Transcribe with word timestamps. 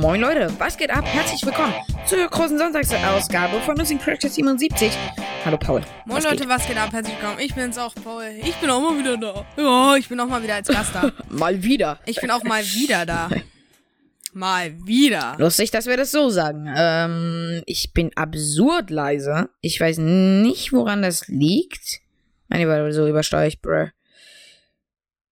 Moin 0.00 0.20
Leute, 0.22 0.50
was 0.58 0.76
geht 0.76 0.90
ab? 0.90 1.04
Herzlich 1.04 1.44
willkommen 1.44 1.74
zur 2.06 2.26
großen 2.28 2.56
Sonntagsausgabe 2.58 3.60
von 3.60 3.76
Losing 3.76 3.98
Practice 3.98 4.34
77. 4.36 4.90
Hallo 5.44 5.58
Paul. 5.58 5.82
Moin 6.06 6.16
was 6.16 6.24
Leute, 6.24 6.36
geht? 6.38 6.48
was 6.48 6.66
geht 6.66 6.78
ab? 6.78 6.92
Herzlich 6.92 7.14
willkommen. 7.20 7.40
Ich 7.40 7.54
bin's 7.54 7.76
auch, 7.76 7.94
Paul. 7.94 8.24
Ich 8.42 8.54
bin 8.56 8.70
auch 8.70 8.80
mal 8.80 8.98
wieder 8.98 9.16
da. 9.16 9.44
Ja, 9.56 9.96
ich 9.96 10.08
bin 10.08 10.18
auch 10.18 10.26
mal 10.26 10.42
wieder 10.42 10.54
als 10.54 10.68
Gast 10.68 10.94
da. 10.94 11.12
Mal 11.28 11.62
wieder. 11.62 11.98
Ich 12.06 12.20
bin 12.20 12.30
auch 12.30 12.42
mal 12.42 12.62
wieder 12.64 13.04
da. 13.04 13.28
Mal 14.38 14.86
wieder. 14.86 15.34
Lustig, 15.38 15.72
dass 15.72 15.86
wir 15.86 15.96
das 15.96 16.12
so 16.12 16.30
sagen. 16.30 16.72
Ähm, 16.72 17.62
ich 17.66 17.92
bin 17.92 18.16
absurd 18.16 18.88
leise. 18.88 19.50
Ich 19.62 19.80
weiß 19.80 19.98
nicht, 19.98 20.72
woran 20.72 21.02
das 21.02 21.26
liegt. 21.26 22.00
Meine 22.46 22.62
Lieber, 22.62 22.92
so 22.92 23.08
übersteuere 23.08 23.48
ich, 23.48 23.60
bruh. 23.60 23.88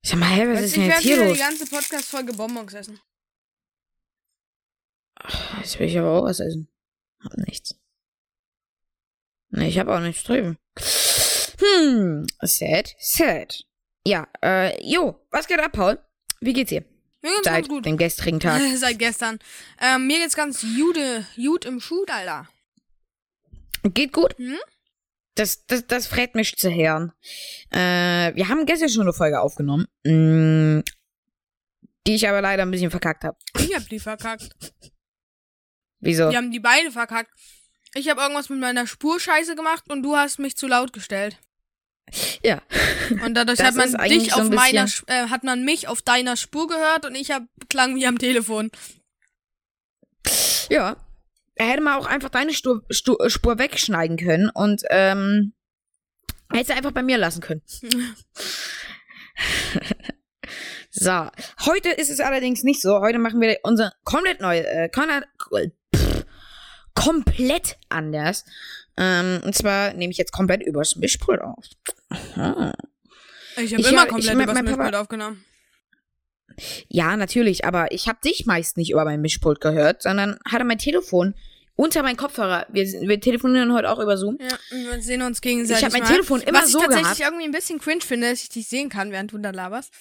Sag 0.02 0.18
mal, 0.18 0.28
hä, 0.28 0.48
was 0.52 0.62
ist 0.62 0.74
denn 0.74 0.82
ich 0.82 0.88
jetzt 0.88 1.04
werde 1.04 1.08
hier 1.08 1.16
wieder 1.16 1.24
die 1.24 1.30
los? 1.30 1.38
ganze 1.38 1.66
Podcast-Folge 1.66 2.32
Bonbons 2.32 2.74
essen. 2.74 2.98
Jetzt 5.58 5.78
will 5.78 5.86
ich 5.86 5.98
aber 5.98 6.10
auch 6.10 6.24
was 6.24 6.40
essen. 6.40 6.68
Hab 7.22 7.36
nichts. 7.38 7.78
Ne, 9.50 9.68
ich 9.68 9.78
hab 9.78 9.86
auch 9.86 10.00
nichts 10.00 10.24
drüben. 10.24 10.58
Hm, 11.60 12.26
sad, 12.42 12.94
sad. 12.98 13.64
Ja, 14.04 14.26
äh, 14.42 14.84
jo, 14.84 15.24
was 15.30 15.46
geht 15.46 15.60
ab, 15.60 15.72
Paul? 15.72 15.98
Wie 16.40 16.52
geht's 16.52 16.70
dir? 16.70 16.84
Mir 17.22 17.30
geht's 17.30 17.44
Seit 17.44 17.54
ganz 17.54 17.68
gut. 17.68 17.86
dem 17.86 17.96
gestrigen 17.96 18.40
Tag. 18.40 18.60
Seit 18.76 18.98
gestern. 18.98 19.38
Ähm, 19.80 20.06
mir 20.06 20.18
geht's 20.18 20.36
ganz 20.36 20.62
jude, 20.62 21.26
gut 21.36 21.64
im 21.64 21.80
Schuh, 21.80 22.04
Alter. 22.08 22.48
Geht 23.82 24.12
gut? 24.12 24.36
Hm? 24.38 24.58
Das, 25.34 25.66
das, 25.66 25.86
das 25.86 26.06
freut 26.06 26.34
mich 26.34 26.56
zu 26.56 26.72
hören. 26.72 27.12
Äh, 27.70 28.34
wir 28.34 28.48
haben 28.48 28.64
gestern 28.64 28.88
schon 28.88 29.02
eine 29.02 29.12
Folge 29.12 29.40
aufgenommen, 29.40 29.86
mh, 30.04 30.82
die 32.06 32.14
ich 32.14 32.28
aber 32.28 32.40
leider 32.40 32.62
ein 32.62 32.70
bisschen 32.70 32.90
verkackt 32.90 33.24
habe. 33.24 33.36
Ich 33.58 33.74
hab 33.74 33.86
die 33.88 33.98
verkackt. 34.00 34.48
Wieso? 36.00 36.30
Wir 36.30 36.38
haben 36.38 36.52
die 36.52 36.60
beide 36.60 36.90
verkackt. 36.90 37.30
Ich 37.94 38.08
habe 38.08 38.20
irgendwas 38.20 38.48
mit 38.48 38.60
meiner 38.60 38.86
Spur 38.86 39.18
scheiße 39.20 39.56
gemacht 39.56 39.84
und 39.90 40.02
du 40.02 40.16
hast 40.16 40.38
mich 40.38 40.56
zu 40.56 40.66
laut 40.66 40.92
gestellt. 40.92 41.38
Ja. 42.42 42.62
Und 43.24 43.34
dadurch 43.34 43.58
Das 43.58 43.68
hat 43.68 43.74
man 43.76 44.08
dich 44.08 44.30
so 44.30 44.40
auf 44.40 44.50
ein 44.50 44.54
meiner, 44.54 44.86
äh, 45.06 45.28
hat 45.28 45.44
man 45.44 45.64
mich 45.64 45.88
auf 45.88 46.02
deiner 46.02 46.36
Spur 46.36 46.68
gehört 46.68 47.04
und 47.04 47.14
ich 47.14 47.30
hab 47.30 47.42
klang 47.68 47.96
wie 47.96 48.06
am 48.06 48.18
Telefon. 48.18 48.70
Ja. 50.70 50.96
Er 51.54 51.68
hätte 51.68 51.82
mal 51.82 51.96
auch 51.98 52.06
einfach 52.06 52.28
deine 52.28 52.52
Stu 52.52 52.80
Stu 52.90 53.16
Spur 53.28 53.58
wegschneiden 53.58 54.18
können 54.18 54.50
und 54.50 54.82
ähm, 54.90 55.54
hätte 56.52 56.66
sie 56.66 56.72
einfach 56.74 56.92
bei 56.92 57.02
mir 57.02 57.16
lassen 57.16 57.40
können. 57.40 57.62
so, 60.90 61.28
heute 61.64 61.88
ist 61.88 62.10
es 62.10 62.20
allerdings 62.20 62.62
nicht 62.62 62.82
so. 62.82 63.00
Heute 63.00 63.18
machen 63.18 63.40
wir 63.40 63.58
unser 63.62 63.94
komplett 64.04 64.40
neu, 64.40 64.58
äh, 64.58 64.90
komplett 66.96 67.76
anders. 67.88 68.44
Ähm, 68.96 69.40
und 69.44 69.54
zwar 69.54 69.92
nehme 69.92 70.10
ich 70.10 70.18
jetzt 70.18 70.32
komplett 70.32 70.62
übers 70.62 70.96
Mischpult 70.96 71.40
auf. 71.40 71.64
Aha. 72.08 72.72
Ich 73.58 73.72
habe 73.72 73.80
Ich 73.82 73.88
immer 73.90 74.00
hab- 74.00 74.06
ich- 74.08 74.12
komplett 74.12 74.34
mein- 74.34 74.44
übers 74.44 74.54
mein 74.54 74.64
Papa- 74.64 74.76
Mischpult 74.78 74.94
aufgenommen. 74.94 75.44
Ja, 76.88 77.16
natürlich, 77.16 77.64
aber 77.66 77.92
ich 77.92 78.08
habe 78.08 78.18
dich 78.24 78.46
meist 78.46 78.76
nicht 78.78 78.90
über 78.90 79.04
mein 79.04 79.20
Mischpult 79.20 79.60
gehört, 79.60 80.02
sondern 80.02 80.38
hatte 80.50 80.64
mein 80.64 80.78
Telefon 80.78 81.34
unter 81.74 82.02
meinen 82.02 82.16
Kopfhörer. 82.16 82.66
Wir, 82.70 82.84
wir 82.86 83.20
telefonieren 83.20 83.74
heute 83.74 83.90
auch 83.90 83.98
über 83.98 84.16
Zoom. 84.16 84.38
Ja, 84.40 84.56
wir 84.70 85.02
sehen 85.02 85.20
uns 85.20 85.42
gegenseitig. 85.42 85.80
Ich 85.80 85.84
hab 85.84 85.92
mein 85.92 86.02
mal. 86.02 86.08
Telefon 86.10 86.40
immer 86.40 86.62
Was 86.62 86.72
so 86.72 86.78
ich 86.78 86.84
tatsächlich 86.86 87.18
gehabt. 87.18 87.32
irgendwie 87.32 87.44
ein 87.44 87.52
bisschen 87.52 87.78
cringe 87.78 88.00
finde, 88.00 88.30
dass 88.30 88.42
ich 88.42 88.48
dich 88.48 88.66
sehen 88.68 88.88
kann, 88.88 89.10
während 89.12 89.32
du 89.32 89.38
da 89.38 89.50
laberst. 89.50 89.92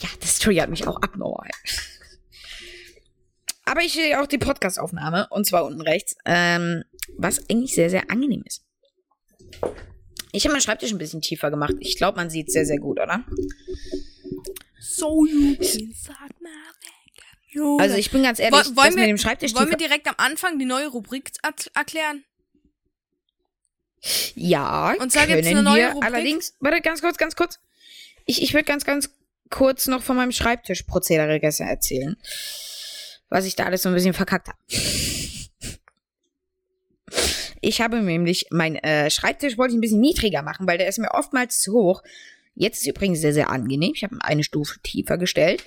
Ja, 0.00 0.08
das 0.20 0.38
triggert 0.38 0.70
mich 0.70 0.86
auch 0.86 1.02
abnormal. 1.02 1.48
Aber 3.64 3.82
ich 3.82 3.92
sehe 3.92 4.20
auch 4.20 4.26
die 4.26 4.38
Podcast-Aufnahme, 4.38 5.28
und 5.30 5.46
zwar 5.46 5.64
unten 5.64 5.80
rechts, 5.80 6.16
ähm, 6.24 6.82
was 7.16 7.48
eigentlich 7.50 7.74
sehr, 7.74 7.90
sehr 7.90 8.10
angenehm 8.10 8.42
ist. 8.46 8.64
Ich 10.32 10.44
habe 10.44 10.52
meinen 10.52 10.62
Schreibtisch 10.62 10.90
ein 10.92 10.98
bisschen 10.98 11.20
tiefer 11.22 11.50
gemacht. 11.50 11.74
Ich 11.80 11.96
glaube, 11.96 12.16
man 12.16 12.30
sieht 12.30 12.50
sehr, 12.50 12.64
sehr 12.66 12.78
gut, 12.78 13.00
oder? 13.00 13.24
So 14.80 15.26
you. 15.26 15.56
Also 17.78 17.96
ich 17.96 18.10
bin 18.10 18.22
ganz 18.22 18.38
ehrlich, 18.38 18.52
Woll- 18.66 18.76
wollen 18.76 18.86
das 18.86 18.94
mit 18.94 19.02
wir- 19.02 19.06
dem 19.08 19.18
Schreibtisch 19.18 19.54
Wollen 19.54 19.70
wir 19.70 19.76
direkt 19.76 20.06
am 20.08 20.14
Anfang 20.18 20.58
die 20.58 20.64
neue 20.66 20.86
Rubrik 20.88 21.32
erklären? 21.74 22.24
Ja, 24.34 24.94
Und 24.98 25.12
zwar 25.12 25.24
können 25.26 25.36
gibt's 25.42 25.50
eine 25.50 25.62
neue 25.62 25.80
wir. 25.80 25.88
Rubrik. 25.90 26.04
Allerdings, 26.14 26.54
warte, 26.60 26.80
ganz 26.80 27.02
kurz, 27.02 27.18
ganz 27.18 27.36
kurz. 27.36 27.58
Ich, 28.24 28.42
ich 28.42 28.54
würde 28.54 28.64
ganz, 28.64 28.84
ganz 28.84 29.10
kurz 29.50 29.88
noch 29.88 30.02
von 30.02 30.16
meinem 30.16 30.32
Schreibtischprozedere 30.32 31.40
gestern 31.40 31.68
erzählen. 31.68 32.16
Was 33.30 33.46
ich 33.46 33.56
da 33.56 33.64
alles 33.64 33.82
so 33.82 33.88
ein 33.88 33.94
bisschen 33.94 34.12
verkackt 34.12 34.48
habe. 34.48 34.58
Ich 37.60 37.80
habe 37.80 38.00
nämlich 38.00 38.46
mein 38.50 38.76
äh, 38.76 39.10
Schreibtisch 39.10 39.58
wollte 39.58 39.72
ich 39.72 39.78
ein 39.78 39.82
bisschen 39.82 40.00
niedriger 40.00 40.42
machen, 40.42 40.66
weil 40.66 40.78
der 40.78 40.88
ist 40.88 40.98
mir 40.98 41.10
oftmals 41.12 41.60
zu 41.60 41.72
hoch. 41.74 42.02
Jetzt 42.54 42.80
ist 42.80 42.86
übrigens 42.88 43.20
sehr, 43.20 43.34
sehr 43.34 43.50
angenehm. 43.50 43.92
Ich 43.94 44.02
habe 44.02 44.14
ihn 44.14 44.20
eine 44.22 44.44
Stufe 44.44 44.80
tiefer 44.82 45.18
gestellt. 45.18 45.62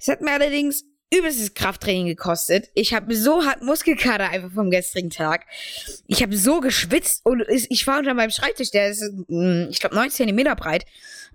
Es 0.00 0.08
hat 0.08 0.20
mir 0.22 0.32
allerdings 0.32 0.84
übelstes 1.14 1.54
Krafttraining 1.54 2.06
gekostet. 2.06 2.68
Ich 2.74 2.92
habe 2.92 3.14
so 3.14 3.44
hart 3.44 3.62
Muskelkater 3.62 4.28
einfach 4.30 4.50
vom 4.52 4.70
gestrigen 4.70 5.10
Tag. 5.10 5.46
Ich 6.06 6.22
habe 6.22 6.36
so 6.36 6.60
geschwitzt 6.60 7.24
und 7.24 7.40
es- 7.42 7.70
ich 7.70 7.86
war 7.86 7.98
unter 7.98 8.14
meinem 8.14 8.30
Schreibtisch, 8.30 8.70
der 8.72 8.88
ist, 8.90 9.02
mm, 9.28 9.66
ich 9.70 9.78
glaube, 9.78 9.94
9 9.94 10.10
Zentimeter 10.10 10.56
breit 10.56 10.84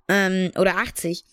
ähm, 0.09 0.51
oder 0.57 0.75
80. 0.77 1.23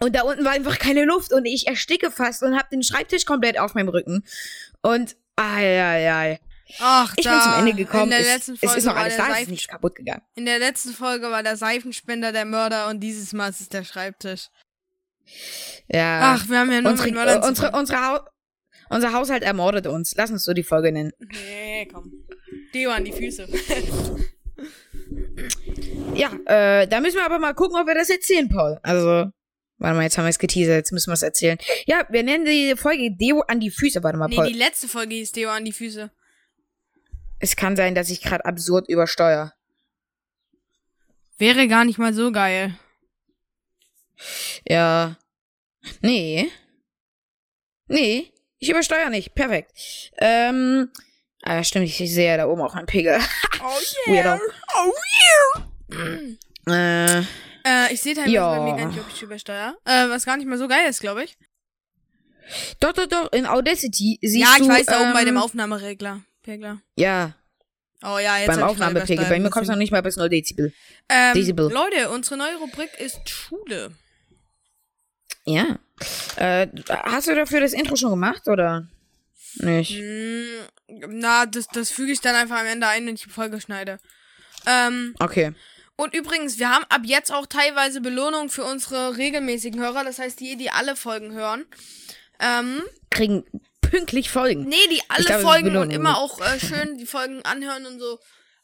Und 0.00 0.16
da 0.16 0.22
unten 0.22 0.44
war 0.44 0.52
einfach 0.52 0.78
keine 0.78 1.04
Luft 1.04 1.32
und 1.32 1.44
ich 1.44 1.66
ersticke 1.66 2.10
fast 2.10 2.42
und 2.42 2.56
habe 2.56 2.68
den 2.72 2.82
Schreibtisch 2.82 3.24
komplett 3.24 3.58
auf 3.58 3.74
meinem 3.74 3.88
Rücken. 3.88 4.24
Und, 4.82 5.16
ai, 5.36 5.80
ai, 5.80 6.12
ai. 6.12 6.40
Ach, 6.80 7.14
Ich 7.16 7.24
da, 7.24 7.32
bin 7.32 7.42
zum 7.42 7.52
Ende 7.60 7.74
gekommen. 7.74 8.04
In 8.04 8.10
der 8.10 8.20
Es, 8.20 8.26
letzten 8.26 8.52
es 8.54 8.60
Folge 8.60 8.76
ist 8.78 8.84
noch 8.84 8.94
war 8.94 9.02
alles 9.02 9.16
der 9.16 9.26
da, 9.26 9.34
es 9.34 9.42
ist 9.42 9.48
nichts 9.50 9.68
kaputt 9.68 9.94
gegangen. 9.94 10.22
In 10.34 10.46
der 10.46 10.58
letzten 10.58 10.92
Folge 10.92 11.30
war 11.30 11.42
der 11.42 11.56
Seifenspender 11.56 12.32
der 12.32 12.44
Mörder 12.44 12.88
und 12.88 13.00
dieses 13.00 13.32
Mal 13.32 13.50
ist 13.50 13.60
es 13.60 13.68
der 13.68 13.84
Schreibtisch. 13.84 14.48
Ja. 15.88 16.34
Ach, 16.34 16.48
wir 16.48 16.58
haben 16.58 16.72
ja 16.72 16.80
nur 16.80 16.92
unsere, 16.92 17.08
mit 17.08 17.16
Mördern 17.16 17.42
äh, 17.42 17.46
unsere, 17.46 17.70
unsere 17.72 18.06
Hau 18.06 18.20
unser 18.90 19.12
Haushalt 19.12 19.42
ermordet 19.42 19.86
uns. 19.86 20.14
Lass 20.16 20.30
uns 20.30 20.44
so 20.44 20.52
die 20.52 20.62
Folge 20.62 20.92
nennen. 20.92 21.12
Nee, 21.18 21.88
komm. 21.90 22.12
Deo 22.74 22.90
an 22.90 23.04
die 23.04 23.12
Füße. 23.12 23.48
Ja, 26.14 26.30
äh, 26.46 26.86
da 26.86 27.00
müssen 27.00 27.16
wir 27.16 27.24
aber 27.24 27.38
mal 27.38 27.54
gucken, 27.54 27.80
ob 27.80 27.86
wir 27.86 27.94
das 27.94 28.10
erzählen, 28.10 28.48
Paul. 28.48 28.78
Also, 28.82 29.30
warte 29.84 29.96
mal, 29.96 30.02
jetzt 30.02 30.16
haben 30.18 30.24
wir 30.24 30.30
es 30.30 30.38
geteasert, 30.38 30.76
jetzt 30.76 30.92
müssen 30.92 31.10
wir 31.10 31.14
es 31.14 31.22
erzählen. 31.22 31.58
Ja, 31.86 32.06
wir 32.08 32.22
nennen 32.22 32.44
die 32.46 32.74
Folge 32.76 33.10
Deo 33.12 33.40
an 33.42 33.60
die 33.60 33.70
Füße. 33.70 34.02
Warte 34.02 34.18
mal, 34.18 34.28
nee, 34.28 34.36
Paul. 34.36 34.46
die 34.46 34.54
letzte 34.58 34.88
Folge 34.88 35.14
hieß 35.14 35.32
Deo 35.32 35.50
an 35.50 35.64
die 35.64 35.72
Füße. 35.72 36.10
es 37.38 37.54
kann 37.56 37.76
sein, 37.76 37.94
dass 37.94 38.08
ich 38.10 38.22
gerade 38.22 38.44
absurd 38.46 38.88
übersteuere. 38.88 39.52
Wäre 41.36 41.68
gar 41.68 41.84
nicht 41.84 41.98
mal 41.98 42.14
so 42.14 42.32
geil. 42.32 42.78
Ja. 44.66 45.16
Nee. 46.00 46.50
Nee, 47.86 48.32
ich 48.58 48.70
übersteuere 48.70 49.10
nicht. 49.10 49.34
Perfekt. 49.34 49.72
Ähm, 50.18 50.90
ah, 51.42 51.62
stimmt, 51.62 51.86
ich 51.86 51.98
sehe 51.98 52.36
da 52.38 52.46
oben 52.46 52.62
auch 52.62 52.74
einen 52.74 52.86
Pegel. 52.86 53.18
Oh 53.60 53.66
Weirdo. 54.10 54.40
Oh 54.74 56.70
Äh, 56.70 57.22
Äh, 57.66 57.92
ich 57.92 58.00
sehe 58.02 58.14
teilweise 58.14 58.34
Ja. 58.34 58.56
bei 58.58 58.64
mir 58.72 58.76
gar 58.76 58.88
nicht, 58.88 59.00
ob 59.00 59.06
ich 59.12 59.22
übersteuere. 59.22 59.76
Äh, 59.84 60.08
was 60.08 60.24
gar 60.24 60.36
nicht 60.36 60.46
mal 60.46 60.58
so 60.58 60.68
geil 60.68 60.88
ist, 60.88 61.00
glaube 61.00 61.24
ich. 61.24 61.36
doch, 62.80 62.92
doch, 62.92 63.06
doch, 63.06 63.32
in 63.32 63.46
Audacity 63.46 64.18
siehst 64.20 64.36
ja, 64.36 64.52
ich 64.56 64.62
du, 64.62 64.68
weiß, 64.68 64.86
da 64.86 65.00
oben 65.00 65.12
bei 65.12 65.24
dem 65.24 65.36
ähm, 65.36 65.42
Aufnahmeregler. 65.42 66.20
Regler. 66.46 66.80
Ja, 66.96 67.34
Oh 68.06 68.18
ja, 68.18 68.36
jetzt 68.36 68.48
beim 68.48 68.62
Aufnahmepegel. 68.62 69.24
Bei 69.24 69.40
mir 69.40 69.48
kommst 69.48 69.68
du 69.68 69.72
noch 69.72 69.78
nicht 69.78 69.90
mal 69.90 70.02
bis 70.02 70.16
0 70.16 70.28
Dezibel. 70.28 70.74
Ähm, 71.08 71.32
Dezibel. 71.32 71.72
Leute, 71.72 72.10
unsere 72.10 72.36
neue 72.36 72.56
Rubrik 72.56 72.90
ist 72.98 73.26
Schule. 73.30 73.92
Ja. 75.46 75.78
Äh, 76.36 76.66
hast 76.88 77.28
du 77.28 77.34
dafür 77.34 77.60
das 77.60 77.72
Intro 77.72 77.96
schon 77.96 78.10
gemacht, 78.10 78.46
oder? 78.46 78.88
Nicht. 79.56 79.92
Hm, 79.98 80.44
na, 81.08 81.46
das, 81.46 81.66
das 81.68 81.90
füge 81.90 82.12
ich 82.12 82.20
dann 82.20 82.34
einfach 82.34 82.60
am 82.60 82.66
Ende 82.66 82.86
ein, 82.88 83.06
wenn 83.06 83.14
ich 83.14 83.22
die 83.22 83.30
Folge 83.30 83.58
schneide. 83.60 83.98
Ähm, 84.66 85.14
Okay. 85.18 85.54
Und 85.96 86.14
übrigens, 86.14 86.58
wir 86.58 86.70
haben 86.70 86.84
ab 86.88 87.02
jetzt 87.04 87.32
auch 87.32 87.46
teilweise 87.46 88.00
Belohnung 88.00 88.48
für 88.50 88.64
unsere 88.64 89.16
regelmäßigen 89.16 89.80
Hörer. 89.80 90.04
Das 90.04 90.18
heißt, 90.18 90.40
die, 90.40 90.56
die 90.56 90.70
alle 90.70 90.96
Folgen 90.96 91.32
hören. 91.32 91.64
Ähm, 92.40 92.82
Kriegen 93.10 93.44
pünktlich 93.80 94.30
Folgen. 94.30 94.64
nee, 94.68 94.76
die 94.90 95.02
alle 95.08 95.36
ist 95.36 95.42
Folgen 95.42 95.76
und 95.76 95.90
immer 95.92 96.18
auch 96.18 96.40
äh, 96.40 96.58
schön 96.58 96.98
die 96.98 97.06
Folgen 97.06 97.42
anhören 97.44 97.86
und 97.86 98.00
so. 98.00 98.18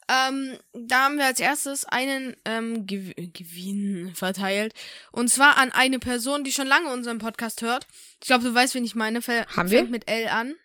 Ähm, 0.09 0.57
da 0.73 1.05
haben 1.05 1.17
wir 1.17 1.25
als 1.25 1.39
erstes 1.39 1.85
einen 1.85 2.35
ähm, 2.43 2.85
Gew 2.85 3.13
Gewinn 3.15 4.11
verteilt. 4.13 4.73
Und 5.13 5.29
zwar 5.29 5.57
an 5.57 5.71
eine 5.71 5.99
Person, 5.99 6.43
die 6.43 6.51
schon 6.51 6.67
lange 6.67 6.91
unseren 6.91 7.19
Podcast 7.19 7.61
hört. 7.61 7.87
Ich 8.19 8.27
glaube, 8.27 8.43
du 8.43 8.53
weißt, 8.53 8.75
wen 8.75 8.83
ich 8.83 8.95
meine. 8.95 9.19
Fäll- 9.21 9.45
Haben 9.55 9.69
wir? 9.71 9.79
Fängt 9.79 9.91
mit 9.91 10.09
L 10.09 10.27
an. 10.27 10.55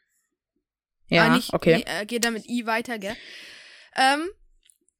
Ja, 1.08 1.26
Ah, 1.26 1.28
nicht, 1.36 1.52
okay. 1.54 1.76
nee, 1.76 1.84
äh, 2.00 2.06
geht 2.06 2.24
dann 2.24 2.32
mit 2.32 2.48
I 2.48 2.66
weiter, 2.66 2.98
gell? 2.98 3.14
Ähm, 3.94 4.28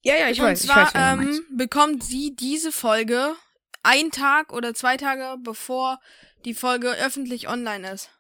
Ja, 0.06 0.14
ja, 0.16 0.30
ich 0.30 0.40
und 0.40 0.46
weiß, 0.46 0.62
zwar 0.62 0.88
ich 0.88 0.94
weiß, 0.94 1.18
ähm, 1.18 1.44
bekommt 1.50 2.04
sie 2.04 2.36
diese 2.36 2.70
Folge 2.70 3.34
einen 3.82 4.12
Tag 4.12 4.52
oder 4.52 4.72
zwei 4.72 4.96
Tage 4.96 5.36
bevor 5.42 5.98
die 6.44 6.54
Folge 6.54 6.92
öffentlich 6.92 7.48
online 7.48 7.90
ist. 7.90 8.10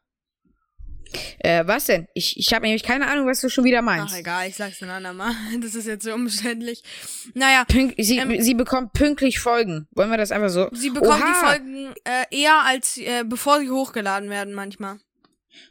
Äh, 1.38 1.64
was 1.68 1.84
denn? 1.84 2.08
Ich, 2.14 2.36
ich 2.36 2.52
habe 2.52 2.64
nämlich 2.66 2.82
keine 2.82 3.06
Ahnung, 3.06 3.28
was 3.28 3.40
du 3.40 3.48
schon 3.48 3.62
wieder 3.62 3.82
meinst. 3.82 4.14
Ach 4.14 4.18
egal, 4.18 4.48
ich 4.48 4.56
sag's 4.56 4.82
ein 4.82 4.90
andermal. 4.90 5.32
Das 5.60 5.76
ist 5.76 5.86
jetzt 5.86 6.04
so 6.04 6.12
umständlich. 6.12 6.82
Naja, 7.34 7.64
Pünk 7.64 7.94
sie, 7.98 8.18
Ähm, 8.18 8.42
sie 8.42 8.54
bekommt 8.54 8.92
pünktlich 8.92 9.38
Folgen. 9.38 9.86
Wollen 9.92 10.10
wir 10.10 10.18
das 10.18 10.32
einfach 10.32 10.48
so? 10.48 10.68
sie 10.72 10.90
bekommt 10.90 11.22
Oha. 11.22 11.28
die 11.28 11.46
Folgen 11.46 11.94
äh, 12.02 12.24
eher 12.36 12.62
als 12.62 12.96
äh, 12.96 13.22
bevor 13.24 13.60
sie 13.60 13.70
hochgeladen 13.70 14.28
werden 14.28 14.54
manchmal. 14.54 14.98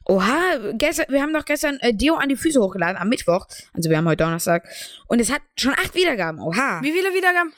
Oha, 0.06 0.72
gestern, 0.74 1.06
wir 1.10 1.22
haben 1.22 1.34
doch 1.34 1.46
gestern 1.46 1.78
äh, 1.80 1.94
Deo 1.94 2.16
an 2.16 2.30
die 2.30 2.36
Füße 2.36 2.60
hochgeladen, 2.62 2.98
am 2.98 3.10
Mittwoch. 3.10 3.48
Also 3.74 3.90
wir 3.90 3.98
haben 3.98 4.08
heute 4.08 4.24
Donnerstag. 4.24 4.68
Und 5.08 5.20
es 5.20 5.32
hat 5.32 5.42
schon 5.58 5.74
acht 5.74 5.96
Wiedergaben. 5.96 6.40
Oha. 6.42 6.82
Wie 6.82 6.92
viele 6.92 7.14
Wiedergaben? 7.14 7.54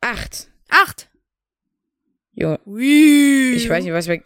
Acht. 0.00 0.48
Acht. 0.68 1.08
Jo, 2.34 2.56
Ui. 2.66 3.54
ich 3.54 3.68
weiß 3.68 3.84
nicht, 3.84 3.92
was 3.92 4.08
wir. 4.08 4.22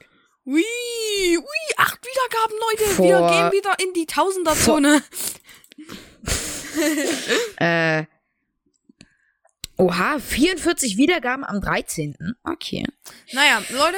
Ui, 0.47 0.63
ui, 0.63 1.75
acht 1.77 1.99
Wiedergaben, 2.05 2.57
Leute. 2.71 2.85
Vor- 2.95 3.07
Wir 3.07 3.31
gehen 3.51 3.53
wieder 3.53 3.75
in 3.85 3.93
die 3.95 4.07
Tausenderzone. 4.07 5.03
Äh. 7.59 8.05
Oha, 9.79 10.19
44 10.19 10.97
Wiedergaben 10.97 11.45
am 11.45 11.61
13. 11.61 12.17
Okay. 12.45 12.85
Naja, 13.33 13.63
Leute. 13.71 13.97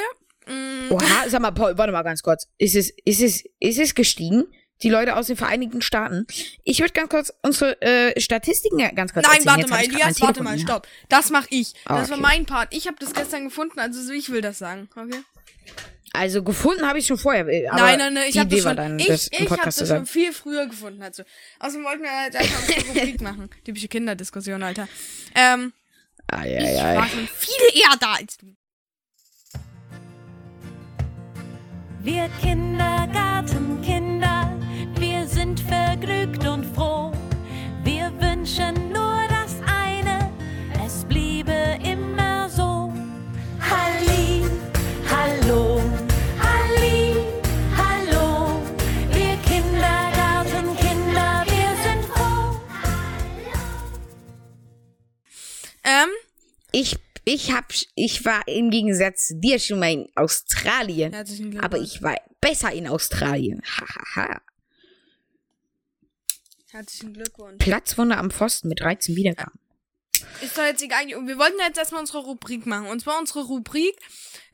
Mm, 0.49 0.91
Oha, 0.91 1.29
sag 1.29 1.41
mal, 1.41 1.51
Paul, 1.51 1.77
warte 1.77 1.91
mal 1.93 2.01
ganz 2.03 2.21
kurz. 2.23 2.47
Ist 2.57 2.75
es, 2.75 2.91
ist 3.05 3.21
es, 3.21 3.43
ist 3.59 3.79
es 3.79 3.95
gestiegen? 3.95 4.45
Die 4.81 4.89
Leute 4.89 5.17
aus 5.17 5.27
den 5.27 5.35
Vereinigten 5.35 5.81
Staaten. 5.81 6.25
Ich 6.63 6.79
würde 6.79 6.93
ganz 6.93 7.09
kurz 7.09 7.33
unsere 7.41 7.81
äh, 7.81 8.17
Statistiken 8.19 8.77
ganz 8.95 9.11
kurz 9.13 9.27
Nein, 9.27 9.45
warte 9.45 9.67
mal, 9.67 9.79
hab 9.79 9.83
ich 9.85 9.93
Elias, 9.93 10.21
warte 10.21 10.41
mal, 10.41 10.57
stopp. 10.57 10.87
Das 11.09 11.31
mach 11.31 11.45
ich. 11.49 11.73
Ah, 11.83 11.99
Das 11.99 12.09
war 12.09 12.17
okay. 12.17 12.25
mein 12.27 12.45
Part. 12.45 12.73
Ich 12.73 12.87
habe 12.87 12.95
das 12.99 13.13
gestern 13.13 13.43
gefunden, 13.45 13.77
also 13.79 14.11
ich 14.13 14.29
will 14.29 14.39
das 14.39 14.57
sagen. 14.57 14.89
Okay? 14.95 15.19
Also 16.13 16.43
gefunden 16.43 16.87
habe 16.87 16.97
ich 16.99 17.07
schon 17.07 17.17
vorher. 17.17 17.45
äh, 17.47 17.67
Aber 17.67 17.81
nein, 17.81 17.99
nein, 17.99 18.13
nein, 18.13 18.29
ich 18.29 18.37
habe 18.37 18.49
das 18.49 18.63
war 18.63 18.71
schon. 18.71 18.77
dann, 18.77 18.99
ich 18.99 19.09
ich 19.09 19.47
zu 19.49 19.55
das 19.57 19.87
schon 19.89 20.05
viel 20.05 20.31
früher 20.33 20.65
gefunden, 20.65 21.03
also. 21.03 21.23
Außerdem 21.59 21.85
wollten 21.85 22.03
wir 22.03 22.09
jetzt 22.25 22.37
einfach 22.37 22.75
eine 22.75 22.87
Rubrik 22.87 23.21
machen. 23.21 23.49
Typische 23.65 23.87
Kinderdiskussion, 23.89 24.63
Alter. 24.63 24.87
Ähm, 25.35 25.73
Ai, 26.27 26.57
ich 26.57 26.79
ai, 26.79 26.95
war 26.95 27.03
ai. 27.03 27.09
schon 27.09 27.27
viel 27.27 27.81
eher 27.81 27.95
da 27.99 28.13
als 28.13 28.37
du. 28.37 28.55
Wir 32.11 32.27
Kindergartenkinder, 32.41 34.49
wir 34.97 35.27
sind 35.27 35.59
vergnügt 35.59 36.43
und 36.47 36.65
froh. 36.65 37.11
Wir 37.83 38.11
wünschen 38.19 38.73
nur 38.91 39.19
das 39.29 39.57
eine, 39.67 40.31
es 40.83 41.05
bliebe 41.05 41.77
immer 41.83 42.49
so. 42.49 42.91
Halli, 43.61 44.43
hallo, 45.07 45.79
halli, 46.39 47.15
hallo. 47.77 48.59
Wir 49.11 49.37
Kindergartenkinder, 49.47 51.45
wir 51.45 51.75
sind 51.83 52.03
froh. 52.05 52.59
Ähm, 55.83 56.09
Ich, 56.71 56.97
ich 57.33 57.51
hab, 57.51 57.73
ich 57.93 58.25
war 58.25 58.47
im 58.47 58.71
Gegensatz 58.71 59.27
zu 59.27 59.35
dir 59.35 59.59
schon 59.59 59.79
mal 59.79 59.91
in 59.91 60.09
Australien. 60.15 61.13
herzlichen 61.13 61.51
Glückwunsch. 61.51 61.65
Aber 61.65 61.77
ich 61.79 62.01
war 62.01 62.15
besser 62.41 62.71
in 62.71 62.87
Australien. 62.87 63.61
Hahaha. 63.63 64.41
Herzlichen 66.71 67.13
Glückwunsch. 67.13 67.57
Platzwunder 67.59 68.17
am 68.17 68.31
Pfosten 68.31 68.67
mit 68.67 68.79
13 68.79 69.15
Wiedergaben. 69.15 69.59
Ist 70.41 70.57
doch 70.57 70.63
jetzt 70.63 70.81
egal. 70.81 71.05
Wir 71.05 71.37
wollten 71.37 71.57
jetzt 71.59 71.77
erstmal 71.77 72.01
unsere 72.01 72.19
Rubrik 72.19 72.65
machen. 72.65 72.87
Und 72.87 72.99
zwar 73.01 73.19
unsere 73.19 73.43
Rubrik 73.43 73.95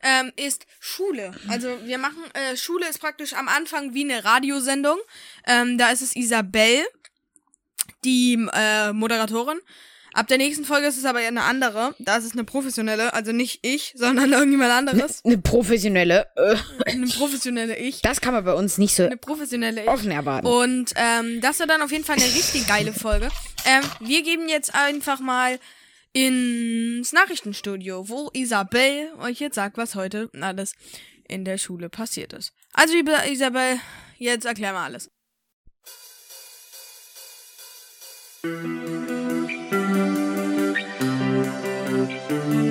ähm, 0.02 0.32
ist 0.36 0.66
Schule. 0.78 1.34
Also 1.48 1.78
wir 1.84 1.98
machen, 1.98 2.22
äh, 2.34 2.56
Schule 2.56 2.88
ist 2.88 3.00
praktisch 3.00 3.32
am 3.32 3.48
Anfang 3.48 3.94
wie 3.94 4.04
eine 4.04 4.24
Radiosendung. 4.24 4.98
Ähm, 5.46 5.78
da 5.78 5.90
ist 5.90 6.02
es 6.02 6.14
Isabel, 6.14 6.84
die 8.04 8.34
äh, 8.52 8.92
Moderatorin. 8.92 9.60
Ab 10.16 10.28
der 10.28 10.38
nächsten 10.38 10.64
Folge 10.64 10.86
ist 10.86 10.96
es 10.96 11.04
aber 11.04 11.18
eine 11.18 11.42
andere. 11.42 11.94
Da 11.98 12.16
ist 12.16 12.24
es 12.24 12.32
eine 12.32 12.44
professionelle, 12.44 13.12
also 13.12 13.32
nicht 13.32 13.58
ich, 13.66 13.92
sondern 13.96 14.32
irgendjemand 14.32 14.72
anderes. 14.72 15.22
Eine 15.26 15.36
professionelle, 15.36 16.26
äh, 16.36 16.56
Eine 16.86 17.06
professionelle 17.06 17.76
ich. 17.76 18.00
das 18.00 18.22
kann 18.22 18.32
man 18.32 18.42
bei 18.42 18.54
uns 18.54 18.78
nicht 18.78 18.94
so 18.94 19.04
Eine 19.04 19.18
professionelle 19.18 19.82
ich. 19.82 19.88
offen 19.88 20.10
erwarten. 20.10 20.46
Und 20.46 20.94
ähm, 20.96 21.42
das 21.42 21.58
wird 21.58 21.68
dann 21.68 21.82
auf 21.82 21.92
jeden 21.92 22.04
Fall 22.04 22.16
eine 22.16 22.24
richtig 22.24 22.66
geile 22.66 22.94
Folge. 22.94 23.28
Ähm, 23.66 23.82
wir 24.00 24.22
geben 24.22 24.48
jetzt 24.48 24.74
einfach 24.74 25.20
mal 25.20 25.58
ins 26.14 27.12
Nachrichtenstudio, 27.12 28.08
wo 28.08 28.30
Isabel 28.32 29.10
euch 29.20 29.38
jetzt 29.38 29.56
sagt, 29.56 29.76
was 29.76 29.96
heute 29.96 30.30
alles 30.40 30.72
in 31.28 31.44
der 31.44 31.58
Schule 31.58 31.90
passiert 31.90 32.32
ist. 32.32 32.54
Also, 32.72 32.94
liebe 32.94 33.12
Isabel, 33.30 33.78
jetzt 34.16 34.46
erklär 34.46 34.72
mal 34.72 34.84
alles. 34.86 35.10
Ja, 42.36 42.65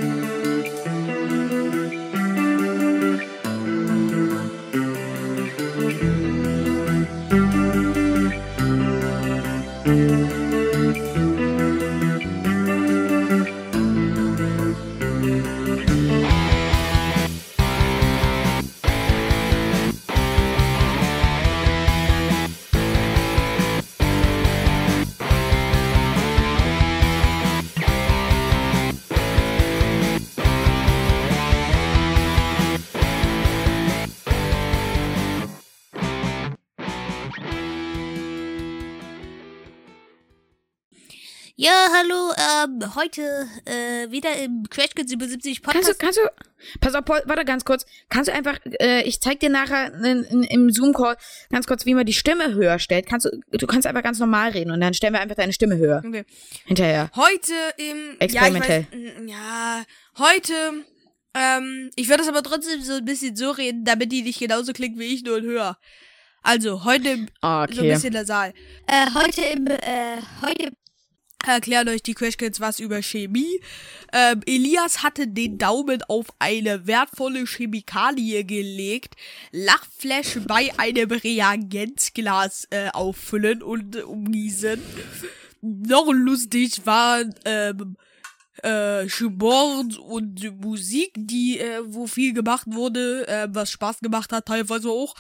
heute 43.06 43.48
äh, 43.66 44.12
wieder 44.12 44.36
im 44.44 44.68
Crash 44.70 44.96
Kids 44.96 45.12
77 45.12 45.62
Kannst 45.62 45.76
du, 45.76 45.94
Podcast. 45.94 46.00
kannst 46.00 46.18
du, 46.18 46.80
pass 46.80 46.96
auf, 46.96 47.06
Paul, 47.06 47.22
warte 47.26 47.46
ganz 47.46 47.64
kurz. 47.64 47.86
Kannst 48.10 48.30
du 48.30 48.34
einfach, 48.34 48.60
äh, 48.80 49.04
ich 49.04 49.22
zeig 49.22 49.40
dir 49.40 49.50
nachher 49.50 49.94
in, 50.04 50.24
in, 50.24 50.44
im 50.44 50.72
Zoom-Call 50.72 51.16
ganz 51.52 51.68
kurz, 51.68 51.86
wie 51.86 51.94
man 51.94 52.06
die 52.06 52.14
Stimme 52.14 52.54
höher 52.54 52.80
stellt. 52.80 53.06
Kannst 53.08 53.28
du, 53.28 53.58
du 53.58 53.68
kannst 53.68 53.88
einfach 53.88 54.04
ganz 54.04 54.20
normal 54.20 54.52
reden 54.52 54.72
und 54.72 54.82
dann 54.82 54.94
stellen 54.94 55.14
wir 55.14 55.22
einfach 55.22 55.36
deine 55.36 55.54
Stimme 55.54 55.78
höher. 55.78 56.02
Okay. 56.06 56.26
Hinterher. 56.66 57.12
Heute 57.16 57.54
im. 57.78 58.20
Experimentell. 58.20 58.88
Ja, 58.92 58.98
weiß, 58.98 59.28
ja 59.28 59.86
heute. 60.18 60.54
Ähm, 61.36 61.92
ich 61.96 62.08
würde 62.10 62.24
es 62.24 62.30
aber 62.30 62.44
trotzdem 62.44 62.82
so 62.82 62.94
ein 62.94 63.06
bisschen 63.06 63.36
so 63.36 63.52
reden, 63.52 63.84
damit 63.84 64.12
die 64.12 64.24
nicht 64.24 64.40
genauso 64.40 64.72
klingt 64.74 64.98
wie 64.98 65.14
ich, 65.14 65.24
nur 65.24 65.42
höher. 65.42 65.78
Also, 66.42 66.86
heute 66.86 67.26
Ah, 67.42 67.68
so 67.70 67.74
ein 67.74 67.80
okay. 67.80 67.94
bisschen 67.94 68.14
der 68.14 68.26
Saal. 68.26 68.54
Äh, 68.88 69.08
heute 69.14 69.42
im, 69.42 69.68
äh, 69.68 70.22
heute 70.42 70.72
erklärt 71.54 71.88
euch 71.88 72.04
die 72.04 72.14
Crash 72.14 72.38
Kids 72.38 72.60
was 72.60 72.80
über 72.80 73.02
Chemie. 73.02 73.60
Ähm, 74.14 74.42
Elias 74.46 75.04
hatte 75.04 75.28
den 75.28 75.58
Daumen 75.58 76.02
auf 76.04 76.28
eine 76.40 76.88
wertvolle 76.88 77.46
Chemikalie 77.46 78.44
gelegt, 78.44 79.16
Lachflash 79.52 80.40
bei 80.48 80.72
einem 80.78 81.12
Reagenzglas 81.12 82.68
äh, 82.70 82.90
auffüllen 82.90 83.62
und 83.64 84.04
umgießen. 84.04 84.80
Noch 85.62 86.12
lustig 86.12 86.86
war 86.86 87.24
ähm, 87.46 87.98
äh, 88.62 89.10
Sport 89.10 89.98
und 89.98 90.62
Musik, 90.62 91.14
die 91.16 91.60
äh, 91.60 91.82
wo 91.86 92.08
viel 92.08 92.34
gemacht 92.34 92.68
wurde, 92.68 93.28
äh, 93.28 93.48
was 93.50 93.72
Spaß 93.72 94.00
gemacht 94.00 94.32
hat, 94.32 94.46
teilweise 94.46 94.90
auch. 94.90 95.16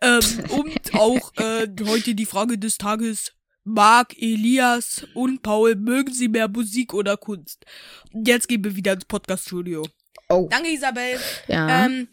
Ähm, 0.00 0.20
und 0.48 0.94
auch 0.94 1.32
äh, 1.36 1.68
heute 1.84 2.14
die 2.14 2.26
Frage 2.26 2.58
des 2.58 2.78
Tages. 2.78 3.32
Marc, 3.64 4.14
Elias 4.20 5.06
und 5.14 5.42
Paul, 5.42 5.76
mögen 5.76 6.12
Sie 6.12 6.28
mehr 6.28 6.48
Musik 6.48 6.92
oder 6.94 7.16
Kunst? 7.16 7.64
Jetzt 8.12 8.48
gehen 8.48 8.64
wir 8.64 8.74
wieder 8.74 8.94
ins 8.94 9.04
Podcast-Studio. 9.04 9.86
Oh, 10.28 10.48
Danke, 10.50 10.70
Isabel. 10.70 11.18
ja. 11.46 11.84
Ähm, 11.86 12.08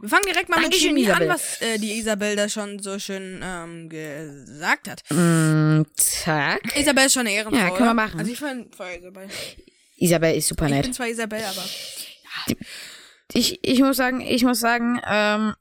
wir 0.00 0.08
fangen 0.10 0.26
direkt 0.26 0.48
mal 0.48 0.56
mit 0.56 0.66
Dankeschön, 0.66 0.90
Chemie 0.90 1.02
Isabel. 1.04 1.28
an, 1.30 1.34
was 1.34 1.60
äh, 1.60 1.78
die 1.78 1.92
Isabel 1.98 2.36
da 2.36 2.48
schon 2.48 2.78
so 2.80 2.98
schön 2.98 3.40
ähm, 3.42 3.88
gesagt 3.88 4.88
hat. 4.88 5.02
mm, 5.10 5.82
zack. 5.96 6.76
Isabel 6.78 7.06
ist 7.06 7.14
schon 7.14 7.26
eine 7.26 7.32
Ehrenfrau. 7.32 7.58
Ja, 7.58 7.70
können 7.70 7.88
wir 7.88 7.94
machen. 7.94 8.20
Also 8.20 8.30
ich 8.30 8.38
fand 8.38 8.74
feuer 8.76 8.98
Isabel. 8.98 9.28
Isabel 9.96 10.36
ist 10.36 10.48
super 10.48 10.66
Ich 10.66 10.70
nett. 10.72 10.82
bin 10.84 10.92
zwar 10.92 11.08
Isabel, 11.08 11.42
aber 11.42 11.64
Ich, 13.32 13.58
ich 13.62 13.80
muss 13.80 13.96
sagen, 13.96 14.20
ich 14.20 14.44
muss 14.44 14.60
sagen, 14.60 15.00
ähm, 15.04 15.54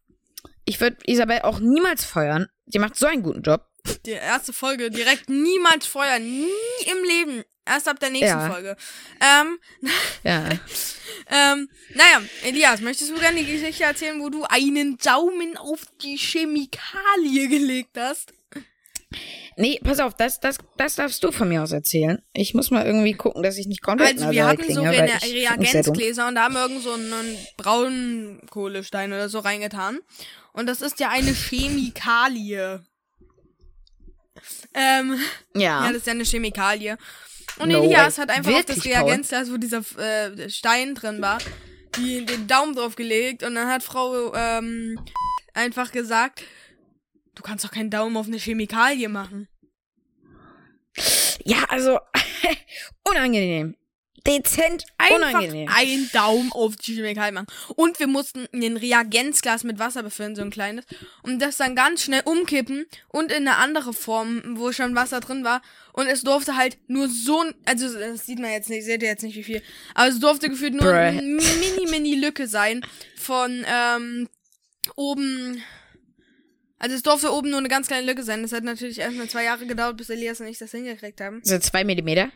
ich 0.66 0.80
würde 0.80 0.98
Isabel 1.06 1.40
auch 1.42 1.60
niemals 1.60 2.06
feuern. 2.06 2.48
Sie 2.68 2.78
macht 2.80 2.96
so 2.96 3.08
einen 3.08 3.24
guten 3.24 3.42
Job. 3.42 3.66
Die 4.06 4.12
erste 4.12 4.54
Folge 4.54 4.90
direkt 4.92 5.30
niemals 5.30 5.86
vorher, 5.86 6.20
nie 6.20 6.48
im 6.86 7.04
Leben. 7.04 7.44
Erst 7.66 7.88
ab 7.88 8.00
der 8.00 8.10
nächsten 8.10 8.40
Ja. 8.40 8.50
Folge. 8.50 8.78
Ähm, 9.20 9.60
Ja. 10.24 10.50
ähm, 11.30 11.70
naja, 11.94 12.22
Elias, 12.44 12.80
möchtest 12.82 13.12
du 13.12 13.20
gerne 13.20 13.44
die 13.44 13.52
Geschichte 13.52 13.84
erzählen, 13.84 14.22
wo 14.22 14.30
du 14.30 14.44
einen 14.46 14.98
Daumen 14.98 15.58
auf 15.58 15.82
die 16.02 16.18
Chemikalie 16.18 17.48
gelegt 17.50 17.98
hast? 17.98 18.32
Nee, 19.56 19.80
pass 19.84 20.00
auf, 20.00 20.14
das, 20.14 20.40
das, 20.40 20.58
das 20.78 20.96
darfst 20.96 21.24
du 21.24 21.32
von 21.32 21.50
mir 21.50 21.64
aus 21.64 21.72
erzählen. 21.72 22.22
Ich 22.34 22.54
muss 22.54 22.72
mal 22.72 22.86
irgendwie 22.86 23.14
gucken, 23.14 23.42
dass 23.42 23.58
ich 23.58 23.66
nicht 23.68 23.82
komplett 23.82 24.20
Also 24.20 24.32
wir 24.32 24.46
hatten 24.46 24.62
so 24.72 24.82
klinge, 24.82 24.92
Re 24.92 25.08
dumm. 25.08 25.30
Reagenzgläser 25.32 26.28
und 26.28 26.36
da 26.36 26.44
haben 26.44 26.54
wir 26.54 26.62
irgend 26.62 26.84
so 26.84 26.92
einen, 26.92 27.12
einen 27.12 27.38
Braunkohlestein 27.58 29.12
oder 29.14 29.30
so 29.30 29.40
reingetan. 29.40 30.00
Und 30.54 30.68
das 30.68 30.82
ist 30.82 31.00
ja 31.00 31.10
eine 31.10 31.34
Chemikalie. 31.34 32.82
Ähm, 34.74 35.20
ja, 35.56 35.86
Ja. 35.86 35.88
das 35.88 35.98
ist 35.98 36.08
ja 36.08 36.14
eine 36.14 36.24
Chemikalie. 36.26 36.98
Und 37.60 37.70
No 37.70 37.84
Elias 37.84 38.18
way. 38.18 38.22
hat 38.24 38.30
einfach 38.30 38.52
auf 38.54 38.66
das 38.66 38.76
Wirklich? 38.78 38.94
Reagenzglas, 38.96 39.52
wo 39.52 39.58
dieser 39.58 39.82
äh, 40.00 40.50
Stein 40.50 40.94
drin 40.96 41.22
war, 41.22 41.40
die, 41.96 42.26
den 42.26 42.48
Daumen 42.48 42.76
drauf 42.76 42.96
gelegt 42.96 43.44
und 43.44 43.56
dann 43.56 43.68
hat 43.68 43.82
Frau 43.84 44.34
ähm, 44.36 45.00
einfach 45.54 45.92
gesagt, 45.92 46.44
du 47.36 47.42
kannst 47.42 47.66
doch 47.66 47.72
keinen 47.72 47.90
Daumen 47.90 48.16
auf 48.18 48.28
eine 48.28 48.38
Chemikalie 48.38 49.10
machen. 49.10 49.48
Ja, 51.44 51.64
also 51.70 52.00
unangenehm. 53.04 53.76
Dezent 54.28 54.86
Einfach 54.98 55.16
unangenehm. 55.16 55.70
einen 55.74 56.10
Daumen 56.12 56.52
auf 56.52 56.76
die 56.76 56.96
Chemikalie 56.96 57.32
machen. 57.32 57.48
Und 57.76 58.00
wir 58.00 58.08
mussten 58.08 58.48
ein 58.54 58.78
Reagenzglas 58.78 59.64
mit 59.64 59.80
Wasser 59.80 60.04
befüllen, 60.04 60.36
so 60.36 60.42
ein 60.42 60.50
kleines. 60.50 60.86
Und 61.24 61.40
das 61.42 61.58
dann 61.58 61.76
ganz 61.76 62.04
schnell 62.04 62.22
umkippen 62.26 62.86
und 63.08 63.32
in 63.32 63.48
eine 63.48 63.58
andere 63.58 63.94
Form, 63.94 64.42
wo 64.58 64.72
schon 64.72 64.96
Wasser 64.96 65.20
drin 65.20 65.44
war. 65.44 65.62
Und 65.94 66.08
es 66.08 66.22
durfte 66.22 66.56
halt 66.56 66.78
nur 66.88 67.08
so 67.08 67.42
ein, 67.42 67.56
also 67.66 67.92
das 67.92 68.26
sieht 68.26 68.40
man 68.40 68.52
jetzt 68.52 68.70
nicht, 68.70 68.86
seht 68.86 69.02
ihr 69.02 69.10
jetzt 69.10 69.24
nicht 69.24 69.36
wie 69.36 69.44
viel. 69.44 69.64
Aber 69.96 70.10
es 70.10 70.20
durfte 70.20 70.50
gefühlt 70.50 70.74
nur 70.74 70.92
eine 70.94 71.22
mini, 71.22 71.88
mini 71.90 72.16
Lücke 72.16 72.48
sein 72.48 72.86
von 73.16 73.66
ähm, 73.68 74.28
oben. 74.96 75.64
Also 76.80 76.96
es 76.96 77.02
durfte 77.02 77.32
oben 77.32 77.50
nur 77.50 77.60
eine 77.60 77.70
ganz 77.70 77.88
kleine 77.88 78.06
Lücke 78.06 78.24
sein. 78.24 78.44
Das 78.44 78.52
hat 78.52 78.64
natürlich 78.64 79.00
erstmal 79.00 79.28
zwei 79.28 79.44
Jahre 79.44 79.66
gedauert, 79.66 79.98
bis 79.98 80.10
Elias 80.10 80.40
und 80.42 80.48
ich 80.48 80.60
das 80.60 80.72
hingekriegt 80.72 81.20
haben. 81.22 81.42
So 81.44 81.58
zwei 81.58 81.84
Millimeter. 81.84 82.30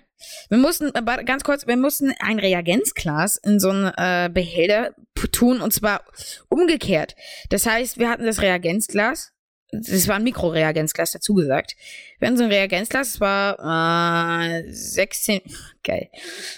Wir 0.50 0.58
mussten, 0.58 0.94
aber 0.96 1.24
ganz 1.24 1.44
kurz, 1.44 1.68
wir 1.68 1.78
mussten 1.78 2.14
ein 2.20 2.40
Reagenzglas 2.40 3.38
in 3.38 3.60
so 3.60 3.70
einen 3.70 3.92
äh, 3.98 4.30
Behälter 4.32 4.96
tun 5.32 5.62
und 5.62 5.74
zwar 5.74 6.04
umgekehrt. 6.50 7.16
Das 7.50 7.66
heißt, 7.66 8.00
wir 8.00 8.10
hatten 8.10 8.26
das 8.26 8.42
Reagenzglas, 8.42 9.32
das 9.72 10.08
war 10.08 10.18
ein 10.18 10.24
Mikroreagenzglas 10.24 11.12
dazu 11.12 11.34
gesagt. 11.34 11.76
Wir 12.20 12.28
hatten 12.28 12.38
so 12.38 12.44
ein 12.44 12.52
Reagenzglas, 12.52 13.14
das 13.14 13.22
war 13.22 14.42
äh, 14.44 14.72
16, 14.72 15.42
geil, 15.84 16.10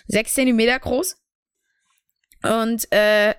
6 0.07 0.33
Zentimeter 0.33 0.79
groß 0.79 1.17
und 2.43 2.91
äh, 2.91 3.35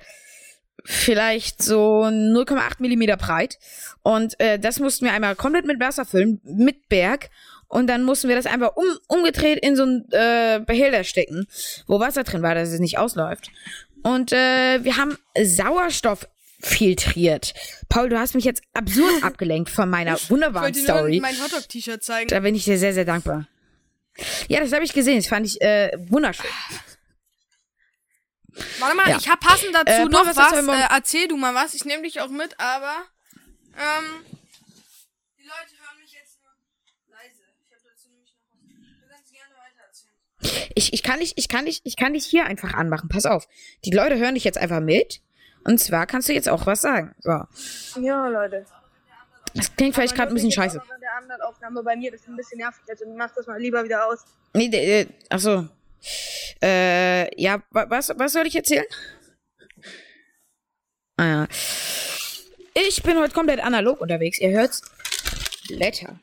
vielleicht 0.85 1.63
so 1.63 2.05
0,8 2.05 2.75
Millimeter 2.79 3.17
breit. 3.17 3.59
Und 4.03 4.39
äh, 4.41 4.59
das 4.59 4.81
mussten 4.81 5.07
wir 5.07 5.13
einmal 5.13 5.35
komplett 5.35 5.65
mit 5.65 5.81
Wasser 5.81 6.05
füllen, 6.05 6.41
mit 6.45 6.89
Berg. 6.89 7.31
Und 7.69 7.87
dann 7.89 8.05
mussten 8.05 8.29
wir 8.29 8.37
das 8.37 8.47
einfach 8.47 8.77
um, 8.77 8.85
umgedreht 9.09 9.59
in 9.65 9.75
so 9.77 9.83
einen 9.83 10.05
äh, 10.13 10.61
Behälter 10.65 11.03
stecken, 11.03 11.47
wo 11.87 11.99
Wasser 11.99 12.23
drin 12.23 12.43
war, 12.43 12.55
dass 12.55 12.69
es 12.69 12.79
nicht 12.81 12.99
ausläuft. 12.99 13.51
Und 14.03 14.33
äh, 14.33 14.85
wir 14.85 14.97
haben 14.99 15.17
Sauerstoff 15.43 16.29
filtriert. 16.61 17.55
Paul, 17.89 18.09
du 18.11 18.19
hast 18.19 18.35
mich 18.35 18.45
jetzt 18.45 18.63
absurd 18.75 19.11
abgelenkt 19.23 19.71
von 19.71 19.89
meiner 19.89 20.15
Ich 20.15 20.31
wunderbaren 20.31 20.67
wollte 20.67 20.81
Story. 20.81 21.13
nur 21.13 21.23
mein 21.23 21.43
Hotdog-T-Shirt 21.43 22.03
zeigen. 22.03 22.29
Da 22.29 22.41
bin 22.41 22.55
ich 22.55 22.65
dir 22.65 22.79
sehr, 22.79 22.95
sehr 22.95 23.05
dankbar. 23.05 23.49
Ja, 24.49 24.61
das 24.61 24.73
habe 24.73 24.85
ich 24.85 24.93
gesehen. 24.93 25.17
Das 25.17 25.27
fand 25.27 25.47
ich 25.47 25.61
äh, 25.61 25.91
wunderschön. 26.09 26.47
Warte 28.79 28.97
mal, 28.97 29.09
Ja. 29.09 29.17
ich 29.19 29.29
hab 29.29 29.41
passend 29.41 29.75
dazu 29.75 29.87
Äh, 30.03 30.05
noch 30.07 30.27
was 30.27 30.37
was. 30.37 30.53
Äh, 30.53 30.87
erzähl 30.91 31.29
du 31.29 31.37
mal 31.37 31.55
was. 31.55 31.75
Ich 31.75 31.85
nehme 31.85 32.03
dich 32.03 32.21
auch 32.21 32.29
mit, 32.29 32.59
aber 32.61 32.95
ähm, 33.77 34.05
die 35.39 35.45
Leute 35.45 35.75
hören 35.83 35.99
mich 36.01 36.13
jetzt 36.13 36.39
nur 36.41 36.51
leise. 37.11 37.43
Ich 37.65 37.73
habe 37.73 37.83
dazu 37.85 38.09
nämlich 38.11 38.33
noch 38.33 38.47
was. 38.51 39.01
Du 39.01 39.09
kannst 39.09 39.33
gerne 39.33 39.55
weiter 39.55 39.87
erzählen. 39.89 40.71
Ich, 40.75 40.93
ich 40.93 41.03
kann 41.03 41.21
dich, 41.21 41.33
ich 41.37 41.49
kann 41.49 41.67
dich, 41.67 41.81
ich 41.85 41.97
kann 41.97 42.13
dich 42.15 42.25
hier 42.27 42.47
einfach 42.47 42.75
anmachen. 42.75 43.09
Pass 43.09 43.27
auf. 43.27 43.49
Die 43.85 43.91
Leute 43.91 44.17
hören 44.19 44.35
dich 44.35 44.45
jetzt 44.45 44.59
einfach 44.59 44.81
mit. 44.81 45.21
Und 45.65 45.79
zwar 45.79 46.07
kannst 46.07 46.29
du 46.29 46.33
jetzt 46.35 46.49
auch 46.49 46.67
was 46.67 46.83
sagen. 46.83 47.15
So. 47.21 47.31
Ja, 48.01 48.29
Leute. 48.29 48.67
Das 49.55 49.75
klingt 49.77 49.95
vielleicht 49.95 50.15
gerade 50.17 50.31
ein 50.33 50.35
bisschen 50.35 50.53
scheiße. 50.53 50.79
Bei 50.87 50.99
der 50.99 51.15
anderen 51.17 51.41
Aufnahme 51.43 51.83
bei 51.83 51.97
mir, 51.97 52.11
das 52.11 52.21
ist 52.23 52.29
ein 52.29 52.37
bisschen 52.37 52.59
nervig. 52.59 52.83
Also 52.89 53.05
mach 53.17 53.33
das 53.35 53.47
mal 53.47 53.59
lieber 53.61 53.83
wieder 53.85 54.07
aus. 54.07 54.25
Nee, 54.53 54.67
äh, 54.67 55.07
ach 55.31 55.39
so. 55.39 55.69
Äh, 56.65 57.41
ja, 57.41 57.63
wa- 57.71 57.87
was, 57.91 58.11
was 58.17 58.33
soll 58.33 58.47
ich 58.47 58.57
erzählen? 58.57 58.87
Ah 61.17 61.27
ja. 61.27 61.49
Ich 62.89 63.03
bin 63.03 63.19
heute 63.19 63.35
komplett 63.35 63.61
analog 63.61 64.01
unterwegs. 64.01 64.39
Ihr 64.41 64.51
hört's. 64.51 64.81
Blätter. 65.69 66.19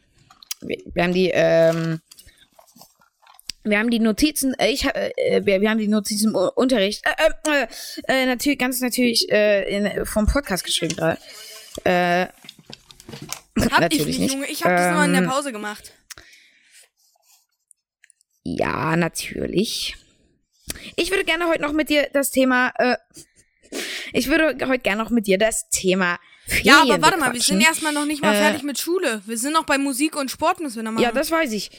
Wir, 0.62 0.78
wir 0.94 1.04
haben 1.04 1.14
die, 1.14 1.30
ähm, 1.34 2.02
wir 3.64 3.78
haben 3.80 3.90
die 3.92 4.00
Notizen, 4.00 4.54
äh, 4.60 4.70
ich, 4.70 4.84
äh, 4.86 5.42
wir, 5.46 5.62
wir 5.62 5.70
haben 5.70 5.78
die 5.78 5.88
Notizen 5.88 6.30
im 6.30 6.36
Unterricht, 6.36 7.06
äh, 7.06 7.30
äh, 7.50 7.68
äh, 8.08 8.26
natürlich, 8.26 8.58
ganz 8.60 8.82
natürlich, 8.82 9.30
äh, 9.32 9.64
in, 9.70 10.06
vom 10.06 10.26
Podcast 10.28 10.64
geschrieben 10.64 10.96
gerade. 10.96 11.20
Äh, 11.84 12.28
Hab 13.70 13.82
Natürlich 13.82 14.08
ich 14.08 14.20
nicht, 14.20 14.20
nicht. 14.20 14.34
Junge. 14.34 14.48
Ich 14.48 14.64
habe 14.64 14.76
das 14.76 14.94
nur 14.96 15.04
in 15.06 15.14
der 15.14 15.22
Ähm, 15.24 15.30
Pause 15.30 15.52
gemacht. 15.52 15.94
Ja, 18.44 18.96
natürlich. 18.96 19.96
Ich 20.96 21.12
würde 21.12 21.24
gerne 21.24 21.48
heute 21.48 21.62
noch 21.62 21.74
mit 21.74 21.90
dir 21.90 22.10
das 22.14 22.32
Thema, 22.32 22.74
äh, 22.78 22.98
ich 24.14 24.28
würde 24.28 24.58
heute 24.68 24.80
gerne 24.80 25.02
noch 25.04 25.10
mit 25.10 25.28
dir 25.28 25.38
das 25.38 25.70
Thema 25.70 26.20
Ferien 26.46 26.66
Ja, 26.66 26.82
aber 26.82 27.02
warte 27.02 27.18
mal, 27.18 27.34
wir 27.34 27.42
sind 27.42 27.62
erstmal 27.62 27.94
noch 27.94 28.06
nicht 28.06 28.22
mal 28.22 28.34
Äh, 28.34 28.40
fertig 28.40 28.64
mit 28.64 28.80
Schule. 28.80 29.22
Wir 29.26 29.38
sind 29.38 29.54
noch 29.54 29.66
bei 29.66 29.78
Musik 29.78 30.16
und 30.16 30.30
Sport 30.30 30.60
müssen 30.60 30.78
wir 30.78 30.84
noch 30.84 30.92
machen. 30.92 31.04
Ja, 31.04 31.12
das 31.12 31.32
weiß 31.32 31.52
ich. 31.54 31.72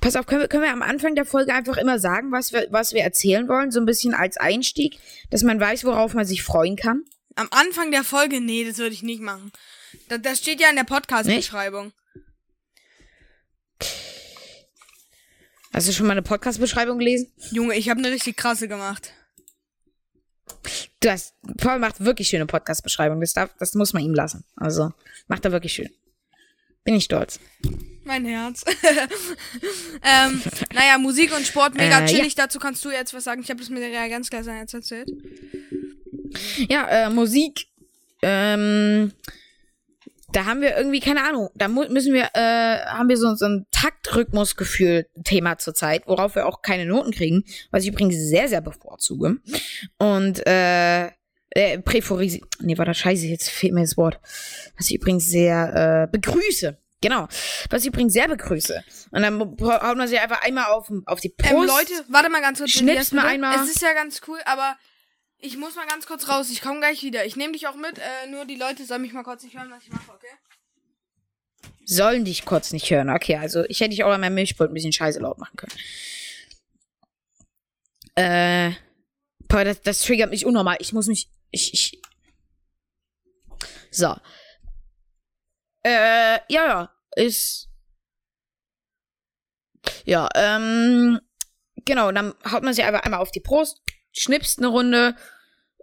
Pass 0.00 0.16
auf, 0.16 0.26
können 0.26 0.42
wir, 0.42 0.48
können 0.48 0.62
wir 0.62 0.72
am 0.72 0.82
Anfang 0.82 1.14
der 1.14 1.26
Folge 1.26 1.52
einfach 1.52 1.76
immer 1.76 1.98
sagen, 1.98 2.32
was 2.32 2.52
wir, 2.52 2.66
was 2.70 2.94
wir 2.94 3.02
erzählen 3.02 3.48
wollen, 3.48 3.70
so 3.70 3.80
ein 3.80 3.86
bisschen 3.86 4.14
als 4.14 4.36
Einstieg, 4.36 4.98
dass 5.30 5.42
man 5.42 5.60
weiß, 5.60 5.84
worauf 5.84 6.14
man 6.14 6.24
sich 6.24 6.42
freuen 6.42 6.76
kann? 6.76 7.02
Am 7.34 7.48
Anfang 7.50 7.90
der 7.90 8.04
Folge, 8.04 8.40
nee, 8.40 8.64
das 8.64 8.78
würde 8.78 8.94
ich 8.94 9.02
nicht 9.02 9.20
machen. 9.20 9.52
Das, 10.08 10.22
das 10.22 10.38
steht 10.38 10.60
ja 10.60 10.70
in 10.70 10.76
der 10.76 10.84
Podcast-Beschreibung. 10.84 11.92
Hast 15.76 15.88
du 15.88 15.92
schon 15.92 16.06
mal 16.06 16.12
eine 16.12 16.22
Podcast-Beschreibung 16.22 16.98
gelesen? 16.98 17.30
Junge, 17.50 17.74
ich 17.76 17.90
habe 17.90 17.98
eine 17.98 18.10
richtig 18.10 18.38
krasse 18.38 18.66
gemacht. 18.66 19.12
Du 21.00 21.10
hast, 21.10 21.34
Paul 21.58 21.78
macht 21.78 22.02
wirklich 22.02 22.28
schöne 22.28 22.46
Podcast-Beschreibung. 22.46 23.20
Das, 23.20 23.34
darf, 23.34 23.50
das 23.58 23.74
muss 23.74 23.92
man 23.92 24.02
ihm 24.02 24.14
lassen. 24.14 24.42
Also, 24.56 24.94
macht 25.28 25.44
er 25.44 25.52
wirklich 25.52 25.74
schön. 25.74 25.90
Bin 26.82 26.94
ich 26.94 27.04
stolz. 27.04 27.40
Mein 28.04 28.24
Herz. 28.24 28.64
ähm, 30.02 30.42
naja, 30.72 30.96
Musik 30.96 31.36
und 31.36 31.46
Sport 31.46 31.74
mega 31.74 32.00
Äh, 32.00 32.06
chillig. 32.06 32.34
Dazu 32.34 32.58
kannst 32.58 32.82
du 32.82 32.90
jetzt 32.90 33.12
was 33.12 33.24
sagen. 33.24 33.42
Ich 33.42 33.50
habe 33.50 33.60
das 33.60 33.68
mit 33.68 33.82
der 33.82 33.90
Reagenzgläser 33.90 34.56
jetzt 34.56 34.72
erzählt. 34.72 35.10
Ja, 36.70 36.88
äh, 36.88 37.10
Musik. 37.10 37.66
Ähm, 38.22 39.12
da 40.36 40.44
haben 40.44 40.60
wir 40.60 40.76
irgendwie, 40.76 41.00
keine 41.00 41.24
Ahnung, 41.24 41.48
da 41.54 41.66
müssen 41.66 42.12
wir, 42.12 42.28
äh, 42.34 42.84
haben 42.84 43.08
wir 43.08 43.16
so, 43.16 43.34
so 43.36 43.46
ein 43.46 43.66
Taktrhythmusgefühl-Thema 43.70 45.56
zurzeit, 45.56 46.06
worauf 46.06 46.34
wir 46.34 46.46
auch 46.46 46.60
keine 46.60 46.84
Noten 46.84 47.10
kriegen, 47.10 47.44
was 47.70 47.84
ich 47.84 47.88
übrigens 47.88 48.16
sehr, 48.16 48.46
sehr 48.46 48.60
bevorzuge. 48.60 49.38
Und, 49.98 50.46
äh, 50.46 51.06
äh 51.50 51.78
präforisi 51.78 52.42
nee, 52.60 52.76
war 52.76 52.84
das 52.84 52.98
scheiße, 52.98 53.26
jetzt 53.26 53.48
fehlt 53.48 53.72
mir 53.72 53.80
das 53.80 53.96
Wort. 53.96 54.20
Was 54.76 54.90
ich 54.90 54.96
übrigens 54.96 55.26
sehr, 55.26 56.04
äh, 56.04 56.12
begrüße. 56.12 56.76
Genau. 57.00 57.28
Was 57.70 57.82
ich 57.82 57.88
übrigens 57.88 58.12
sehr 58.12 58.28
begrüße. 58.28 58.84
Und 59.12 59.22
dann 59.22 59.40
haut 59.40 59.96
man 59.96 60.06
sich 60.06 60.20
einfach 60.20 60.42
einmal 60.42 60.66
auf, 60.66 60.92
auf 61.06 61.20
die 61.20 61.30
Brust. 61.30 61.50
Ähm, 61.50 61.66
Leute, 61.66 61.92
warte 62.10 62.28
mal 62.28 62.42
ganz 62.42 62.58
kurz. 62.58 62.72
Schnippst 62.72 63.14
mal 63.14 63.24
einmal. 63.26 63.56
Es 63.64 63.70
ist 63.70 63.80
ja 63.80 63.94
ganz 63.94 64.20
cool, 64.26 64.38
aber 64.44 64.76
ich 65.46 65.56
muss 65.56 65.76
mal 65.76 65.86
ganz 65.86 66.06
kurz 66.06 66.28
raus. 66.28 66.50
Ich 66.50 66.60
komme 66.60 66.80
gleich 66.80 67.02
wieder. 67.02 67.24
Ich 67.24 67.36
nehme 67.36 67.52
dich 67.52 67.66
auch 67.66 67.76
mit. 67.76 67.98
Äh, 67.98 68.30
nur 68.30 68.44
die 68.44 68.56
Leute 68.56 68.84
sollen 68.84 69.02
mich 69.02 69.12
mal 69.12 69.22
kurz 69.22 69.42
nicht 69.42 69.56
hören, 69.56 69.70
was 69.70 69.82
ich 69.82 69.90
mache, 69.90 70.12
okay? 70.12 70.26
sollen 71.86 72.24
dich 72.24 72.44
kurz 72.44 72.72
nicht 72.72 72.90
hören. 72.90 73.08
Okay, 73.08 73.36
also 73.36 73.64
ich 73.64 73.80
hätte 73.80 73.90
dich 73.90 74.04
auch 74.04 74.10
an 74.10 74.20
meinem 74.20 74.34
Milchpult 74.34 74.70
ein 74.70 74.74
bisschen 74.74 74.92
scheiße 74.92 75.20
laut 75.20 75.38
machen 75.38 75.56
können. 75.56 75.72
Äh, 78.16 78.72
boah, 79.48 79.64
das, 79.64 79.80
das 79.82 80.00
triggert 80.00 80.30
mich 80.30 80.44
unnormal. 80.44 80.76
Ich 80.80 80.92
muss 80.92 81.06
mich, 81.06 81.30
ich, 81.50 81.72
ich. 81.72 82.02
So. 83.90 84.16
Äh, 85.84 86.40
ja, 86.48 86.66
ja, 86.66 86.92
ist. 87.14 87.68
Ja, 90.04 90.28
ähm, 90.34 91.20
genau, 91.84 92.10
dann 92.10 92.34
haut 92.50 92.64
man 92.64 92.74
sich 92.74 92.84
einfach 92.84 93.02
einmal 93.02 93.20
auf 93.20 93.30
die 93.30 93.40
Brust, 93.40 93.80
schnipst 94.12 94.58
eine 94.58 94.66
Runde 94.66 95.14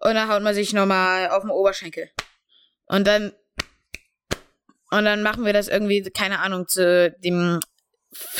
und 0.02 0.14
dann 0.16 0.30
haut 0.30 0.44
man 0.44 0.54
sich 0.54 0.74
nochmal 0.74 1.30
auf 1.30 1.42
den 1.42 1.52
Oberschenkel. 1.52 2.10
Und 2.88 3.08
dann 3.08 3.32
Und 4.92 5.06
dann 5.06 5.24
machen 5.24 5.44
wir 5.44 5.54
das 5.54 5.68
irgendwie, 5.70 6.04
keine 6.04 6.40
Ahnung, 6.40 6.68
zu 6.68 7.12
dem 7.24 7.60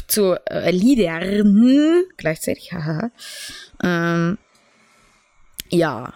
zu 0.08 0.36
äh, 0.46 0.70
Liedern 0.70 2.04
gleichzeitig. 2.18 2.74
Haha. 2.74 3.10
ähm, 3.84 4.38
ja. 5.70 6.14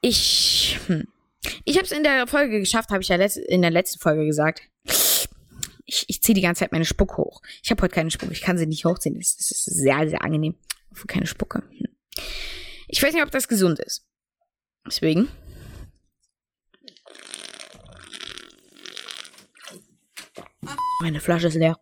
Ich 0.00 0.78
hm. 0.86 1.08
ich 1.64 1.76
habe 1.76 1.86
es 1.86 1.90
in 1.90 2.04
der 2.04 2.28
Folge 2.28 2.60
geschafft, 2.60 2.90
habe 2.90 3.02
ich 3.02 3.08
ja 3.08 3.16
in 3.16 3.62
der 3.62 3.72
letzten 3.72 3.98
Folge 3.98 4.24
gesagt. 4.24 4.62
Ich, 5.84 6.04
ich 6.08 6.22
ziehe 6.22 6.34
die 6.34 6.42
ganze 6.42 6.60
Zeit 6.60 6.72
meine 6.72 6.84
Spucke 6.84 7.16
hoch. 7.16 7.42
Ich 7.62 7.70
habe 7.70 7.82
heute 7.82 7.94
keine 7.94 8.10
Spucke. 8.10 8.32
Ich 8.32 8.40
kann 8.40 8.58
sie 8.58 8.66
nicht 8.66 8.84
hochziehen. 8.84 9.18
Das, 9.18 9.34
ist 9.34 9.64
sehr, 9.64 10.08
sehr 10.08 10.22
angenehm. 10.22 10.54
Keine 11.08 11.26
Spucke. 11.26 11.62
Hm. 11.70 11.88
Ich 12.88 13.02
weiß 13.02 13.12
nicht, 13.12 13.22
ob 13.22 13.30
das 13.30 13.48
gesund 13.48 13.78
ist. 13.80 14.06
Deswegen. 14.86 15.28
Meine 21.00 21.20
Flasche 21.20 21.48
ist 21.48 21.54
leer. 21.54 21.78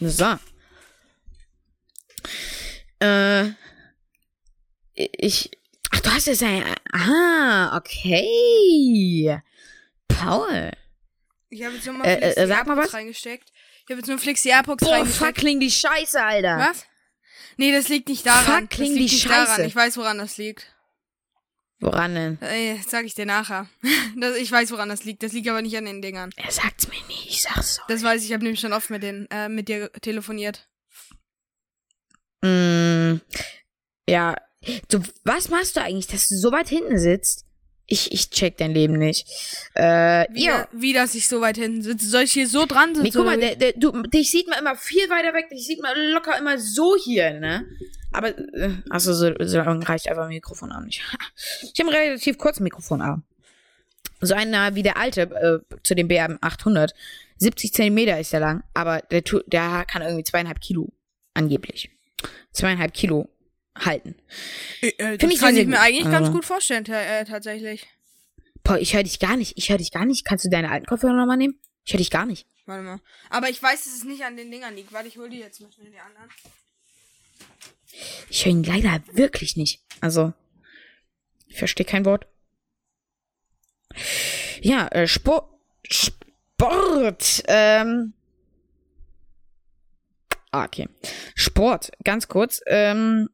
So. 0.00 0.36
Äh. 3.00 3.50
Ich. 4.94 5.50
Ach, 5.90 6.00
du 6.00 6.10
hast 6.10 6.26
jetzt 6.26 6.42
ein. 6.42 6.64
Ah, 6.92 7.76
okay. 7.76 9.40
Paul. 10.08 10.72
Ich 11.48 11.62
habe 11.62 11.74
jetzt 11.76 11.86
nur 11.86 11.94
mal 11.94 12.06
Äh, 12.06 12.18
Flexi 12.18 12.40
äh, 12.40 12.46
sag 12.46 12.66
mal 12.66 12.76
was. 12.76 12.92
reingesteckt. 12.92 13.52
Ich 13.86 13.92
habe 13.92 14.00
jetzt 14.00 14.08
nur 14.08 14.18
Flexi 14.18 14.48
Airpods 14.48 14.84
Boah, 14.84 15.06
fuck, 15.06 15.36
klingt 15.36 15.62
die 15.62 15.70
Scheiße, 15.70 16.20
Alter. 16.20 16.58
Was? 16.58 16.84
Nee, 17.56 17.70
das 17.70 17.88
liegt 17.88 18.08
nicht 18.08 18.26
daran. 18.26 18.62
Fuck, 18.62 18.70
das 18.70 18.76
klingt 18.76 18.96
liegt 18.96 19.10
die 19.10 19.14
nicht 19.14 19.22
Scheiße. 19.22 19.46
daran. 19.46 19.64
Ich 19.64 19.76
weiß, 19.76 19.96
woran 19.96 20.18
das 20.18 20.38
liegt. 20.38 20.74
Woran 21.78 22.14
denn? 22.16 22.42
Äh, 22.42 22.78
sag 22.86 23.04
ich 23.04 23.14
dir 23.14 23.26
nachher. 23.26 23.68
Das, 24.16 24.34
ich 24.36 24.50
weiß, 24.50 24.72
woran 24.72 24.88
das 24.88 25.04
liegt. 25.04 25.22
Das 25.22 25.32
liegt 25.32 25.48
aber 25.48 25.62
nicht 25.62 25.76
an 25.76 25.84
den 25.84 26.02
Dingern. 26.02 26.30
Er 26.36 26.50
sagt's 26.50 26.88
mir 26.88 27.00
nicht, 27.06 27.28
ich 27.28 27.42
sag's 27.42 27.76
doch. 27.76 27.86
Das 27.86 28.02
weiß 28.02 28.22
ich. 28.22 28.28
Ich 28.28 28.32
habe 28.32 28.42
nämlich 28.42 28.60
schon 28.60 28.72
oft 28.72 28.90
mit, 28.90 29.04
den, 29.04 29.30
äh, 29.30 29.48
mit 29.48 29.68
dir 29.68 29.92
telefoniert. 29.92 30.68
Mm, 32.42 33.18
ja. 34.08 34.34
Du, 34.88 35.00
was 35.22 35.48
machst 35.48 35.76
du 35.76 35.80
eigentlich, 35.80 36.08
dass 36.08 36.28
du 36.28 36.34
so 36.34 36.50
weit 36.50 36.68
hinten 36.68 36.98
sitzt? 36.98 37.45
Ich, 37.88 38.12
ich 38.12 38.30
check 38.30 38.56
dein 38.56 38.72
Leben 38.72 38.98
nicht. 38.98 39.28
Äh, 39.74 40.26
Wie, 40.32 40.46
ja. 40.46 40.66
wie 40.72 40.92
dass 40.92 41.14
ich 41.14 41.28
so 41.28 41.40
weit 41.40 41.56
hinten 41.56 41.82
sitze. 41.82 42.08
Soll 42.08 42.22
ich 42.22 42.32
hier 42.32 42.48
so 42.48 42.66
dran 42.66 42.94
sitzen? 42.94 43.02
Nee, 43.02 43.10
guck 43.12 43.24
mal, 43.24 43.38
der, 43.38 43.54
der, 43.54 43.72
du, 43.74 44.02
dich 44.02 44.30
sieht 44.30 44.48
man 44.48 44.58
immer 44.58 44.74
viel 44.74 45.08
weiter 45.08 45.32
weg, 45.34 45.48
dich 45.50 45.66
sieht 45.66 45.80
man 45.80 45.96
locker 46.12 46.36
immer 46.36 46.58
so 46.58 46.96
hier, 46.96 47.38
ne? 47.38 47.64
Aber, 48.12 48.36
äh, 48.36 48.70
achso, 48.90 49.12
so, 49.12 49.32
so 49.38 49.58
lang 49.58 49.82
reicht 49.82 50.08
einfach 50.08 50.24
ein 50.24 50.30
Mikrofonarm 50.30 50.84
nicht. 50.84 51.02
Ich 51.62 51.78
habe 51.78 51.90
einen 51.92 52.02
relativ 52.02 52.38
kurzen 52.38 52.64
Mikrofonarm. 52.64 53.22
So 54.20 54.34
einer 54.34 54.74
wie 54.74 54.82
der 54.82 54.96
alte, 54.96 55.22
äh, 55.22 55.76
zu 55.82 55.94
dem 55.94 56.08
BM 56.08 56.38
800. 56.40 56.92
70 57.38 57.72
Zentimeter 57.72 58.18
ist 58.18 58.32
der 58.32 58.40
lang, 58.40 58.64
aber 58.72 59.02
der, 59.10 59.20
der 59.46 59.84
kann 59.84 60.02
irgendwie 60.02 60.24
zweieinhalb 60.24 60.60
Kilo, 60.60 60.90
angeblich. 61.34 61.90
Zweieinhalb 62.52 62.94
Kilo 62.94 63.28
halten. 63.84 64.14
äh, 64.80 64.90
Find 64.90 65.22
das 65.22 65.32
ich 65.32 65.38
kann 65.40 65.54
sehr, 65.54 65.62
ich 65.62 65.68
mir 65.68 65.76
gut. 65.76 65.84
eigentlich 65.84 66.04
ganz 66.04 66.14
Also- 66.16 66.32
gut 66.32 66.44
vorstellen, 66.44 66.86
äh, 66.86 67.24
tatsächlich. 67.24 67.86
Boah, 68.62 68.78
ich 68.78 68.94
höre 68.94 69.02
dich 69.04 69.18
gar 69.20 69.36
nicht. 69.36 69.52
Ich 69.56 69.68
höre 69.68 69.78
dich 69.78 69.92
gar 69.92 70.04
nicht. 70.04 70.24
Kannst 70.24 70.44
du 70.44 70.48
deine 70.50 70.70
alten 70.70 70.86
Kopfhörer 70.86 71.12
nochmal 71.14 71.36
nehmen? 71.36 71.60
Ich 71.84 71.92
höre 71.92 71.98
dich 71.98 72.10
gar 72.10 72.26
nicht. 72.26 72.46
Warte 72.64 72.82
mal. 72.82 73.00
Aber 73.30 73.48
ich 73.48 73.62
weiß, 73.62 73.84
dass 73.84 73.94
es 73.94 74.02
nicht 74.04 74.24
an 74.24 74.36
den 74.36 74.50
Dingern 74.50 74.74
liegt. 74.74 74.92
Warte, 74.92 75.06
ich 75.06 75.16
hol 75.18 75.30
die 75.30 75.38
jetzt 75.38 75.60
mal 75.60 75.70
schnell 75.72 75.90
die 75.92 75.98
anderen. 76.00 76.28
Ich 78.28 78.44
höre 78.44 78.50
ihn 78.52 78.64
leider 78.64 79.00
wirklich 79.12 79.56
nicht. 79.56 79.82
Also, 80.00 80.32
ich 81.46 81.58
verstehe 81.58 81.86
kein 81.86 82.04
Wort. 82.04 82.26
Ja, 84.60 84.88
äh, 84.88 85.06
Sport. 85.06 85.48
Sport. 85.88 87.44
Ähm. 87.46 88.14
Ah, 90.50 90.64
okay. 90.64 90.88
Sport, 91.34 91.92
ganz 92.04 92.28
kurz. 92.28 92.60
Ähm, 92.66 93.28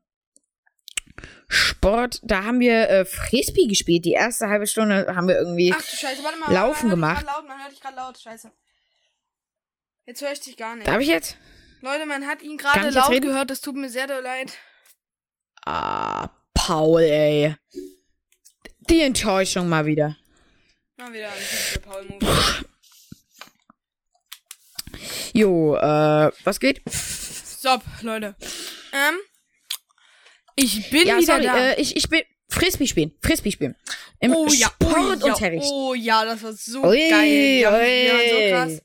Sport, 1.49 2.21
da 2.23 2.45
haben 2.45 2.61
wir 2.61 2.89
äh, 2.89 3.05
Frisbee 3.05 3.67
gespielt. 3.67 4.05
Die 4.05 4.13
erste 4.13 4.49
halbe 4.49 4.67
Stunde 4.67 5.15
haben 5.15 5.29
wir 5.29 5.37
irgendwie. 5.37 5.75
Ach 5.77 5.83
Scheiße, 5.83 6.23
warte 6.25 6.39
mal. 6.39 6.53
Laufen 6.53 6.89
man 6.89 6.97
gemacht. 6.97 7.27
Hört 7.27 7.37
laut, 7.37 7.49
man 7.49 7.63
hört 7.63 7.73
dich 7.73 7.81
gerade 7.81 7.97
laut, 7.97 8.19
scheiße. 8.19 8.51
Jetzt 10.07 10.23
höre 10.23 10.33
ich 10.33 10.41
dich 10.41 10.57
gar 10.57 10.75
nicht. 10.77 10.89
Darf 10.89 11.01
ich 11.01 11.09
jetzt? 11.09 11.37
Leute, 11.81 12.07
man 12.07 12.27
hat 12.27 12.43
ihn 12.43 12.57
gerade 12.57 12.91
laut 12.91 13.11
reden? 13.11 13.27
gehört, 13.27 13.51
das 13.51 13.61
tut 13.61 13.77
mir 13.77 13.89
sehr 13.89 14.07
leid. 14.07 14.53
Ah, 15.65 16.29
Paul, 16.55 17.03
ey. 17.03 17.57
Die 18.89 19.01
Enttäuschung 19.01 19.69
mal 19.69 19.87
wieder. 19.87 20.17
Mal 20.97 21.13
wieder 21.13 21.29
ein 21.29 21.83
Paul-Move. 21.83 22.65
Jo, 25.33 25.77
äh, 25.77 26.31
was 26.45 26.61
geht? 26.61 26.83
Stopp, 26.89 27.83
Leute. 28.03 28.37
Ähm, 28.93 29.19
ich 30.57 30.91
bin 30.91 31.07
Ja, 31.07 31.17
wieder 31.19 31.27
sorry, 31.35 31.45
da. 31.45 31.71
äh, 31.73 31.81
ich, 31.81 31.97
ich 31.97 32.09
bin 32.09 32.21
Frisbee 32.49 32.87
spielen. 32.87 33.13
Frisbee 33.23 33.51
spielen. 33.51 33.75
Im 34.21 34.33
oh 34.35 34.47
ja, 34.53 34.71
oh 34.83 34.87
ja, 34.87 34.93
Sportunterricht. 35.17 35.71
oh 35.73 35.95
ja, 35.95 36.25
das 36.25 36.43
war 36.43 36.53
so 36.53 36.85
Ui, 36.85 37.09
geil. 37.09 37.61
Ja, 37.63 37.73
wir 37.73 38.13
waren 38.13 38.71
so 38.71 38.77
krass. 38.77 38.83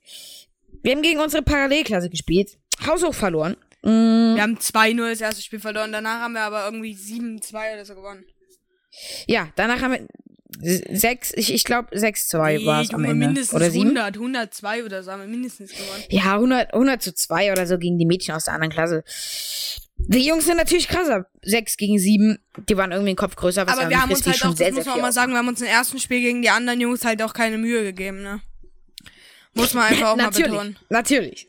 Wir 0.83 0.91
haben 0.93 1.01
gegen 1.01 1.19
unsere 1.19 1.43
Parallelklasse 1.43 2.09
gespielt. 2.09 2.57
Haushoch 2.85 3.13
verloren. 3.13 3.57
Mm, 3.83 4.35
Wir 4.35 4.41
haben 4.41 4.57
2-0 4.57 5.09
das 5.09 5.21
erste 5.21 5.41
Spiel 5.41 5.59
verloren, 5.59 5.91
danach 5.91 6.21
haben 6.21 6.33
wir 6.33 6.41
aber 6.41 6.65
irgendwie 6.65 6.93
7-2 6.93 7.73
oder 7.73 7.85
so 7.85 7.95
gewonnen. 7.95 8.23
ja, 9.27 9.49
danach 9.55 9.81
haben 9.81 9.91
wir 9.93 10.07
s- 10.63 11.01
sechs, 11.01 11.31
ich, 11.35 11.53
ich 11.53 11.63
glaube 11.63 11.95
6-2 11.95 12.65
war 12.65 12.81
es 12.81 12.93
am 12.93 13.03
Ende. 13.03 13.15
mindestens 13.27 13.53
Oder 13.55 13.69
sieben? 13.69 13.89
100, 13.97 14.15
102 14.15 14.83
oder 14.85 15.03
so 15.03 15.11
haben 15.11 15.21
wir 15.21 15.27
mindestens 15.27 15.71
gewonnen. 15.71 16.03
Ja, 16.09 16.35
100, 16.35 16.73
100 16.73 17.01
zu 17.01 17.13
2 17.13 17.51
oder 17.51 17.67
so 17.67 17.77
gegen 17.77 17.97
die 17.97 18.05
Mädchen 18.05 18.33
aus 18.33 18.45
der 18.45 18.53
anderen 18.53 18.71
Klasse. 18.71 19.03
Die 19.99 20.25
Jungs 20.25 20.45
sind 20.45 20.57
natürlich 20.57 20.87
krasser. 20.87 21.25
6 21.41 21.77
gegen 21.77 21.99
7, 21.99 22.37
die 22.69 22.77
waren 22.77 22.91
irgendwie 22.91 23.09
einen 23.09 23.17
Kopf 23.17 23.35
größer, 23.35 23.67
was 23.67 23.77
Aber 23.77 23.89
wir 23.89 24.01
haben 24.01 24.11
uns 24.11 24.25
halt 24.25 24.45
auch, 24.45 24.55
sehr, 24.55 24.67
das 24.67 24.75
muss 24.77 24.85
man 24.85 24.95
auch 24.95 25.01
mal 25.01 25.11
sagen, 25.11 25.31
wir 25.31 25.39
haben 25.39 25.47
uns 25.47 25.61
im 25.61 25.67
ersten 25.67 25.99
Spiel 25.99 26.21
gegen 26.21 26.41
die 26.41 26.49
anderen 26.49 26.79
Jungs 26.79 27.03
halt 27.03 27.21
auch 27.21 27.33
keine 27.33 27.57
Mühe 27.57 27.83
gegeben, 27.83 28.21
ne? 28.21 28.41
Muss 29.53 29.73
man 29.73 29.85
einfach 29.85 30.09
auch 30.09 30.15
mal 30.15 30.29
betonen. 30.29 30.77
natürlich. 30.89 31.47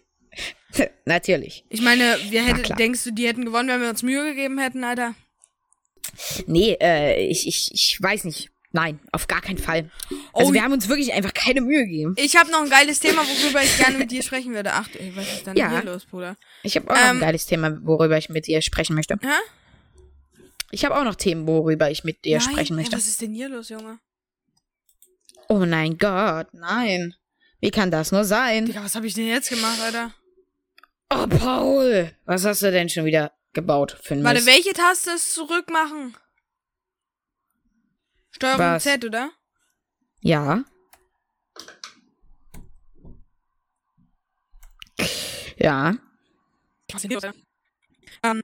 natürlich. 1.04 1.64
Ich 1.68 1.82
meine, 1.82 2.16
wir 2.30 2.42
hätten, 2.44 2.76
denkst 2.76 3.04
du, 3.04 3.12
die 3.12 3.26
hätten 3.26 3.44
gewonnen, 3.44 3.68
wenn 3.68 3.80
wir 3.80 3.90
uns 3.90 4.02
Mühe 4.02 4.24
gegeben 4.24 4.58
hätten, 4.58 4.82
Alter? 4.84 5.14
Nee, 6.46 6.76
äh, 6.80 7.26
ich, 7.26 7.46
ich, 7.46 7.70
ich 7.72 8.02
weiß 8.02 8.24
nicht. 8.24 8.50
Nein, 8.80 9.00
auf 9.10 9.26
gar 9.26 9.40
keinen 9.40 9.58
Fall. 9.58 9.90
Also 10.32 10.50
Oh, 10.50 10.54
wir 10.54 10.62
haben 10.62 10.72
uns 10.72 10.88
wirklich 10.88 11.12
einfach 11.12 11.34
keine 11.34 11.60
Mühe 11.62 11.84
gegeben. 11.84 12.14
Ich 12.16 12.36
habe 12.36 12.48
noch 12.52 12.62
ein 12.62 12.70
geiles 12.70 13.00
Thema, 13.00 13.22
worüber 13.22 13.60
ich 13.60 13.76
gerne 13.76 13.98
mit 13.98 14.12
dir 14.12 14.22
sprechen 14.22 14.54
würde. 14.54 14.70
Ach, 14.72 14.88
ey, 14.96 15.12
was 15.16 15.26
ist 15.32 15.46
denn 15.48 15.56
Ja. 15.56 15.68
hier 15.70 15.82
los, 15.82 16.04
Bruder? 16.06 16.36
Ich 16.62 16.76
habe 16.76 16.88
auch 16.88 16.94
noch 16.94 17.02
ein 17.02 17.16
Ähm, 17.16 17.20
geiles 17.20 17.46
Thema, 17.46 17.76
worüber 17.82 18.16
ich 18.18 18.28
mit 18.28 18.46
dir 18.46 18.62
sprechen 18.62 18.94
möchte. 18.94 19.16
Hä? 19.20 19.26
Ich 20.70 20.84
habe 20.84 20.96
auch 20.96 21.02
noch 21.02 21.16
Themen, 21.16 21.48
worüber 21.48 21.90
ich 21.90 22.04
mit 22.04 22.24
dir 22.24 22.38
Nein, 22.38 22.48
sprechen 22.52 22.76
möchte. 22.76 22.96
was 22.96 23.08
ist 23.08 23.20
denn 23.20 23.34
hier 23.34 23.48
los, 23.48 23.68
Junge? 23.68 23.98
Oh 25.48 25.58
mein 25.66 25.98
Gott, 25.98 26.46
nein. 26.52 27.14
Wie 27.60 27.70
kann 27.72 27.90
das 27.90 28.12
nur 28.12 28.24
sein? 28.24 28.66
Digga, 28.66 28.84
was 28.84 28.94
habe 28.94 29.08
ich 29.08 29.14
denn 29.14 29.26
jetzt 29.26 29.48
gemacht, 29.48 29.80
Alter? 29.80 30.14
Oh, 31.10 31.26
Paul. 31.26 32.12
Was 32.26 32.44
hast 32.44 32.62
du 32.62 32.70
denn 32.70 32.88
schon 32.88 33.06
wieder 33.06 33.32
gebaut 33.54 33.96
für 34.02 34.14
ein 34.14 34.22
Warte, 34.22 34.46
welche 34.46 34.72
Taste 34.72 35.10
ist 35.12 35.34
zurückmachen? 35.34 36.14
Steuerung 38.30 38.58
Was? 38.60 38.82
Z, 38.82 39.04
oder? 39.04 39.30
Ja. 40.20 40.64
Ja. 45.56 45.96
Ähm. 48.22 48.42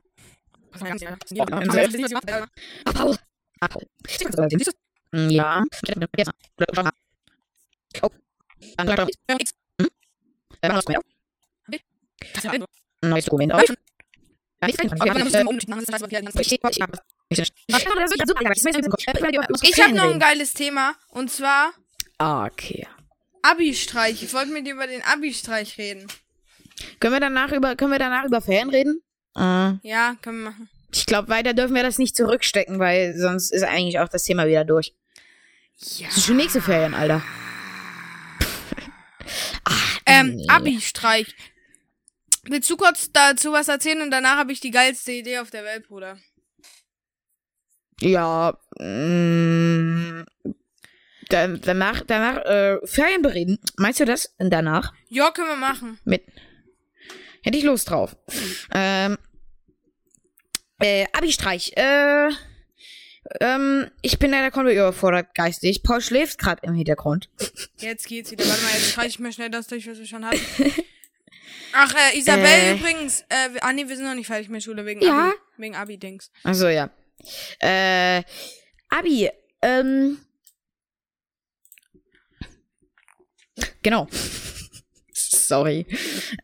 Ja. 5.31 5.65
Neues 13.03 13.25
Dokument. 13.27 13.53
Ja, 13.53 13.75
ich 19.63 19.81
habe 19.83 19.95
noch 19.95 20.11
ein 20.13 20.21
geiles 20.21 20.53
Thema 20.53 20.95
und 21.09 21.31
zwar 21.31 21.73
Ah, 22.19 22.47
Okay. 22.47 22.87
Abi-Streich. 23.43 24.23
Ich 24.23 24.33
wollte 24.33 24.51
mit 24.53 24.67
dir 24.67 24.73
über 24.73 24.87
den 24.87 25.03
Abi-Streich 25.03 25.77
reden. 25.77 26.07
Können 26.99 27.13
wir 27.15 27.21
danach 27.21 27.53
über, 27.53 27.77
können 27.77 27.93
wir 27.93 27.99
danach 27.99 28.25
über 28.25 28.41
Ferien 28.41 28.71
reden? 28.71 29.03
Äh, 29.37 29.75
Ja, 29.87 30.17
können 30.23 30.43
wir 30.45 30.51
machen. 30.51 30.69
ich 30.93 31.05
glaube, 31.05 31.29
weiter 31.29 31.53
dürfen 31.53 31.75
wir 31.75 31.83
das 31.83 31.99
nicht 31.99 32.17
zurückstecken, 32.17 32.79
weil 32.79 33.15
sonst 33.19 33.53
ist 33.53 33.63
eigentlich 33.65 33.99
auch 33.99 34.09
das 34.09 34.25
Thema 34.25 34.47
wieder 34.47 34.65
durch. 34.65 34.95
Ja. 35.99 36.07
Das 36.07 36.17
ist 36.17 36.25
schon 36.27 36.37
nächste 36.37 36.63
Ferien, 36.63 36.95
Alter. 36.95 37.21
Ach, 39.65 39.99
Ähm, 40.07 40.37
nee. 40.37 40.47
Abi-Streich. 40.49 41.35
Willst 42.49 42.71
du 42.71 42.77
kurz 42.77 43.11
dazu 43.13 43.53
was 43.53 43.69
erzählen 43.69 44.03
und 44.03 44.11
danach 44.11 44.37
habe 44.37 44.53
ich 44.53 44.61
die 44.61 44.71
geilste 44.71 45.13
Idee 45.13 45.39
auf 45.39 45.51
der 45.51 45.65
Welt, 45.65 45.89
Bruder. 45.89 46.19
Ja, 48.01 48.59
mm, 48.79 50.25
dann, 51.29 51.61
danach, 51.63 52.03
danach, 52.07 52.45
äh, 52.45 52.79
Ferien 52.87 53.23
bereden. 53.23 53.59
Meinst 53.77 54.01
du 54.01 54.05
das? 54.05 54.35
Danach? 54.39 54.93
Ja, 55.09 55.31
können 55.31 55.49
wir 55.49 55.57
machen. 55.57 55.99
Mit. 56.05 56.25
Hätte 57.43 57.59
ich 57.59 57.65
Lust 57.65 57.91
drauf. 57.91 58.17
Ähm. 58.73 59.17
Äh, 60.81 61.07
Abi-Streich. 61.13 61.73
Äh. 61.77 62.31
Ähm, 63.41 63.91
ich 64.03 64.19
bin 64.19 64.31
leider 64.31 64.51
komplett 64.51 64.75
überfordert 64.75 65.35
geistig. 65.35 65.83
Paul 65.83 66.01
schläft 66.01 66.39
gerade 66.39 66.61
im 66.67 66.75
Hintergrund. 66.75 67.31
Jetzt 67.79 68.07
geht's 68.07 68.31
wieder. 68.31 68.47
Warte 68.47 68.63
mal, 68.63 68.73
jetzt 68.73 68.91
streiche 68.93 69.09
ich 69.09 69.19
mir 69.19 69.33
schnell 69.33 69.51
das 69.51 69.67
durch, 69.67 69.87
was 69.87 69.99
wir 69.99 70.07
schon 70.07 70.27
hatten. 70.27 70.41
Ach, 71.77 71.93
äh, 71.95 72.17
Isabel 72.19 72.45
Äh. 72.47 72.75
übrigens. 72.77 73.23
Äh, 73.29 73.53
wir- 73.55 73.65
ah, 73.65 73.73
nee, 73.73 73.87
wir 73.89 73.97
sind 73.97 74.07
noch 74.07 74.15
nicht 74.15 74.29
fertig 74.29 74.49
mit 74.49 74.63
Schule 74.63 74.87
wegen 74.87 75.01
Ja. 75.03 75.29
Abi. 75.31 75.35
Wegen 75.57 75.75
Abi-Dings. 75.77 76.31
Also 76.45 76.69
ja. 76.69 76.89
Äh, 77.61 78.23
Abi, 78.91 79.29
ähm. 79.63 80.19
Genau. 83.83 84.07
Sorry. 85.13 85.87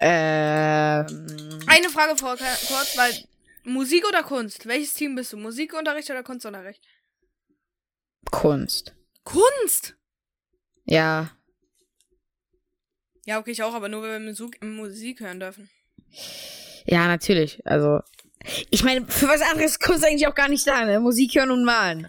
Ähm. 0.00 1.60
Eine 1.66 1.88
Frage 1.90 2.16
vor, 2.16 2.36
kurz, 2.36 2.96
weil 2.96 3.12
Musik 3.64 4.06
oder 4.06 4.22
Kunst? 4.22 4.66
Welches 4.66 4.94
Team 4.94 5.14
bist 5.14 5.32
du? 5.32 5.36
Musikunterricht 5.36 6.10
oder 6.10 6.22
Kunstunterricht? 6.22 6.82
Kunst. 8.30 8.94
Kunst! 9.24 9.94
Ja. 10.84 11.30
Ja, 13.26 13.38
okay, 13.38 13.50
ich 13.50 13.62
auch, 13.62 13.74
aber 13.74 13.88
nur, 13.88 14.02
wenn 14.02 14.22
wir 14.22 14.30
Musik, 14.30 14.62
Musik 14.62 15.20
hören 15.20 15.40
dürfen. 15.40 15.70
Ja, 16.86 17.06
natürlich. 17.06 17.64
Also. 17.66 18.00
Ich 18.70 18.82
meine, 18.82 19.06
für 19.06 19.28
was 19.28 19.42
anderes 19.42 19.72
ist 19.72 19.80
Kunst 19.80 20.04
eigentlich 20.04 20.26
auch 20.26 20.34
gar 20.34 20.48
nicht 20.48 20.66
da, 20.66 20.84
ne? 20.84 20.98
Musik 20.98 21.34
hören 21.34 21.50
und 21.50 21.64
malen. 21.64 22.08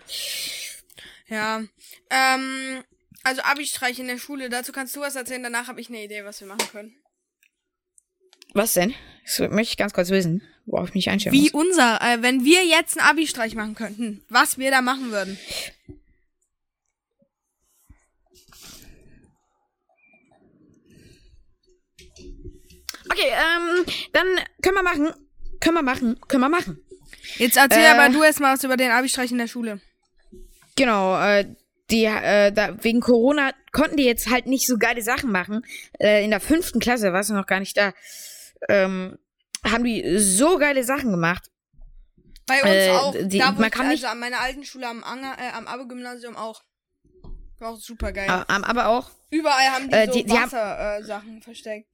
Ja. 1.27 1.61
Ähm, 2.09 2.83
also 3.23 3.41
Abi-Streich 3.41 3.99
in 3.99 4.07
der 4.07 4.17
Schule. 4.17 4.49
Dazu 4.49 4.71
kannst 4.71 4.95
du 4.95 5.01
was 5.01 5.15
erzählen. 5.15 5.43
Danach 5.43 5.67
habe 5.67 5.81
ich 5.81 5.89
eine 5.89 6.03
Idee, 6.03 6.23
was 6.23 6.39
wir 6.39 6.47
machen 6.47 6.67
können. 6.71 6.95
Was 8.53 8.73
denn? 8.73 8.93
Das 9.25 9.39
möchte 9.39 9.73
ich 9.73 9.77
ganz 9.77 9.93
kurz 9.93 10.09
wissen, 10.09 10.41
worauf 10.65 10.89
ich 10.89 10.95
mich 10.95 11.09
einstellen 11.09 11.33
Wie 11.33 11.51
muss. 11.51 11.53
unser, 11.53 12.01
äh, 12.01 12.21
wenn 12.21 12.43
wir 12.43 12.65
jetzt 12.65 12.97
einen 12.97 13.07
Abi-Streich 13.07 13.55
machen 13.55 13.75
könnten, 13.75 14.23
was 14.29 14.57
wir 14.57 14.71
da 14.71 14.81
machen 14.81 15.11
würden. 15.11 15.37
Okay, 23.11 23.29
ähm, 23.29 23.85
dann 24.13 24.27
können 24.61 24.75
wir 24.75 24.83
machen. 24.83 25.13
Können 25.59 25.75
wir 25.75 25.83
machen. 25.83 26.19
Können 26.27 26.41
wir 26.43 26.49
machen. 26.49 26.83
Jetzt 27.37 27.57
erzähl 27.57 27.83
Äh. 27.83 27.87
aber 27.89 28.09
du 28.09 28.23
erstmal 28.23 28.55
was 28.55 28.63
über 28.63 28.77
den 28.77 28.91
Abi-Streich 28.91 29.31
in 29.31 29.37
der 29.37 29.47
Schule. 29.47 29.79
Genau, 30.75 31.19
äh, 31.21 31.45
die, 31.91 32.05
äh, 32.05 32.51
da, 32.51 32.81
wegen 32.83 33.01
Corona 33.01 33.51
konnten 33.71 33.97
die 33.97 34.05
jetzt 34.05 34.29
halt 34.29 34.47
nicht 34.47 34.65
so 34.65 34.77
geile 34.77 35.01
Sachen 35.01 35.31
machen. 35.31 35.61
Äh, 35.99 36.23
in 36.23 36.31
der 36.31 36.39
fünften 36.39 36.79
Klasse, 36.79 37.11
warst 37.13 37.29
du 37.29 37.33
noch 37.33 37.45
gar 37.45 37.59
nicht 37.59 37.77
da, 37.77 37.93
ähm, 38.69 39.17
haben 39.63 39.83
die 39.83 40.17
so 40.17 40.57
geile 40.57 40.83
Sachen 40.83 41.11
gemacht. 41.11 41.49
Bei 42.47 42.61
uns 42.61 42.71
Äh, 42.71 42.89
auch. 42.91 43.15
die- 43.19 43.37
da, 43.37 43.51
man 43.51 43.69
kann 43.69 43.81
also 43.87 43.93
nicht- 43.93 44.05
an 44.05 44.19
meiner 44.19 44.39
alten 44.39 44.63
Schule 44.63 44.87
am, 44.87 45.03
Anger, 45.03 45.35
äh, 45.37 45.51
am 45.55 45.67
Abo-Gymnasium 45.67 46.35
auch. 46.35 46.61
War 47.61 47.69
auch 47.73 47.79
super 47.79 48.11
geil. 48.11 48.27
Ah, 48.27 48.43
ähm, 48.49 48.63
aber 48.63 48.87
auch. 48.87 49.11
Überall 49.29 49.67
haben 49.71 49.87
die 49.87 49.93
Äh, 49.93 50.07
so 50.07 50.13
die- 50.13 50.27
Wassersachen 50.29 51.37
äh, 51.37 51.41
versteckt. 51.41 51.89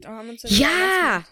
Ja! 0.46 1.26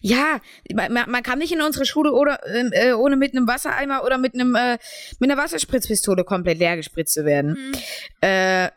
Ja, 0.00 0.40
man, 0.74 0.92
man 1.10 1.22
kann 1.24 1.38
nicht 1.40 1.50
in 1.50 1.60
unsere 1.62 1.86
Schule 1.86 2.12
oder, 2.12 2.38
ähm, 2.54 2.70
äh, 2.72 2.92
ohne 2.92 3.16
mit 3.16 3.34
einem 3.34 3.48
Wassereimer 3.48 4.04
oder 4.04 4.16
mit 4.18 4.34
einem 4.34 4.54
äh, 4.54 4.78
mit 5.18 5.28
einer 5.30 5.42
Wasserspritzpistole 5.42 6.22
komplett 6.24 6.58
leer 6.58 6.76
gespritzt 6.76 7.14
zu 7.14 7.24
werden. 7.24 7.56
Hm. 7.56 7.72
Äh, 8.20 8.70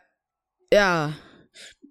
ja. 0.72 1.12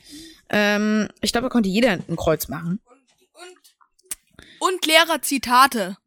Ähm, 0.50 1.08
ich 1.22 1.32
glaube, 1.32 1.46
da 1.46 1.50
konnte 1.50 1.70
jeder 1.70 1.92
ein 1.92 2.16
Kreuz 2.16 2.48
machen. 2.48 2.80
Und 4.60 4.86
Lehrerzitate. 4.86 5.98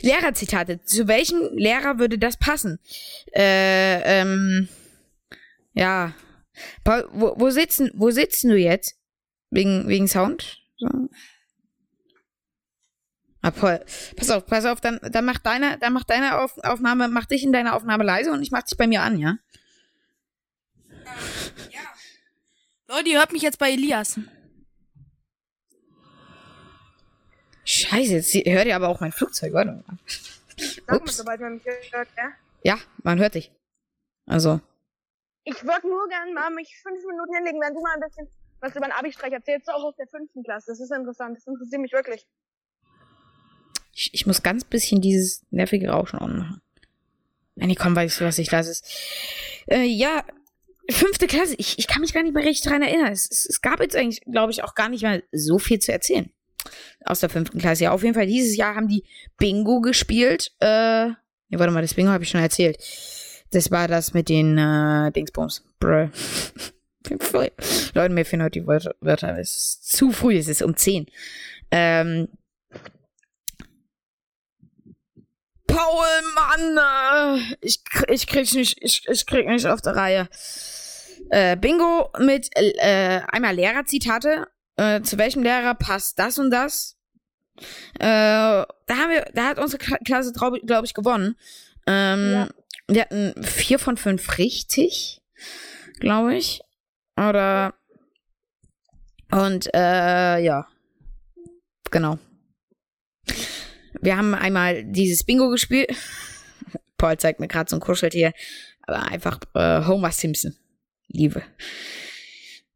Lehrerzitate. 0.00 0.82
Zu 0.82 1.08
welchem 1.08 1.56
Lehrer 1.56 1.98
würde 1.98 2.18
das 2.18 2.36
passen? 2.36 2.78
Äh, 3.34 4.20
ähm, 4.20 4.68
ja. 5.72 6.14
Paul, 6.84 7.08
wo, 7.12 7.34
wo 7.36 7.50
sitzen, 7.50 7.90
wo 7.94 8.10
sitzen 8.10 8.50
du 8.50 8.56
jetzt? 8.56 8.96
Wegen, 9.50 9.88
wegen 9.88 10.08
Sound? 10.08 10.62
So. 10.76 10.88
Ah, 13.42 13.50
Paul, 13.50 13.82
pass 14.16 14.30
auf, 14.30 14.44
pass 14.44 14.66
auf, 14.66 14.82
dann, 14.82 15.00
dann 15.02 15.24
mach 15.24 15.38
deine, 15.38 15.78
dann 15.78 15.94
mach 15.94 16.04
deine 16.04 16.38
Auf, 16.40 16.58
Aufnahme, 16.58 17.08
mach 17.08 17.24
dich 17.24 17.42
in 17.42 17.52
deiner 17.52 17.74
Aufnahme 17.74 18.04
leise 18.04 18.32
und 18.32 18.42
ich 18.42 18.50
mach 18.50 18.62
dich 18.62 18.76
bei 18.76 18.86
mir 18.86 19.00
an, 19.00 19.18
ja? 19.18 19.38
Leute, 22.86 23.08
ihr 23.08 23.18
hört 23.18 23.32
mich 23.32 23.42
jetzt 23.42 23.58
bei 23.58 23.70
Elias. 23.70 24.20
Scheiße, 27.72 28.14
jetzt 28.14 28.34
hört 28.34 28.66
ihr 28.66 28.74
aber 28.74 28.88
auch 28.88 28.98
mein 29.00 29.12
Flugzeug, 29.12 29.52
warte 29.52 29.70
mal. 29.72 29.98
Sag 30.56 31.06
mal, 31.06 31.12
sobald 31.12 31.40
man 31.40 31.54
mich 31.54 31.64
hört, 31.64 32.08
ja? 32.16 32.32
Ja, 32.64 32.78
man 33.04 33.20
hört 33.20 33.36
dich. 33.36 33.52
Also, 34.26 34.60
Ich 35.44 35.62
würde 35.62 35.88
nur 35.88 36.08
gerne 36.08 36.32
mal 36.32 36.50
mich 36.50 36.76
fünf 36.82 36.98
Minuten 37.06 37.32
hinlegen, 37.32 37.60
wenn 37.60 37.72
du 37.72 37.80
mal 37.80 37.94
ein 37.94 38.00
bisschen 38.00 38.28
was 38.58 38.74
über 38.74 38.86
den 38.86 38.92
Abi-Streich 38.92 39.32
erzählst, 39.32 39.68
auch 39.70 39.84
aus 39.84 39.94
der 39.96 40.08
fünften 40.08 40.42
Klasse. 40.42 40.72
Das 40.72 40.80
ist 40.80 40.90
interessant. 40.90 41.36
Das 41.38 41.46
interessiert 41.46 41.80
mich 41.80 41.92
wirklich. 41.92 42.26
Ich, 43.94 44.14
ich 44.14 44.26
muss 44.26 44.42
ganz 44.42 44.64
bisschen 44.64 45.00
dieses 45.00 45.44
nervige 45.50 45.90
Rauschen 45.90 46.18
auch 46.18 46.26
machen. 46.26 46.60
Nee, 47.54 47.76
komm, 47.76 47.94
weißt 47.94 48.20
du, 48.20 48.24
was 48.24 48.38
ich 48.38 48.50
lasse. 48.50 48.82
Äh, 49.68 49.84
ja, 49.84 50.24
fünfte 50.90 51.28
Klasse. 51.28 51.54
Ich, 51.56 51.78
ich 51.78 51.86
kann 51.86 52.00
mich 52.00 52.12
gar 52.12 52.24
nicht 52.24 52.34
mehr 52.34 52.44
richtig 52.44 52.68
dran 52.68 52.82
erinnern. 52.82 53.12
Es, 53.12 53.30
es, 53.30 53.46
es 53.46 53.60
gab 53.60 53.80
jetzt 53.80 53.94
eigentlich, 53.94 54.22
glaube 54.22 54.50
ich, 54.50 54.64
auch 54.64 54.74
gar 54.74 54.88
nicht 54.88 55.02
mehr 55.02 55.22
so 55.30 55.60
viel 55.60 55.78
zu 55.78 55.92
erzählen. 55.92 56.30
Aus 57.04 57.20
der 57.20 57.30
fünften 57.30 57.58
Klasse. 57.58 57.84
Ja, 57.84 57.92
auf 57.92 58.02
jeden 58.02 58.14
Fall, 58.14 58.26
dieses 58.26 58.56
Jahr 58.56 58.74
haben 58.74 58.88
die 58.88 59.04
Bingo 59.38 59.80
gespielt. 59.80 60.52
Äh, 60.60 60.66
ja, 60.68 61.58
warte 61.58 61.72
mal, 61.72 61.82
das 61.82 61.94
Bingo 61.94 62.12
habe 62.12 62.24
ich 62.24 62.30
schon 62.30 62.40
erzählt. 62.40 62.78
Das 63.50 63.70
war 63.70 63.88
das 63.88 64.14
mit 64.14 64.28
den 64.28 64.56
äh, 64.58 65.10
Dingsbums. 65.12 65.64
Brr. 65.78 66.10
Leute, 67.94 68.14
mir 68.14 68.24
fehlen 68.24 68.42
heute 68.42 68.60
die 68.60 68.66
Wörter. 68.66 69.38
Es 69.38 69.56
ist 69.56 69.96
zu 69.96 70.12
früh, 70.12 70.36
es 70.36 70.48
ist 70.48 70.62
um 70.62 70.76
10. 70.76 71.06
Ähm, 71.70 72.28
Paul, 75.66 76.06
Mann, 76.34 77.38
äh, 77.38 77.56
ich, 77.60 77.80
ich 78.08 78.26
krieg 78.26 78.52
nicht, 78.54 78.78
ich, 78.80 79.06
ich 79.08 79.26
krieg 79.26 79.46
nicht 79.46 79.66
auf 79.66 79.80
der 79.80 79.96
Reihe. 79.96 80.28
Äh, 81.30 81.56
Bingo 81.56 82.10
mit 82.18 82.48
äh, 82.54 83.20
einmal 83.28 83.54
Lehrerzitate. 83.54 84.48
Äh, 84.80 85.02
zu 85.02 85.18
welchem 85.18 85.42
Lehrer 85.42 85.74
passt 85.74 86.18
das 86.18 86.38
und 86.38 86.50
das? 86.50 86.96
Äh, 87.98 87.98
da 87.98 88.66
haben 88.88 89.10
wir, 89.10 89.26
da 89.34 89.48
hat 89.48 89.58
unsere 89.58 89.82
Kla- 89.82 90.02
Klasse, 90.04 90.32
glaube 90.32 90.60
glaub 90.60 90.84
ich, 90.84 90.94
gewonnen. 90.94 91.36
Ähm, 91.86 92.32
Ja. 92.32 92.48
Wir 92.88 93.02
hatten 93.02 93.34
vier 93.44 93.78
von 93.78 93.96
fünf 93.96 94.38
richtig, 94.38 95.20
glaube 96.00 96.34
ich. 96.34 96.60
Oder 97.16 97.74
und 99.30 99.72
äh, 99.74 100.38
ja, 100.40 100.66
genau. 101.90 102.18
Wir 104.00 104.16
haben 104.16 104.34
einmal 104.34 104.82
dieses 104.84 105.22
Bingo 105.24 105.50
gespielt. 105.50 105.94
Paul 106.96 107.16
zeigt 107.18 107.38
mir 107.38 107.48
gerade 107.48 107.68
so 107.70 107.76
ein 107.76 107.80
Kuscheltier. 107.80 108.32
Aber 108.86 109.02
einfach 109.04 109.38
äh, 109.54 109.84
Homer 109.86 110.10
Simpson. 110.10 110.56
Liebe. 111.08 111.42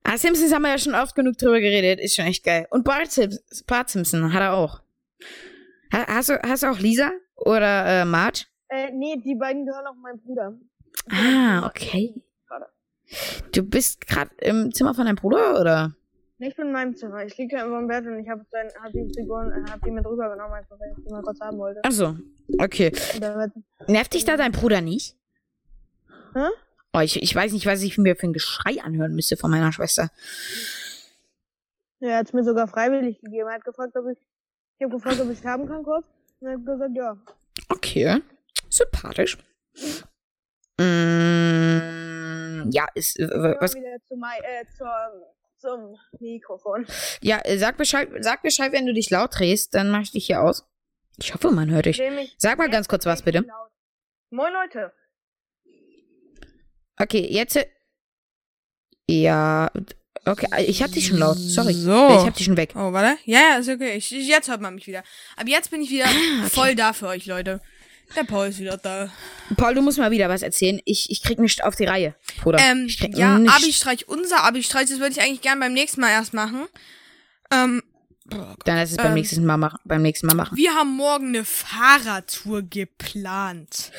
Ah, 0.05 0.19
Simpsons 0.19 0.53
haben 0.53 0.63
wir 0.63 0.71
ja 0.71 0.79
schon 0.79 0.95
oft 0.95 1.15
genug 1.15 1.39
drüber 1.39 1.61
geredet. 1.61 1.99
Ist 1.99 2.15
schon 2.15 2.27
echt 2.27 2.45
geil. 2.45 2.67
Und 2.71 2.85
Bart, 2.85 3.11
Simps 3.11 3.65
Bart 3.67 3.89
Simpson 3.89 4.33
hat 4.33 4.43
er 4.43 4.53
auch. 4.53 4.81
Ha 5.93 6.07
hast, 6.07 6.29
du, 6.29 6.39
hast 6.43 6.63
du 6.63 6.71
auch 6.71 6.79
Lisa 6.79 7.11
oder 7.37 8.03
äh, 8.03 8.05
Marge? 8.05 8.45
Äh, 8.69 8.91
nee, 8.93 9.17
die 9.25 9.35
beiden 9.35 9.65
gehören 9.65 9.87
auch 9.87 9.95
meinem 9.95 10.21
Bruder. 10.21 10.59
Ah, 11.11 11.67
okay. 11.67 12.23
Du 13.53 13.63
bist 13.63 14.07
gerade 14.07 14.31
im 14.39 14.73
Zimmer 14.73 14.95
von 14.95 15.07
deinem 15.07 15.17
Bruder, 15.17 15.61
oder? 15.61 15.95
Ich 16.39 16.55
bin 16.57 16.67
in 16.67 16.73
meinem 16.73 16.97
Zimmer. 16.97 17.25
Ich 17.25 17.37
liege 17.39 17.57
ja 17.57 17.65
immer 17.65 17.79
im 17.79 17.87
Bett 17.87 18.05
und 18.07 18.19
ich 18.19 18.29
habe 18.29 18.45
hab 18.83 18.93
die 18.93 19.11
Figuren, 19.17 19.53
äh, 19.53 19.71
hab 19.71 19.81
die 19.83 19.91
mit 19.91 20.05
rübergenommen, 20.05 20.53
einfach 20.53 20.79
weil 20.79 20.93
ich 20.97 21.05
die 21.05 21.11
mal 21.11 21.23
kurz 21.23 21.41
haben 21.41 21.59
wollte. 21.59 21.81
Ach 21.83 21.93
so, 21.93 22.17
okay. 22.59 22.93
Nervt 23.87 24.13
dich 24.13 24.25
da 24.25 24.37
dein 24.37 24.53
Bruder 24.53 24.81
nicht? 24.81 25.17
Hä? 26.35 26.49
Oh, 26.97 27.01
ich, 27.01 27.21
ich 27.21 27.35
weiß 27.35 27.53
nicht, 27.53 27.67
was 27.67 27.83
ich 27.83 27.99
mir 27.99 28.15
für 28.15 28.29
ein 28.29 28.33
Geschrei 28.33 28.81
anhören 28.81 29.17
müsste 29.17 29.37
von 29.37 29.51
meiner 29.51 29.73
Schwester. 29.73 30.11
ja, 31.99 32.11
er 32.11 32.19
hat 32.19 32.33
mir 32.33 32.45
sogar 32.45 32.69
freiwillig 32.69 33.21
gegeben. 33.21 33.49
Er 33.49 33.57
hat 33.57 33.65
gefragt, 33.65 33.97
ob 33.97 34.07
ich, 34.13 34.19
ich 34.79 34.85
habe 34.85 34.95
gefragt, 34.95 35.21
ob 35.21 35.29
ich 35.29 35.45
haben 35.45 35.67
kann 35.67 35.83
kurz. 35.83 36.07
Und 36.39 36.47
er 36.47 36.55
hat 36.55 36.65
gesagt, 36.65 36.93
ja. 36.95 37.17
Okay, 37.69 38.23
sympathisch. 38.71 39.39
Mm, 40.79 42.71
ja, 42.71 42.87
ist, 42.95 43.19
äh, 43.19 43.57
was, 43.59 43.75
wieder 43.75 43.97
zu 44.07 44.15
mein, 44.15 44.41
äh, 44.45 44.65
zur, 44.79 45.35
zum 45.59 45.97
Mikrofon. 46.21 46.87
ja, 47.21 47.41
äh, 47.45 47.59
sag 47.59 47.77
Bescheid, 47.77 48.09
sag 48.21 48.43
Bescheid, 48.43 48.71
wenn 48.73 48.87
du 48.87 48.95
dich 48.95 49.11
laut 49.11 49.37
drehst, 49.37 49.75
dann 49.75 49.91
mach 49.91 50.03
ich 50.03 50.13
dich 50.13 50.27
hier 50.27 50.41
aus. 50.41 50.65
Ich 51.17 51.35
hoffe, 51.35 51.51
man 51.51 51.71
hört 51.73 51.87
dich. 51.87 52.01
Sag 52.39 52.59
mal 52.59 52.71
ganz 52.71 52.87
kurz 52.87 53.05
was, 53.05 53.23
bitte. 53.23 53.45
Moin 54.31 54.53
Leute. 54.53 54.93
Okay, 56.99 57.27
jetzt. 57.31 57.57
äh, 57.57 57.67
Ja, 59.09 59.71
okay, 60.25 60.47
ich 60.67 60.83
hab 60.83 60.93
dich 60.93 61.07
schon 61.09 61.19
laut. 61.19 61.37
Sorry. 61.39 61.75
So. 61.75 61.91
Ich 62.09 62.27
hab 62.27 62.35
dich 62.35 62.47
schon 62.47 62.57
weg. 62.57 62.73
Oh, 62.75 62.93
warte. 62.93 63.19
Ja, 63.25 63.41
ja, 63.41 63.57
ist 63.59 63.69
okay. 63.69 63.97
Ich, 63.97 64.11
jetzt 64.11 64.49
hört 64.49 64.61
man 64.61 64.75
mich 64.75 64.87
wieder. 64.87 65.03
Aber 65.37 65.49
jetzt 65.49 65.71
bin 65.71 65.83
ich 65.83 65.91
wieder 65.91 66.07
voll 66.51 66.75
da 66.75 66.93
für 66.93 67.09
euch, 67.09 67.27
Leute. 67.27 67.61
Der 68.17 68.25
Paul 68.25 68.49
ist 68.49 68.59
wieder 68.61 68.77
da. 68.77 69.11
Paul, 69.57 69.75
du 69.75 69.83
musst 69.83 69.99
mal 69.99 70.11
wieder 70.11 70.29
was 70.29 70.43
erzählen. 70.43 70.81
Ich, 70.85 71.11
ich 71.11 71.23
krieg 71.23 71.39
nicht 71.39 71.65
auf 71.65 71.75
die 71.75 71.85
Reihe, 71.85 72.15
Bruder. 72.43 72.59
Ähm, 72.61 72.85
ich 72.87 72.99
krieg 72.99 73.17
ja, 73.17 73.39
nicht. 73.39 73.53
Abi-Streich, 73.53 74.07
unser 74.09 74.45
Abi-Streich, 74.45 74.89
das 74.89 74.99
würde 75.01 75.13
ich 75.13 75.21
eigentlich 75.21 75.41
gern 75.41 75.59
beim 75.59 75.73
nächsten 75.73 76.01
Mal 76.03 76.11
erst 76.11 76.35
machen. 76.35 76.67
Ähm, 77.51 77.83
Dann 78.29 78.77
lass 78.77 78.91
es 78.93 78.97
beim 78.99 79.09
ähm, 79.09 79.15
nächsten 79.15 79.45
Mal 79.45 79.57
machen. 79.57 79.79
Beim 79.85 80.03
nächsten 80.03 80.27
Mal 80.27 80.35
machen. 80.35 80.57
wir 80.57 80.75
haben 80.75 80.95
morgen 80.97 81.29
eine 81.29 81.45
Fahrradtour 81.45 82.63
geplant. 82.63 83.91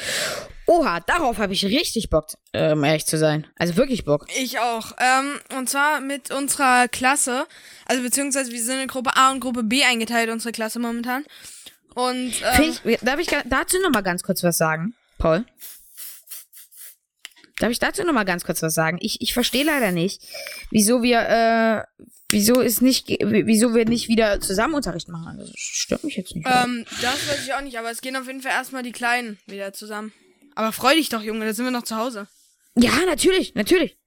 Oha, 0.68 1.00
darauf 1.02 1.38
habe 1.38 1.54
ich 1.54 1.64
richtig 1.66 2.10
Bock, 2.10 2.28
um 2.54 2.84
ehrlich 2.84 3.06
zu 3.06 3.18
sein. 3.18 3.46
Also 3.56 3.78
wirklich 3.78 4.04
Bock. 4.04 4.26
Ich 4.36 4.60
auch. 4.60 4.94
Ähm, 5.00 5.40
und 5.58 5.70
zwar 5.70 6.02
mit 6.02 6.32
unserer 6.32 6.88
Klasse. 6.88 7.46
Also 7.86 8.02
beziehungsweise 8.02 8.52
wir 8.52 8.64
sind 8.64 8.80
in 8.80 8.88
Gruppe 8.88 9.16
A 9.16 9.32
und 9.32 9.42
Gruppe 9.42 9.64
B 9.64 9.84
eingeteilt, 9.84 10.30
unsere 10.30 10.52
Klasse 10.52 10.80
momentan. 10.80 11.24
Und 11.94 12.34
ähm, 12.58 12.74
ich, 12.84 13.00
darf 13.02 13.20
ich 13.20 13.28
dazu 13.46 13.80
noch 13.82 13.92
mal 13.92 14.02
ganz 14.02 14.24
kurz 14.24 14.44
was 14.44 14.58
sagen, 14.58 14.96
Paul? 15.18 15.46
Darf 17.60 17.70
ich 17.70 17.80
dazu 17.80 18.04
noch 18.04 18.14
mal 18.14 18.26
ganz 18.26 18.44
kurz 18.44 18.62
was 18.62 18.74
sagen? 18.74 18.98
Ich, 19.00 19.22
ich 19.22 19.34
verstehe 19.34 19.64
leider 19.64 19.92
nicht, 19.92 20.22
wieso 20.72 21.04
wir, 21.04 21.20
äh, 21.20 22.04
wieso 22.30 22.60
ist 22.60 22.82
nicht, 22.82 23.08
wieso 23.08 23.74
wir 23.74 23.86
nicht 23.86 24.10
wieder 24.10 24.42
zusammen 24.42 24.74
Unterricht 24.74 25.08
machen. 25.08 25.40
Also, 25.40 25.52
das 25.54 25.62
stört 25.62 26.04
mich 26.04 26.18
jetzt 26.18 26.36
nicht. 26.36 26.46
ähm, 26.52 26.86
das 27.02 27.30
weiß 27.30 27.46
ich 27.46 27.54
auch 27.54 27.62
nicht, 27.62 27.80
aber 27.80 27.92
es 27.92 28.02
gehen 28.02 28.18
auf 28.18 28.28
jeden 28.28 28.42
Fall 28.42 28.52
erstmal 28.52 28.84
die 28.84 28.92
Kleinen 28.92 29.40
wieder 29.46 29.72
zusammen. 29.72 30.12
Aber 30.56 30.72
freu 30.72 30.96
dich 30.96 31.10
doch, 31.10 31.22
Junge, 31.22 31.46
da 31.46 31.54
sind 31.54 31.66
wir 31.66 31.72
noch 31.72 31.84
zu 31.84 31.98
Hause. 31.98 32.28
ja, 32.76 32.92
natürlich, 33.06 33.56
natürlich. 33.56 33.98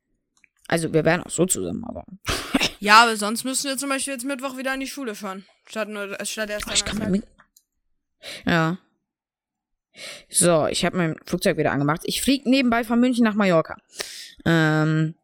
Also, 0.66 0.92
wir 0.92 1.04
wären 1.04 1.22
auch 1.22 1.30
so 1.30 1.46
zusammen, 1.46 1.84
aber. 1.84 2.04
Ja, 2.80 3.02
aber 3.02 3.16
sonst 3.16 3.42
müssen 3.42 3.68
wir 3.68 3.76
zum 3.76 3.88
Beispiel 3.88 4.12
jetzt 4.12 4.24
Mittwoch 4.24 4.56
wieder 4.56 4.72
in 4.72 4.78
die 4.78 4.86
Schule 4.86 5.16
fahren. 5.16 5.44
Statt 5.66 5.88
nur, 5.88 6.16
statt 6.24 6.48
erst 6.48 6.70
Ich 6.72 6.84
kann 6.84 7.10
mit. 7.10 7.24
Ja. 8.46 8.78
So, 10.28 10.66
ich 10.68 10.84
habe 10.84 10.96
mein 10.96 11.16
Flugzeug 11.26 11.56
wieder 11.56 11.72
angemacht. 11.72 12.02
Ich 12.04 12.22
fliege 12.22 12.48
nebenbei 12.48 12.84
von 12.84 13.00
München 13.00 13.24
nach 13.24 13.34
Mallorca. 13.34 13.76
Ähm, 14.44 15.16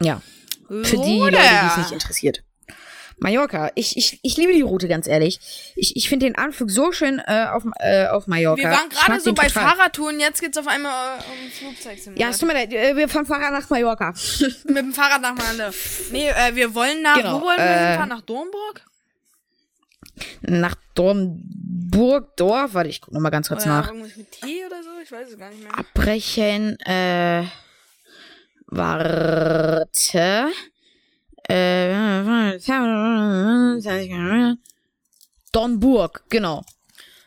ja, 0.00 0.20
für 0.68 0.96
die 0.96 1.18
Leute, 1.18 1.36
die 1.36 1.66
es 1.68 1.76
nicht 1.76 1.92
interessiert. 1.92 2.42
Mallorca, 3.18 3.70
ich, 3.74 3.96
ich, 3.96 4.18
ich 4.22 4.36
liebe 4.36 4.52
die 4.52 4.60
Route, 4.60 4.88
ganz 4.88 5.06
ehrlich. 5.06 5.40
Ich, 5.74 5.96
ich 5.96 6.08
finde 6.08 6.26
den 6.26 6.36
Anflug 6.36 6.70
so 6.70 6.92
schön 6.92 7.18
äh, 7.26 7.46
auf, 7.50 7.64
äh, 7.78 8.06
auf 8.08 8.26
Mallorca. 8.26 8.62
Wir 8.62 8.70
waren 8.70 8.88
gerade 8.90 9.20
so 9.20 9.32
bei 9.32 9.46
total. 9.48 9.70
Fahrradtouren, 9.70 10.20
jetzt 10.20 10.40
geht's 10.40 10.58
auf 10.58 10.66
einmal 10.68 11.18
äh, 11.18 11.20
um 11.20 11.50
Flugzeugsimulator. 11.50 12.20
Ja, 12.26 12.30
es 12.30 12.38
tut 12.38 12.48
mir 12.48 12.54
leid, 12.54 12.72
äh, 12.74 12.94
wir 12.94 13.08
fahren 13.08 13.24
Fahrrad 13.24 13.52
nach 13.52 13.70
Mallorca. 13.70 14.12
Mit 14.64 14.76
dem 14.76 14.92
Fahrrad 14.92 15.22
nach 15.22 15.34
Malle. 15.34 15.72
Nee, 16.12 16.28
äh, 16.28 16.54
wir 16.54 16.74
wollen 16.74 17.00
nach, 17.02 17.16
Genau, 17.16 17.40
wo 17.40 17.46
wollen 17.46 17.58
wir 17.58 17.64
äh, 17.64 17.86
hinfahren? 17.88 18.08
Nach 18.10 18.20
Dornburg? 18.22 18.82
nach 20.42 20.74
Dornburg, 20.94 22.36
Dorf. 22.36 22.74
Warte, 22.74 22.88
ich 22.88 23.00
guck 23.00 23.12
noch 23.12 23.20
mal 23.20 23.30
ganz 23.30 23.48
kurz 23.48 23.64
Oder 23.64 23.76
nach. 23.80 23.88
irgendwas 23.88 24.16
mit 24.16 24.32
T 24.32 24.64
oder 24.66 24.82
so? 24.82 24.88
Ich 25.02 25.12
weiß 25.12 25.28
es 25.30 25.38
gar 25.38 25.50
nicht 25.50 25.62
mehr. 25.62 25.78
abbrechen. 25.78 26.78
Äh, 26.80 27.44
warte. 28.66 30.48
Äh, 31.48 32.56
Dornburg, 35.52 36.24
genau. 36.28 36.64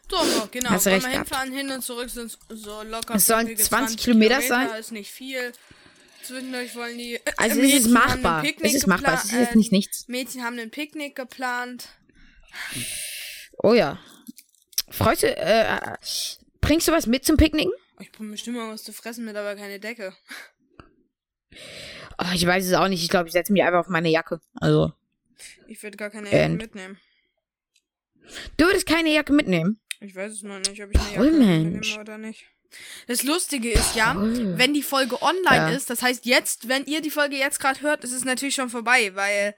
Dornburg, 0.07 0.51
genau. 0.51 0.69
Hast 0.71 0.85
Wollen 0.85 0.95
recht 0.95 1.07
wir 1.07 1.13
hinfahren, 1.19 1.53
hin 1.53 1.71
und 1.71 1.81
zurück 1.83 2.09
sind 2.09 2.37
so 2.49 2.81
locker. 2.83 3.15
Es 3.15 3.27
sollen 3.27 3.47
fluffige 3.47 3.63
20 3.63 3.97
Kilometer 3.97 4.41
sein. 4.41 4.69
ist 4.79 4.91
nicht 4.91 5.11
viel. 5.11 5.51
Zwischendurch 6.23 6.75
wollen 6.75 6.97
die. 6.97 7.15
Äh, 7.15 7.21
Also 7.37 7.61
es 7.61 7.73
ist 7.73 7.87
machbar. 7.89 8.43
Es 8.61 8.73
ist 8.73 8.87
machbar. 8.87 9.15
Es 9.15 9.25
ist 9.25 9.31
jetzt 9.31 9.53
äh, 9.53 9.57
nicht 9.57 9.71
nichts. 9.71 10.07
Mädchen 10.07 10.43
haben 10.43 10.59
ein 10.59 10.69
Picknick 10.69 11.15
geplant. 11.15 11.87
Oh 13.63 13.73
ja. 13.73 13.99
Freust 14.89 15.23
du, 15.23 15.27
äh, 15.35 15.79
bringst 16.61 16.87
du 16.87 16.91
was 16.91 17.05
mit 17.07 17.25
zum 17.25 17.37
Picknicken? 17.37 17.71
Ich 17.99 18.11
bringe 18.11 18.31
bestimmt 18.31 18.57
mal 18.57 18.71
was 18.71 18.83
zu 18.83 18.91
fressen 18.93 19.25
mit, 19.25 19.35
aber 19.35 19.55
keine 19.55 19.79
Decke. 19.79 20.13
Oh, 22.19 22.25
ich 22.33 22.45
weiß 22.45 22.65
es 22.65 22.73
auch 22.73 22.87
nicht. 22.87 23.01
Ich 23.03 23.09
glaube, 23.09 23.27
ich 23.27 23.33
setze 23.33 23.53
mich 23.53 23.63
einfach 23.63 23.79
auf 23.79 23.87
meine 23.87 24.09
Jacke. 24.09 24.41
Also, 24.55 24.91
Ich 25.67 25.81
würde 25.83 25.97
gar 25.97 26.09
keine 26.09 26.25
Jacke 26.29 26.43
And- 26.43 26.57
mitnehmen. 26.61 26.97
du 28.57 28.65
würdest 28.65 28.85
keine 28.85 29.13
Jacke 29.13 29.33
mitnehmen. 29.33 29.79
Ich 30.01 30.15
weiß 30.15 30.31
es 30.33 30.43
noch 30.43 30.59
nicht, 30.59 30.81
ob 30.83 30.91
ich 30.91 30.99
eine 30.99 31.11
Jacke 31.11 31.31
mitnehme 31.31 31.99
oder 32.01 32.17
nicht. 32.17 32.45
Das 33.07 33.23
Lustige 33.23 33.71
ist 33.71 33.95
ja, 33.95 34.15
wenn 34.17 34.73
die 34.73 34.83
Folge 34.83 35.21
online 35.21 35.55
Ja. 35.55 35.69
ist, 35.69 35.89
das 35.89 36.01
heißt 36.01 36.25
jetzt, 36.25 36.67
wenn 36.67 36.85
ihr 36.85 37.01
die 37.01 37.09
Folge 37.11 37.35
jetzt 37.35 37.59
gerade 37.59 37.81
hört, 37.81 38.03
ist 38.03 38.11
es 38.13 38.25
natürlich 38.25 38.55
schon 38.55 38.69
vorbei, 38.69 39.11
weil 39.15 39.55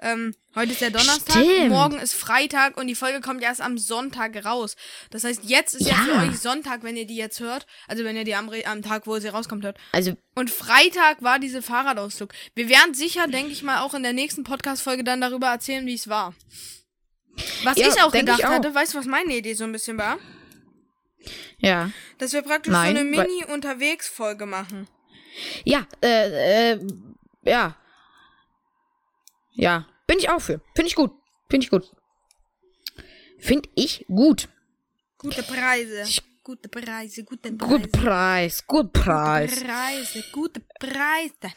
ähm, 0.00 0.34
heute 0.56 0.72
ist 0.72 0.80
der 0.80 0.90
Donnerstag, 0.90 1.36
Stimmt. 1.44 1.68
morgen 1.68 1.98
ist 2.00 2.14
Freitag 2.14 2.76
und 2.76 2.88
die 2.88 2.96
Folge 2.96 3.20
kommt 3.20 3.42
erst 3.42 3.60
am 3.60 3.78
Sonntag 3.78 4.44
raus. 4.44 4.74
Das 5.10 5.22
heißt, 5.22 5.42
jetzt 5.44 5.74
ist 5.74 5.86
ja, 5.86 5.92
Ja. 5.92 6.20
für 6.20 6.28
euch 6.28 6.38
Sonntag, 6.40 6.82
wenn 6.82 6.96
ihr 6.96 7.06
die 7.06 7.16
jetzt 7.16 7.38
hört, 7.38 7.66
also 7.86 8.02
wenn 8.02 8.16
ihr 8.16 8.24
die 8.24 8.34
am, 8.34 8.50
am 8.64 8.82
Tag, 8.82 9.06
wo 9.06 9.18
sie 9.20 9.28
rauskommt, 9.28 9.64
hört. 9.64 9.78
Also, 9.92 10.16
Und 10.34 10.50
Freitag 10.50 11.22
war 11.22 11.38
diese 11.38 11.62
Fahrradausflug. 11.62 12.32
Wir 12.56 12.68
werden 12.68 12.92
sicher, 12.94 13.28
denke 13.28 13.52
ich 13.52 13.62
mal, 13.62 13.82
auch 13.82 13.94
in 13.94 14.02
der 14.02 14.12
nächsten 14.12 14.42
Podcast-Folge 14.42 15.04
dann 15.04 15.20
darüber 15.20 15.46
erzählen, 15.46 15.86
wie 15.86 15.94
es 15.94 16.08
war. 16.08 16.34
Was 17.62 17.76
Ja, 17.78 17.88
ich 17.88 18.02
auch 18.02 18.12
gedacht 18.12 18.40
ich 18.40 18.44
auch. 18.46 18.50
hatte, 18.50 18.74
weißt 18.74 18.94
du, 18.94 18.98
was 18.98 19.06
meine 19.06 19.36
Idee 19.36 19.54
so 19.54 19.64
ein 19.64 19.72
bisschen 19.72 19.96
war? 19.96 20.18
Ja. 21.58 21.90
Dass 22.18 22.32
wir 22.32 22.42
praktisch 22.42 22.72
Nein, 22.72 22.94
so 22.94 23.00
eine 23.00 23.10
Mini-Unterwegs-Folge 23.10 24.46
machen. 24.46 24.88
Ja, 25.64 25.86
äh, 26.02 26.72
äh, 26.72 26.80
ja. 27.42 27.76
Ja, 29.52 29.86
bin 30.06 30.18
ich 30.18 30.28
auch 30.28 30.40
für. 30.40 30.60
Finde 30.74 30.88
ich 30.88 30.94
gut. 30.94 31.12
Finde 31.48 31.64
ich 31.64 31.70
gut. 31.70 31.90
Finde 33.38 33.68
ich 33.74 34.04
gut. 34.08 34.48
Gute 35.18 35.42
Preise. 35.42 36.04
Gute 36.42 36.68
Preise, 36.68 37.24
gute 37.24 37.52
Preise. 37.52 37.78
Gut 37.80 37.92
Preis, 37.92 38.66
gut 38.66 38.92
Preis. 38.92 39.60
Preise, 39.60 40.24
gute 40.30 40.60
Preise. 40.78 41.54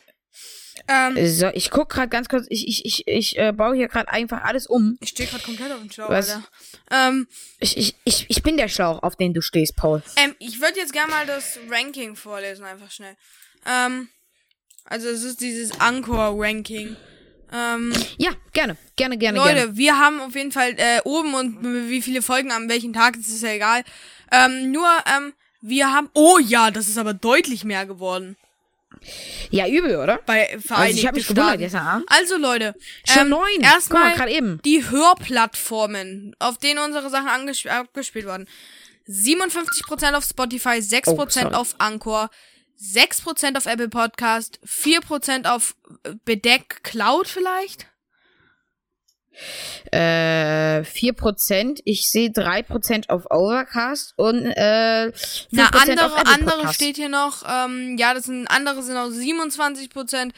Ähm, 0.87 1.17
So, 1.27 1.47
ich 1.53 1.71
guck 1.71 1.89
gerade 1.89 2.07
ganz 2.07 2.29
kurz, 2.29 2.45
ich, 2.49 2.67
ich, 2.67 2.85
ich, 2.85 3.07
ich 3.07 3.37
äh, 3.39 3.51
baue 3.51 3.75
hier 3.75 3.87
gerade 3.87 4.09
einfach 4.09 4.43
alles 4.43 4.67
um. 4.67 4.97
ich 5.01 5.09
stehe 5.09 5.27
gerade 5.27 5.43
komplett 5.43 5.71
auf 5.71 5.79
dem 5.79 5.91
Schlauch, 5.91 6.09
Was? 6.09 6.29
Alter. 6.29 6.47
Ähm, 6.91 7.27
Ich, 7.59 7.75
ich, 7.77 7.95
ich, 8.03 8.25
ich 8.29 8.43
bin 8.43 8.57
der 8.57 8.67
Schlauch, 8.67 9.01
auf 9.01 9.15
den 9.15 9.33
du 9.33 9.41
stehst, 9.41 9.75
Paul. 9.75 10.03
ähm, 10.17 10.35
ich 10.39 10.61
würde 10.61 10.79
jetzt 10.79 10.93
gerne 10.93 11.11
mal 11.11 11.25
das 11.25 11.57
Ranking 11.69 12.15
vorlesen, 12.15 12.63
einfach 12.63 12.91
schnell. 12.91 13.15
Ähm, 13.65 14.09
also 14.85 15.07
es 15.09 15.23
ist 15.23 15.41
dieses 15.41 15.79
Anchor-Ranking. 15.79 16.95
Ähm, 17.51 17.93
Ja, 18.17 18.31
gerne, 18.53 18.77
gerne, 18.95 19.17
gerne, 19.17 19.37
Leute, 19.39 19.53
gerne. 19.55 19.77
wir 19.77 19.97
haben 19.99 20.19
auf 20.21 20.35
jeden 20.35 20.51
Fall 20.51 20.73
äh, 20.77 20.99
oben 21.05 21.33
und 21.33 21.89
wie 21.89 22.01
viele 22.01 22.21
Folgen 22.21 22.51
an 22.51 22.69
welchem 22.69 22.93
Tag, 22.93 23.15
das 23.17 23.27
ist 23.29 23.41
ja 23.41 23.49
egal. 23.53 23.83
Ähm, 24.31 24.71
nur, 24.71 24.87
ähm, 25.17 25.33
wir 25.61 25.91
haben. 25.91 26.09
Oh 26.13 26.37
ja, 26.39 26.71
das 26.71 26.87
ist 26.87 26.97
aber 26.97 27.13
deutlich 27.13 27.63
mehr 27.63 27.85
geworden. 27.85 28.37
Ja, 29.49 29.67
übel, 29.67 29.95
oder? 29.97 30.19
Bei 30.25 30.49
Also 30.53 30.67
Vereinigten 30.67 30.97
ich 30.99 31.07
habe 31.07 31.17
mich 31.17 31.27
gewundert 31.27 31.59
gestern 31.59 31.87
Abend. 31.87 32.05
Also 32.09 32.37
Leute, 32.37 32.75
Schon 33.07 33.23
ähm, 33.23 33.29
neun. 33.29 33.61
Erstmal 33.61 34.09
mal, 34.09 34.15
gerade 34.15 34.31
eben. 34.31 34.61
die 34.63 34.89
Hörplattformen, 34.89 36.35
auf 36.39 36.57
denen 36.57 36.79
unsere 36.79 37.09
Sachen 37.09 37.27
abgespielt 37.69 38.25
wurden. 38.25 38.47
57% 39.07 40.13
auf 40.13 40.25
Spotify, 40.25 40.79
6% 40.79 41.51
Oh, 41.51 41.53
auf 41.53 41.75
Anchor, 41.77 42.29
6% 42.81 43.57
auf 43.57 43.65
Apple 43.65 43.89
Podcast, 43.89 44.59
4% 44.65 45.45
auf 45.47 45.75
äh, 46.03 46.13
Bedeck 46.25 46.83
Cloud 46.83 47.27
vielleicht. 47.27 47.87
Äh, 49.91 50.81
4%. 50.83 51.81
Ich 51.85 52.09
sehe 52.11 52.29
3% 52.29 53.09
auf 53.09 53.29
Overcast 53.31 54.13
und 54.17 54.45
äh, 54.45 55.11
5% 55.11 55.47
Na, 55.51 55.69
auf 55.69 55.81
andere, 55.81 56.05
Apple 56.05 56.33
andere 56.33 56.57
Podcast. 56.57 56.75
steht 56.75 56.95
hier 56.97 57.09
noch, 57.09 57.43
ähm, 57.49 57.97
ja, 57.97 58.13
das 58.13 58.25
sind, 58.25 58.47
andere 58.47 58.83
sind 58.83 58.97
auch 58.97 59.09
27 59.09 59.89
Prozent, 59.89 60.33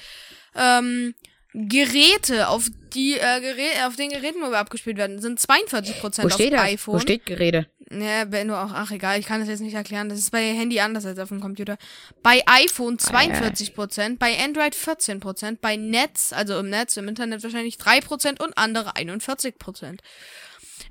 ähm, 0.55 1.15
Geräte, 1.53 2.47
auf 2.47 2.67
die, 2.93 3.13
äh, 3.13 3.41
Geräte, 3.41 3.87
auf 3.87 3.95
den 3.95 4.09
Geräten, 4.11 4.39
wo 4.41 4.51
wir 4.51 4.59
abgespielt 4.59 4.97
werden, 4.97 5.19
sind 5.19 5.39
42 5.39 5.99
Prozent 5.99 6.25
Wo 6.25 6.27
auf 6.29 6.39
steht 6.39 6.53
das? 6.53 6.61
iPhone. 6.61 6.95
Wo 6.95 6.99
steht 6.99 7.25
Gerede? 7.25 7.65
Ja, 7.91 8.31
wenn 8.31 8.49
du 8.49 8.55
auch, 8.55 8.71
ach 8.71 8.91
egal, 8.91 9.19
ich 9.19 9.25
kann 9.25 9.39
das 9.39 9.49
jetzt 9.49 9.61
nicht 9.61 9.73
erklären. 9.73 10.09
Das 10.09 10.19
ist 10.19 10.31
bei 10.31 10.53
Handy 10.53 10.79
anders 10.79 11.05
als 11.05 11.17
auf 11.17 11.29
dem 11.29 11.39
Computer. 11.39 11.77
Bei 12.21 12.43
iPhone 12.45 12.97
42%, 12.97 14.17
bei 14.19 14.37
Android 14.37 14.75
14%, 14.75 15.57
bei 15.59 15.75
Netz, 15.75 16.31
also 16.31 16.59
im 16.59 16.69
Netz, 16.69 16.97
im 16.97 17.07
Internet 17.07 17.41
wahrscheinlich 17.41 17.77
3% 17.77 18.43
und 18.43 18.57
andere 18.57 18.95
41%. 18.95 19.99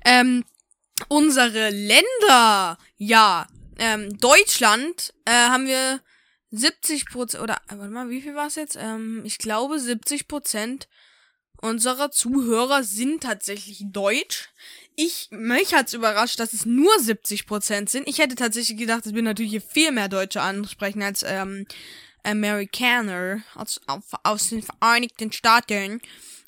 Ähm, 0.03 0.43
unsere 1.07 1.69
Länder, 1.69 2.77
ja, 2.97 3.47
ähm, 3.77 4.17
Deutschland, 4.17 5.13
äh, 5.23 5.31
haben 5.31 5.67
wir 5.67 6.01
70% 6.51 7.39
oder, 7.39 7.55
äh, 7.69 7.77
warte 7.77 7.91
mal, 7.91 8.09
wie 8.09 8.21
viel 8.21 8.35
war 8.35 8.47
es 8.47 8.55
jetzt? 8.55 8.75
Ähm, 8.75 9.21
ich 9.23 9.37
glaube 9.37 9.79
70% 9.79 10.87
unserer 11.61 12.11
Zuhörer 12.11 12.83
sind 12.83 13.23
tatsächlich 13.23 13.83
deutsch. 13.85 14.49
Ich, 15.01 15.29
mich 15.31 15.73
hat's 15.73 15.93
überrascht, 15.93 16.41
dass 16.41 16.51
es 16.51 16.65
nur 16.65 16.93
70% 16.95 17.87
sind. 17.89 18.05
Ich 18.05 18.17
hätte 18.17 18.35
tatsächlich 18.35 18.77
gedacht, 18.77 19.05
dass 19.05 19.13
wir 19.13 19.21
natürlich 19.21 19.51
hier 19.51 19.61
viel 19.61 19.93
mehr 19.93 20.09
Deutsche 20.09 20.41
ansprechen 20.41 21.01
als 21.01 21.23
ähm, 21.25 21.65
Amerikaner 22.23 23.41
aus, 23.55 23.79
aus 24.23 24.49
den 24.49 24.61
Vereinigten 24.61 25.31
Staaten. 25.31 26.01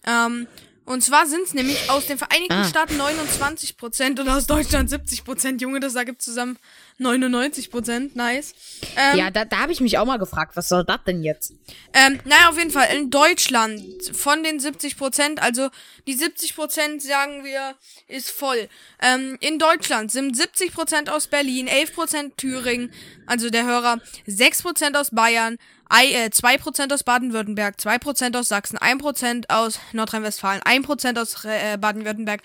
Ähm, 0.05 0.47
und 0.83 1.01
zwar 1.01 1.27
sind's 1.27 1.53
nämlich 1.53 1.89
aus 1.89 2.07
den 2.07 2.17
Vereinigten 2.17 2.51
Ah. 2.51 2.67
Staaten 2.67 2.99
29% 2.99 4.19
und 4.19 4.27
aus 4.27 4.47
Deutschland 4.47 4.91
70%. 4.91 5.61
Junge, 5.61 5.79
das 5.79 5.95
ergibt 5.95 6.21
zusammen 6.21 6.57
99%. 7.01 8.11
Nice. 8.13 8.53
Ähm, 8.95 9.17
ja, 9.17 9.31
da, 9.31 9.45
da 9.45 9.59
habe 9.59 9.71
ich 9.71 9.81
mich 9.81 9.97
auch 9.97 10.05
mal 10.05 10.17
gefragt, 10.17 10.55
was 10.55 10.69
soll 10.69 10.83
das 10.83 10.99
denn 11.05 11.23
jetzt? 11.23 11.53
ähm, 11.93 12.19
naja, 12.25 12.49
auf 12.49 12.57
jeden 12.57 12.71
Fall. 12.71 12.87
In 12.95 13.09
Deutschland 13.09 13.81
von 14.13 14.43
den 14.43 14.59
70 14.59 14.97
Prozent, 14.97 15.41
also 15.41 15.69
die 16.07 16.13
70 16.13 16.55
Prozent, 16.55 17.01
sagen 17.01 17.43
wir, 17.43 17.75
ist 18.07 18.31
voll. 18.31 18.69
Ähm, 19.01 19.37
in 19.41 19.59
Deutschland 19.59 20.11
sind 20.11 20.35
70 20.35 20.73
Prozent 20.73 21.09
aus 21.09 21.27
Berlin, 21.27 21.67
11 21.67 21.93
Prozent 21.93 22.37
Thüringen, 22.37 22.91
also 23.25 23.49
der 23.49 23.65
Hörer, 23.65 23.99
6 24.27 24.61
Prozent 24.61 24.95
aus 24.97 25.11
Bayern, 25.11 25.57
äh, 25.99 26.29
2 26.31 26.57
Prozent 26.57 26.93
aus 26.93 27.03
Baden-Württemberg, 27.03 27.79
2 27.79 27.97
Prozent 27.97 28.37
aus 28.37 28.47
Sachsen, 28.47 28.77
1 28.77 29.01
Prozent 29.01 29.49
aus 29.49 29.79
Nordrhein-Westfalen, 29.93 30.61
1 30.63 30.85
Prozent 30.85 31.19
aus 31.19 31.43
äh, 31.45 31.77
Baden-Württemberg, 31.77 32.41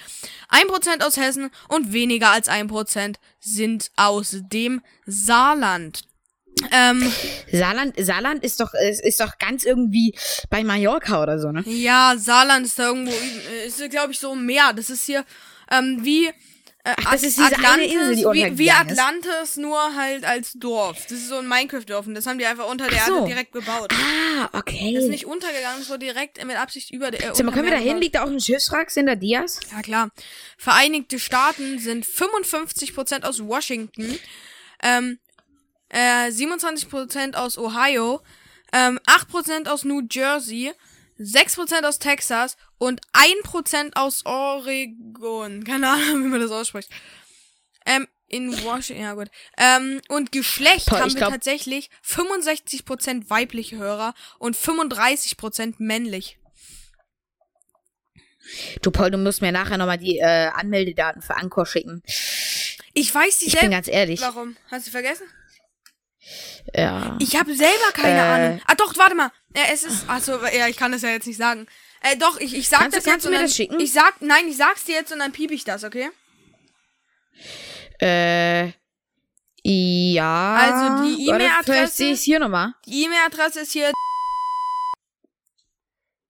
1 0.48 0.66
Prozent 0.66 1.04
aus 1.04 1.16
Hessen 1.16 1.50
und 1.68 1.92
weniger 1.92 2.30
als 2.30 2.48
1 2.48 2.70
Prozent 2.70 3.18
sind 3.40 3.90
aus 3.96 4.36
dem 4.52 4.82
Saarland. 5.06 6.02
Ähm, 6.72 7.12
Saarland, 7.52 7.94
Saarland 7.98 8.42
ist 8.42 8.60
doch, 8.60 8.72
ist, 8.72 9.02
ist 9.02 9.20
doch 9.20 9.38
ganz 9.38 9.64
irgendwie 9.64 10.14
bei 10.48 10.64
Mallorca 10.64 11.22
oder 11.22 11.38
so, 11.38 11.52
ne? 11.52 11.62
Ja, 11.66 12.14
Saarland 12.16 12.66
ist 12.66 12.78
da 12.78 12.88
irgendwo, 12.88 13.12
äh, 13.12 13.66
ist 13.66 13.90
glaube 13.90 14.12
ich 14.12 14.18
so 14.18 14.32
ein 14.32 14.44
Meer. 14.46 14.72
Das 14.74 14.88
ist 14.88 15.04
hier 15.04 15.24
ähm, 15.70 15.98
wie 16.02 16.28
äh, 16.28 16.32
Ach, 17.04 17.12
das 17.12 17.22
ist 17.24 17.38
diese 17.38 17.56
eine 17.56 17.84
Insel, 17.84 18.14
die 18.14 18.22
wie, 18.22 18.24
wie 18.24 18.26
untergegangen 18.26 18.88
ist. 18.88 18.98
Atlantis, 18.98 19.56
nur 19.56 19.96
halt 19.96 20.24
als 20.24 20.52
Dorf. 20.52 21.02
Das 21.02 21.18
ist 21.18 21.28
so 21.28 21.38
ein 21.38 21.48
Minecraft-Dorf 21.48 22.06
und 22.06 22.14
das 22.14 22.26
haben 22.26 22.38
die 22.38 22.46
einfach 22.46 22.68
unter 22.68 22.86
der 22.86 23.00
so. 23.00 23.16
Erde 23.16 23.26
direkt 23.26 23.52
gebaut. 23.52 23.92
Ah, 23.92 24.48
okay. 24.52 24.92
Das 24.94 25.04
ist 25.04 25.10
nicht 25.10 25.26
untergegangen, 25.26 25.80
das 25.80 25.88
wurde 25.88 26.00
direkt 26.00 26.44
mit 26.44 26.56
Absicht 26.56 26.92
über 26.92 27.10
der. 27.10 27.20
Äh, 27.20 27.24
mal, 27.24 27.30
unterm 27.32 27.52
können 27.52 27.64
wir 27.64 27.72
da 27.72 27.78
hin? 27.78 27.98
Liegt 27.98 28.14
da 28.14 28.22
auch 28.24 28.28
ein 28.28 28.40
Schiffswrack? 28.40 28.90
Sind 28.90 29.06
da 29.06 29.16
Dias? 29.16 29.60
Ja, 29.72 29.82
klar. 29.82 30.10
Vereinigte 30.56 31.18
Staaten 31.18 31.78
sind 31.78 32.06
55% 32.06 33.24
aus 33.24 33.40
Washington, 33.42 34.18
ähm, 34.82 35.18
äh, 35.88 36.30
27% 36.30 37.34
aus 37.34 37.58
Ohio, 37.58 38.20
ähm, 38.72 39.00
8% 39.06 39.68
aus 39.68 39.84
New 39.84 40.02
Jersey, 40.10 40.72
6% 41.18 41.84
aus 41.84 41.98
Texas 41.98 42.56
und 42.78 43.00
1% 43.12 43.96
aus 43.96 44.24
Oregon. 44.26 45.64
Keine 45.64 45.88
Ahnung, 45.90 46.24
wie 46.24 46.28
man 46.28 46.40
das 46.40 46.50
ausspricht. 46.50 46.90
Ähm, 47.86 48.06
in 48.28 48.52
Washington, 48.64 49.02
ja 49.04 49.14
gut. 49.14 49.28
Ähm, 49.56 50.00
und 50.08 50.32
Geschlecht 50.32 50.86
Boah, 50.90 51.00
haben 51.00 51.10
wir 51.12 51.16
glaub- 51.16 51.30
tatsächlich 51.32 51.90
65% 52.04 53.30
weibliche 53.30 53.76
Hörer 53.76 54.14
und 54.38 54.56
35% 54.56 55.74
männlich. 55.78 56.38
Du, 58.82 58.90
Paul, 58.90 59.10
du 59.10 59.18
musst 59.18 59.42
mir 59.42 59.52
nachher 59.52 59.76
nochmal 59.78 59.98
die 59.98 60.18
äh, 60.18 60.48
Anmeldedaten 60.54 61.22
für 61.22 61.36
Anchor 61.36 61.66
schicken. 61.66 62.02
Ich 62.94 63.12
weiß 63.14 63.38
die 63.40 63.46
Ich 63.46 63.58
bin 63.60 63.70
ganz 63.70 63.88
ehrlich. 63.88 64.20
Warum? 64.20 64.56
Hast 64.70 64.86
du 64.86 64.90
vergessen? 64.90 65.26
Ja. 66.74 67.16
Ich 67.20 67.36
habe 67.36 67.54
selber 67.54 67.92
keine 67.92 68.18
Äh. 68.18 68.20
Ahnung. 68.20 68.60
Ah, 68.66 68.74
doch, 68.76 68.96
warte 68.96 69.14
mal. 69.14 69.30
Ja, 69.56 69.62
es 69.72 69.82
ist. 69.84 70.08
Achso, 70.08 70.44
ja, 70.46 70.68
ich 70.68 70.76
kann 70.76 70.92
das 70.92 71.02
ja 71.02 71.08
jetzt 71.08 71.26
nicht 71.26 71.38
sagen. 71.38 71.66
Äh, 72.02 72.16
doch, 72.18 72.38
ich, 72.38 72.54
ich 72.54 72.68
sag 72.68 72.80
Kannst 72.80 72.94
du- 72.94 72.98
das 72.98 73.04
jetzt. 73.06 73.12
kannst 73.12 73.26
du 73.26 73.30
mir 73.30 73.36
dann, 73.36 73.46
das 73.46 73.56
schicken? 73.56 73.80
Ich 73.80 73.92
sag, 73.92 74.20
nein, 74.20 74.46
ich 74.48 74.56
sag's 74.56 74.84
dir 74.84 74.94
jetzt 74.96 75.12
und 75.12 75.18
dann 75.18 75.32
piep 75.32 75.50
ich 75.50 75.64
das, 75.64 75.82
okay? 75.82 76.10
Äh. 78.00 78.72
Ja. 79.68 80.54
Also 80.54 81.04
die 81.06 81.28
E-Mail-Adresse- 81.28 82.04
ich 82.12 82.20
hier 82.20 82.38
nochmal. 82.38 82.74
Die 82.86 83.04
E-Mail-Adresse 83.04 83.60
ist 83.60 83.72
hier. 83.72 83.90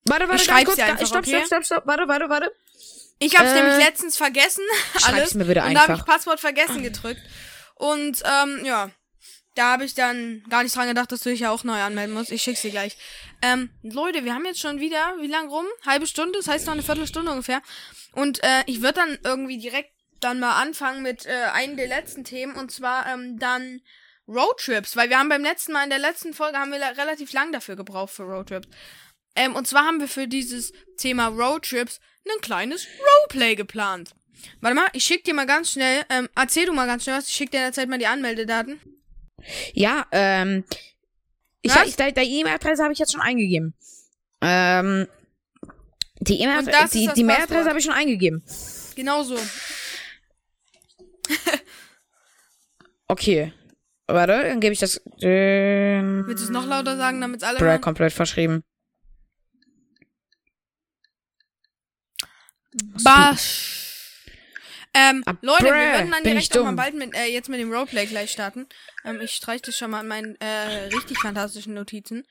Warte, 0.08 0.28
warte, 0.28 0.42
Ich 0.42 0.48
ganz 0.48 0.64
kurz. 0.64 0.78
einfach, 0.78 1.06
stopp, 1.06 1.18
okay? 1.18 1.36
stopp, 1.44 1.46
stopp, 1.46 1.64
stopp. 1.64 1.86
Warte, 1.86 2.06
warte, 2.08 2.28
warte. 2.28 2.52
Ich 3.18 3.38
hab's 3.38 3.50
Äh, 3.50 3.54
nämlich 3.62 3.76
letztens 3.84 4.16
vergessen. 4.16 4.62
schreib's 4.92 5.06
Alles. 5.14 5.34
mir 5.34 5.44
bitte 5.46 5.62
und 5.64 5.74
da 5.74 5.80
habe 5.80 5.92
einfach. 5.92 6.06
ich 6.06 6.12
Passwort 6.12 6.38
vergessen 6.40 6.82
gedrückt. 6.82 7.20
Und, 7.74 8.22
ähm, 8.24 8.64
ja. 8.64 8.90
Da 9.56 9.72
habe 9.72 9.84
ich 9.84 9.94
dann 9.94 10.44
gar 10.50 10.62
nicht 10.62 10.76
dran 10.76 10.86
gedacht, 10.86 11.10
dass 11.10 11.22
du 11.22 11.30
dich 11.30 11.40
ja 11.40 11.50
auch 11.50 11.64
neu 11.64 11.80
anmelden 11.80 12.14
musst. 12.14 12.30
Ich 12.30 12.42
schick's 12.42 12.60
dir 12.60 12.70
gleich. 12.70 12.96
Ähm, 13.40 13.70
Leute, 13.82 14.24
wir 14.24 14.34
haben 14.34 14.44
jetzt 14.44 14.60
schon 14.60 14.80
wieder, 14.80 15.14
wie 15.20 15.26
lang 15.26 15.48
rum? 15.48 15.64
Halbe 15.84 16.06
Stunde, 16.06 16.38
das 16.38 16.46
heißt 16.46 16.66
noch 16.66 16.74
eine 16.74 16.82
Viertelstunde 16.82 17.30
ungefähr. 17.30 17.62
Und 18.12 18.44
äh, 18.44 18.62
ich 18.66 18.82
würde 18.82 19.00
dann 19.00 19.18
irgendwie 19.24 19.58
direkt 19.58 19.90
dann 20.20 20.40
mal 20.40 20.60
anfangen 20.60 21.02
mit 21.02 21.24
äh, 21.24 21.30
einem 21.52 21.76
der 21.76 21.88
letzten 21.88 22.22
Themen 22.22 22.54
und 22.54 22.70
zwar 22.70 23.06
ähm, 23.06 23.38
dann 23.38 23.80
Roadtrips, 24.28 24.94
weil 24.94 25.08
wir 25.08 25.18
haben 25.18 25.28
beim 25.30 25.42
letzten 25.42 25.72
Mal 25.72 25.84
in 25.84 25.90
der 25.90 25.98
letzten 26.00 26.34
Folge 26.34 26.58
haben 26.58 26.72
wir 26.72 26.78
la- 26.78 26.88
relativ 26.90 27.32
lang 27.32 27.50
dafür 27.52 27.76
gebraucht 27.76 28.12
für 28.12 28.24
Roadtrips. 28.24 28.68
Ähm, 29.36 29.54
und 29.54 29.66
zwar 29.66 29.86
haben 29.86 30.00
wir 30.00 30.08
für 30.08 30.28
dieses 30.28 30.72
Thema 30.98 31.28
Roadtrips 31.28 32.00
ein 32.28 32.40
kleines 32.42 32.86
Roleplay 32.98 33.54
geplant. 33.54 34.14
Warte 34.60 34.74
mal, 34.74 34.88
ich 34.92 35.04
schick 35.04 35.24
dir 35.24 35.32
mal 35.32 35.46
ganz 35.46 35.72
schnell, 35.72 36.04
ähm, 36.10 36.28
erzähl 36.34 36.66
du 36.66 36.72
mal 36.72 36.86
ganz 36.86 37.04
schnell 37.04 37.16
was, 37.16 37.28
ich 37.28 37.34
schick 37.34 37.50
dir 37.50 37.58
in 37.58 37.64
der 37.64 37.72
Zeit 37.72 37.88
mal 37.88 37.98
die 37.98 38.06
Anmeldedaten. 38.06 38.80
Ja, 39.74 40.06
ähm. 40.12 40.64
Ich, 41.62 41.74
Was? 41.74 41.88
ich, 41.88 41.96
deine 41.96 42.24
E-Mail-Adresse 42.24 42.82
habe 42.82 42.92
ich 42.92 42.98
jetzt 42.98 43.12
schon 43.12 43.20
eingegeben. 43.20 43.74
Ähm. 44.40 45.08
Die 46.20 46.40
E-Mail-Adresse, 46.40 46.98
die, 46.98 47.10
die 47.14 47.24
Mailadresse 47.24 47.68
habe 47.68 47.78
ich 47.78 47.84
schon 47.84 47.94
eingegeben. 47.94 48.42
Genau 48.94 49.22
so. 49.22 49.36
Okay. 53.08 53.52
Warte, 54.08 54.42
dann 54.44 54.60
gebe 54.60 54.72
ich 54.72 54.78
das. 54.78 55.00
Ähm, 55.20 56.24
Willst 56.26 56.42
du 56.42 56.46
es 56.46 56.50
noch 56.50 56.66
lauter 56.66 56.96
sagen, 56.96 57.20
damit 57.20 57.42
alle 57.42 57.58
Bruh, 57.58 57.78
komplett 57.78 58.12
verschrieben. 58.12 58.62
Basch. 63.02 63.85
Ähm, 64.98 65.22
Ah, 65.26 65.34
Leute, 65.42 65.64
wir 65.64 65.72
bruh, 65.72 65.78
würden 65.78 66.10
dann 66.10 66.22
direkt 66.22 66.56
auch 66.56 66.64
mal 66.64 66.72
bald 66.72 66.94
mit, 66.94 67.14
äh, 67.14 67.26
jetzt 67.26 67.50
mit 67.50 67.60
dem 67.60 67.70
Roleplay 67.70 68.06
gleich 68.06 68.30
starten. 68.32 68.66
Ähm, 69.04 69.20
ich 69.20 69.32
streiche 69.32 69.62
das 69.66 69.76
schon 69.76 69.90
mal 69.90 70.00
in 70.00 70.08
meinen 70.08 70.36
äh, 70.40 70.86
richtig 70.94 71.18
fantastischen 71.18 71.74
Notizen. 71.74 72.26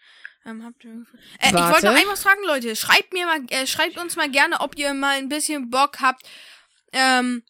Ähm, 0.48 0.64
habt 0.66 0.84
ihr, 0.84 1.06
äh, 1.42 1.48
ich 1.50 1.54
wollte 1.54 1.86
noch 1.86 1.96
einmal 2.00 2.18
fragen, 2.18 2.42
Leute. 2.48 2.76
Schreibt 2.76 3.14
mir 3.14 3.26
mal, 3.28 3.42
äh, 3.50 3.68
schreibt 3.68 3.98
uns 3.98 4.16
mal 4.16 4.30
gerne, 4.32 4.62
ob 4.62 4.78
ihr 4.78 4.94
mal 4.96 5.18
ein 5.18 5.30
bisschen 5.30 5.70
Bock 5.70 6.00
habt, 6.02 6.26
ähm, 6.92 7.44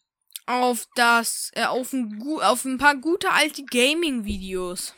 auf 0.46 0.86
das, 0.96 1.50
äh, 1.54 1.64
auf 1.64 1.92
ein, 1.94 2.22
auf 2.42 2.64
ein 2.66 2.76
paar 2.78 2.96
gute 2.96 3.30
alte 3.32 3.64
Gaming-Videos 3.64 4.94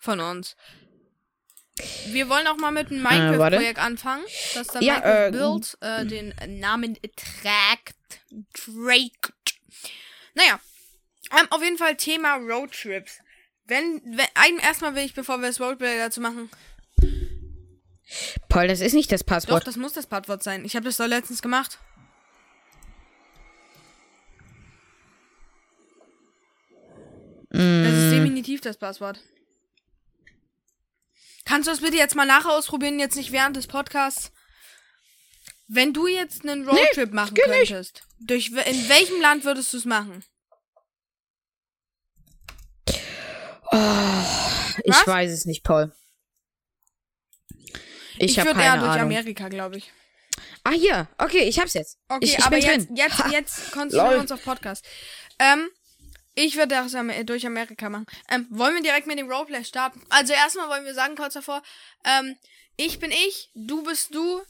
von 0.00 0.18
uns. 0.20 0.56
Wir 2.08 2.28
wollen 2.28 2.46
auch 2.48 2.56
mal 2.58 2.70
mit 2.70 2.90
einem 2.90 3.02
warte. 3.04 3.16
Minecraft-Projekt 3.20 3.78
anfangen, 3.78 4.24
das 4.54 4.66
dann 4.66 4.82
Ja, 4.82 4.94
Minecraft 4.94 5.26
äh, 5.26 5.30
Build 5.30 5.78
äh, 5.80 6.06
den 6.06 6.60
Namen 6.60 6.98
trägt. 7.16 7.96
Trägt. 8.54 9.54
Naja, 10.34 10.60
ähm, 11.38 11.46
auf 11.50 11.62
jeden 11.62 11.78
Fall 11.78 11.96
Thema 11.96 12.36
Roadtrips. 12.36 13.18
Wenn, 13.64 14.02
wenn 14.04 14.58
erstmal 14.58 14.94
will 14.94 15.04
ich, 15.04 15.14
bevor 15.14 15.38
wir 15.38 15.48
das 15.48 15.60
Roleplay 15.60 15.98
dazu 15.98 16.20
machen, 16.20 16.50
Paul, 18.48 18.68
das 18.68 18.80
ist 18.80 18.92
nicht 18.92 19.10
das 19.10 19.20
doch, 19.20 19.28
Passwort. 19.28 19.66
das 19.66 19.76
muss 19.76 19.94
das 19.94 20.06
Passwort 20.06 20.42
sein. 20.42 20.64
Ich 20.64 20.76
habe 20.76 20.84
das 20.84 20.96
doch 20.98 21.06
letztens 21.06 21.40
gemacht. 21.40 21.78
Das 27.50 27.60
ist 27.60 28.08
Mm, 28.08 28.10
definitiv 28.10 28.60
das 28.60 28.76
Passwort. 28.78 29.20
Kannst 31.44 31.66
du 31.66 31.72
das 31.72 31.80
bitte 31.80 31.96
jetzt 31.96 32.14
mal 32.14 32.26
nachher 32.26 32.52
ausprobieren, 32.52 32.98
jetzt 32.98 33.16
nicht 33.16 33.32
während 33.32 33.56
des 33.56 33.66
Podcasts? 33.66 34.32
Wenn 35.74 35.94
du 35.94 36.06
jetzt 36.06 36.46
einen 36.46 36.68
Roadtrip 36.68 37.14
machen 37.14 37.34
geh 37.34 37.50
nicht. 37.50 37.70
könntest, 37.70 38.02
durch, 38.20 38.48
in 38.48 38.88
welchem 38.90 39.18
Land 39.22 39.44
würdest 39.44 39.72
du 39.72 39.78
es 39.78 39.86
machen? 39.86 40.22
Ich 44.84 44.92
Was? 44.92 45.06
weiß 45.06 45.32
es 45.32 45.46
nicht, 45.46 45.64
Paul. 45.64 45.90
Ich, 48.18 48.38
habe 48.38 48.50
würde 48.50 48.60
eher 48.60 48.76
durch 48.76 48.90
Ahnung. 48.90 49.04
Amerika, 49.04 49.48
glaube 49.48 49.78
ich. 49.78 49.90
Ah, 50.62 50.72
hier. 50.72 51.08
Okay, 51.16 51.44
ich 51.44 51.58
hab's 51.58 51.72
jetzt. 51.72 51.98
Okay, 52.08 52.18
ich, 52.26 52.38
ich 52.38 52.44
aber 52.44 52.56
bin 52.56 52.66
jetzt, 52.66 52.88
drin. 52.88 52.96
jetzt, 52.96 53.18
jetzt 53.30 53.72
konzentrieren 53.72 54.10
wir 54.10 54.20
uns 54.20 54.32
auf 54.32 54.44
Podcast. 54.44 54.84
Ähm, 55.38 55.70
ich 56.34 56.56
würde 56.56 56.68
das 56.68 56.94
durch 57.24 57.46
Amerika 57.46 57.88
machen. 57.88 58.04
Ähm, 58.30 58.46
wollen 58.50 58.74
wir 58.74 58.82
direkt 58.82 59.06
mit 59.06 59.18
dem 59.18 59.30
Roleplay 59.30 59.64
starten? 59.64 60.02
Also 60.10 60.34
erstmal 60.34 60.68
wollen 60.68 60.84
wir 60.84 60.92
sagen 60.92 61.16
kurz 61.16 61.32
davor, 61.32 61.62
ähm, 62.04 62.36
ich 62.76 62.98
bin 62.98 63.10
ich, 63.10 63.50
du 63.54 63.82
bist 63.82 64.14
du, 64.14 64.42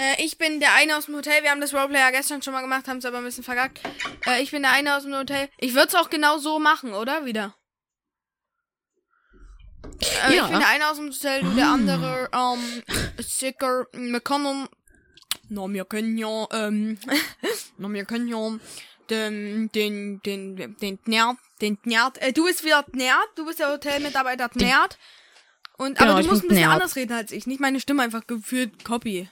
äh, 0.00 0.24
ich 0.24 0.38
bin 0.38 0.60
der 0.60 0.74
eine 0.74 0.96
aus 0.96 1.06
dem 1.06 1.14
Hotel. 1.16 1.42
Wir 1.42 1.50
haben 1.50 1.60
das 1.60 1.74
Roleplay 1.74 1.98
ja 2.00 2.10
gestern 2.10 2.42
schon 2.42 2.52
mal 2.52 2.62
gemacht, 2.62 2.88
haben 2.88 2.98
es 2.98 3.04
aber 3.04 3.18
ein 3.18 3.24
bisschen 3.24 3.44
vergackt. 3.44 3.80
Äh, 4.26 4.42
ich 4.42 4.50
bin 4.50 4.62
der 4.62 4.72
eine 4.72 4.96
aus 4.96 5.04
dem 5.04 5.14
Hotel. 5.14 5.48
Ich 5.58 5.74
würde 5.74 5.88
es 5.88 5.94
auch 5.94 6.10
genau 6.10 6.38
so 6.38 6.58
machen, 6.58 6.92
oder? 6.92 7.24
Wieder. 7.24 7.54
Äh, 10.28 10.36
Ja. 10.36 10.44
Ich 10.46 10.50
bin 10.50 10.60
der 10.60 10.68
eine 10.68 10.88
aus 10.90 10.96
dem 10.96 11.08
Hotel, 11.10 11.40
du 11.42 11.50
der 11.54 11.68
andere, 11.68 12.30
ähm, 12.32 12.82
sicker, 13.18 13.86
wir 13.92 14.20
können, 14.20 14.68
na, 15.48 15.68
wir 15.68 15.84
können 15.84 16.16
ja, 16.18 16.46
ähm, 16.52 16.98
na, 17.78 17.88
wir 17.88 18.04
können 18.04 18.28
ja 18.28 18.58
den, 19.10 19.70
den, 19.72 20.20
den, 20.22 20.76
den 20.76 20.98
Nerd, 21.06 21.36
den 21.60 21.78
Nerd, 21.84 22.18
äh, 22.18 22.32
du 22.32 22.44
bist 22.46 22.64
wieder 22.64 22.84
Nerd, 22.92 23.28
du 23.36 23.44
bist 23.44 23.58
der 23.58 23.70
Hotelmitarbeiter 23.70 24.50
Nerd. 24.54 24.98
Und, 25.76 25.98
Genau, 25.98 26.12
aber 26.12 26.20
ich 26.20 26.26
du 26.26 26.32
musst 26.32 26.44
ein 26.44 26.48
bisschen 26.48 26.62
Nerd. 26.64 26.74
anders 26.74 26.94
reden 26.96 27.12
als 27.14 27.32
ich, 27.32 27.46
nicht 27.46 27.60
meine 27.60 27.80
Stimme 27.80 28.02
einfach 28.02 28.26
gefühlt 28.26 28.84
Copy. 28.84 29.28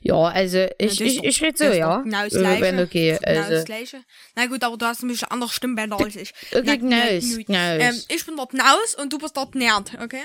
Ja, 0.00 0.16
also 0.24 0.66
ich, 0.78 1.00
ist 1.00 1.00
ich, 1.00 1.24
ich 1.24 1.42
rede 1.42 1.56
so, 1.56 1.64
ja. 1.64 1.98
genau 2.02 2.24
das 2.24 2.32
Gleiche. 2.32 2.60
Wenn 2.62 2.80
okay. 2.80 3.18
Genau 3.22 3.34
das 3.40 3.50
Also, 3.50 3.64
Gleiche. 3.64 4.04
Na 4.34 4.46
gut, 4.46 4.62
aber 4.62 4.76
du 4.76 4.86
hast 4.86 5.02
ein 5.02 5.08
bisschen 5.08 5.28
andere 5.30 5.50
Stimmbänder 5.50 5.98
als 5.98 6.16
ich. 6.16 6.32
okay, 6.52 6.62
Na, 6.64 6.76
gut. 6.76 6.82
nice. 6.82 7.38
Ähm, 7.48 8.02
ich 8.08 8.26
bin 8.26 8.36
dort 8.36 8.52
Naus 8.54 8.94
und 8.96 9.12
du 9.12 9.18
bist 9.18 9.36
dort 9.36 9.54
Nerd, 9.54 9.92
okay? 10.00 10.24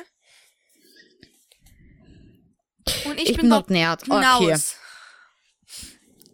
Und 3.05 3.19
ich, 3.19 3.31
ich 3.31 3.37
bin 3.37 3.49
dort 3.49 3.69
Nerd. 3.69 4.03
Okay. 4.03 4.21
Naus. 4.21 4.75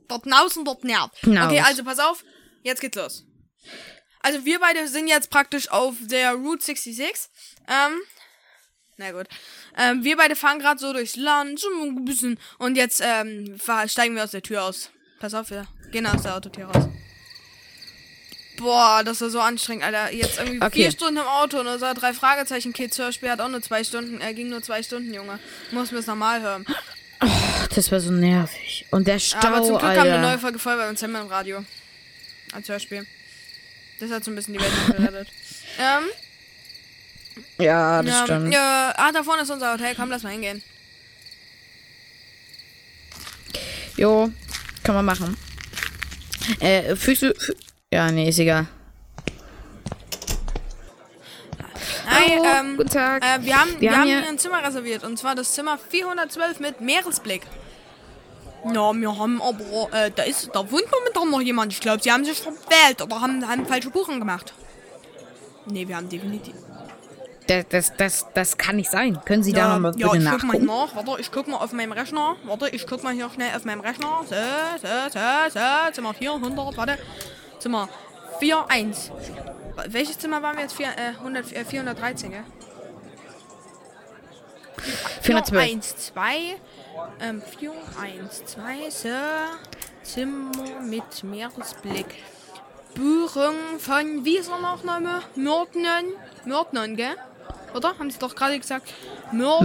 Dort 0.07 0.25
Naus 0.25 0.57
und 0.57 0.65
dort 0.65 0.83
Nerd. 0.83 1.11
Naus. 1.23 1.45
Okay, 1.45 1.61
also 1.61 1.83
pass 1.83 1.99
auf, 1.99 2.23
jetzt 2.63 2.81
geht's 2.81 2.97
los. 2.97 3.25
Also 4.21 4.45
wir 4.45 4.59
beide 4.59 4.87
sind 4.87 5.07
jetzt 5.07 5.29
praktisch 5.29 5.69
auf 5.71 5.95
der 6.01 6.33
Route 6.33 6.63
66. 6.63 7.29
Ähm, 7.67 7.99
na 9.01 9.11
gut. 9.11 9.27
Ähm, 9.77 10.03
wir 10.03 10.15
beide 10.15 10.35
fahren 10.35 10.59
gerade 10.59 10.79
so 10.79 10.93
durchs 10.93 11.15
Land, 11.15 11.59
so 11.59 11.67
ein 11.83 12.05
bisschen. 12.05 12.39
Und 12.57 12.75
jetzt 12.77 13.01
ähm, 13.03 13.59
steigen 13.87 14.15
wir 14.15 14.23
aus 14.23 14.31
der 14.31 14.41
Tür 14.41 14.63
aus. 14.63 14.89
Pass 15.19 15.33
auf, 15.33 15.49
wir 15.49 15.67
gehen 15.91 16.05
aus 16.07 16.23
der 16.23 16.35
Autotür 16.35 16.65
raus. 16.65 16.87
Boah, 18.57 19.01
das 19.03 19.21
war 19.21 19.29
so 19.29 19.39
anstrengend, 19.39 19.83
Alter. 19.83 20.13
Jetzt 20.13 20.37
irgendwie 20.37 20.61
Okay. 20.61 20.83
vier 20.83 20.91
Stunden 20.91 21.17
im 21.17 21.25
Auto 21.27 21.59
und 21.59 21.67
unser 21.67 21.93
drei 21.95 22.13
Fragezeichen 22.13 22.73
Kids 22.73 22.97
Hörspiel 22.99 23.29
hat 23.31 23.41
auch 23.41 23.49
nur 23.49 23.61
zwei 23.61 23.83
Stunden, 23.83 24.21
äh, 24.21 24.33
ging 24.33 24.49
nur 24.49 24.61
zwei 24.61 24.83
Stunden, 24.83 25.13
Junge. 25.13 25.39
Muss 25.71 25.91
mir 25.91 25.97
das 25.97 26.07
normal 26.07 26.41
hören. 26.41 26.65
Das 27.73 27.91
war 27.91 27.99
so 27.99 28.11
nervig. 28.11 28.85
Und 28.91 29.07
der 29.07 29.19
Stau, 29.19 29.47
Aber 29.47 29.57
zum 29.63 29.77
Glück 29.77 29.83
Alter. 29.83 30.01
haben 30.01 30.07
wir 30.07 30.13
eine 30.15 30.27
neue 30.27 30.39
Folge 30.39 30.59
voll 30.59 30.75
bei 30.77 30.89
uns 30.89 31.01
im 31.01 31.15
Radio. 31.15 31.63
Als 32.51 32.67
Hörspiel. 32.69 33.05
Das 33.99 34.11
hat 34.11 34.23
so 34.23 34.31
ein 34.31 34.35
bisschen 34.35 34.53
die 34.55 34.59
Welt 34.59 34.71
gerettet. 34.97 35.27
ähm, 35.79 36.03
Ja, 37.57 38.01
das 38.01 38.11
ja, 38.11 38.23
stimmt. 38.25 38.53
ja, 38.53 38.93
ah, 38.97 39.11
da 39.11 39.23
vorne 39.23 39.43
ist 39.43 39.49
unser 39.51 39.73
Hotel. 39.73 39.93
Komm, 39.95 40.09
lass 40.09 40.23
mal 40.23 40.31
hingehen. 40.31 40.63
Jo, 43.97 44.31
kann 44.83 44.95
man 44.95 45.05
machen. 45.05 45.37
Äh, 46.59 46.95
fühlst 46.95 47.21
du... 47.21 47.33
Ja, 47.93 48.11
nee, 48.11 48.29
ist 48.29 48.39
egal. 48.39 48.67
Hi, 52.07 52.29
Hallo, 52.29 52.43
ähm, 52.43 52.77
guten 52.77 52.89
Tag. 52.89 53.23
Äh, 53.23 53.45
wir 53.45 53.59
haben, 53.59 53.71
wir 53.79 53.81
Wir 53.81 53.97
haben 53.97 54.07
hier 54.07 54.27
ein 54.27 54.37
Zimmer 54.37 54.63
reserviert. 54.63 55.03
Und 55.03 55.17
zwar 55.17 55.35
das 55.35 55.53
Zimmer 55.53 55.77
412 55.77 56.59
mit 56.59 56.81
Meeresblick. 56.81 57.43
Ja, 58.65 58.93
wir 58.93 59.17
haben 59.17 59.41
aber, 59.41 59.93
äh, 59.93 60.11
da 60.11 60.23
ist, 60.23 60.49
da 60.53 60.59
wohnt 60.71 60.85
momentan 60.91 61.29
noch 61.29 61.41
jemand. 61.41 61.73
Ich 61.73 61.79
glaube, 61.79 62.01
sie 62.01 62.11
haben 62.11 62.25
sich 62.25 62.39
verwählt 62.39 63.01
oder 63.01 63.21
haben, 63.21 63.47
haben 63.47 63.65
falsche 63.65 63.89
Buchung 63.89 64.19
gemacht. 64.19 64.53
Nee, 65.65 65.87
wir 65.87 65.95
haben 65.95 66.09
definitiv. 66.09 66.55
Das, 67.47 67.65
das, 67.69 67.97
das, 67.97 68.27
das 68.33 68.57
kann 68.57 68.77
nicht 68.77 68.89
sein. 68.89 69.19
Können 69.25 69.43
Sie 69.43 69.51
da 69.51 69.59
Ja, 69.59 69.73
nochmal 69.73 69.93
ja, 69.97 70.09
bitte 70.09 70.23
ich 70.23 70.29
guck 70.29 70.43
mal 70.43 70.59
nach. 70.59 70.95
Warte, 70.95 71.21
ich 71.21 71.31
guck 71.31 71.47
mal 71.47 71.57
auf 71.57 71.73
meinem 71.73 71.91
Rechner. 71.91 72.35
Warte, 72.43 72.69
ich 72.69 72.87
guck 72.87 73.03
mal 73.03 73.13
hier 73.13 73.29
schnell 73.29 73.55
auf 73.55 73.65
meinem 73.65 73.81
Rechner. 73.81 74.21
So, 74.25 74.35
so, 74.81 74.87
so, 75.11 75.59
so. 75.59 75.91
Zimmer 75.93 76.13
400, 76.13 76.77
warte. 76.77 76.97
Zimmer 77.59 77.89
41. 78.39 79.11
Welches 79.87 80.17
Zimmer 80.17 80.41
waren 80.41 80.55
wir 80.55 80.63
jetzt? 80.63 80.73
Vier, 80.73 80.87
äh, 80.87 81.17
100, 81.19 81.51
äh, 81.53 81.65
413, 81.65 82.31
gell? 82.31 82.43
412. 85.21 85.71
1, 85.71 85.95
2. 85.97 86.35
Ähm, 87.19 87.41
4, 87.59 87.71
1, 88.01 88.45
2, 88.45 88.89
so. 88.89 89.09
Zimmer 90.03 90.51
mit 90.81 91.23
Meeresblick. 91.23 92.23
Buchung 92.95 93.55
von, 93.79 94.25
wie 94.25 94.37
ist 94.37 94.49
der 94.49 94.59
Nachname? 94.59 95.21
Mörtnen. 95.35 96.13
Mörtnen, 96.45 96.95
gell? 96.95 97.15
Oder? 97.73 97.97
Haben 97.97 98.11
sie 98.11 98.19
doch 98.19 98.35
gerade 98.35 98.59
gesagt. 98.59 98.93
Mör 99.31 99.61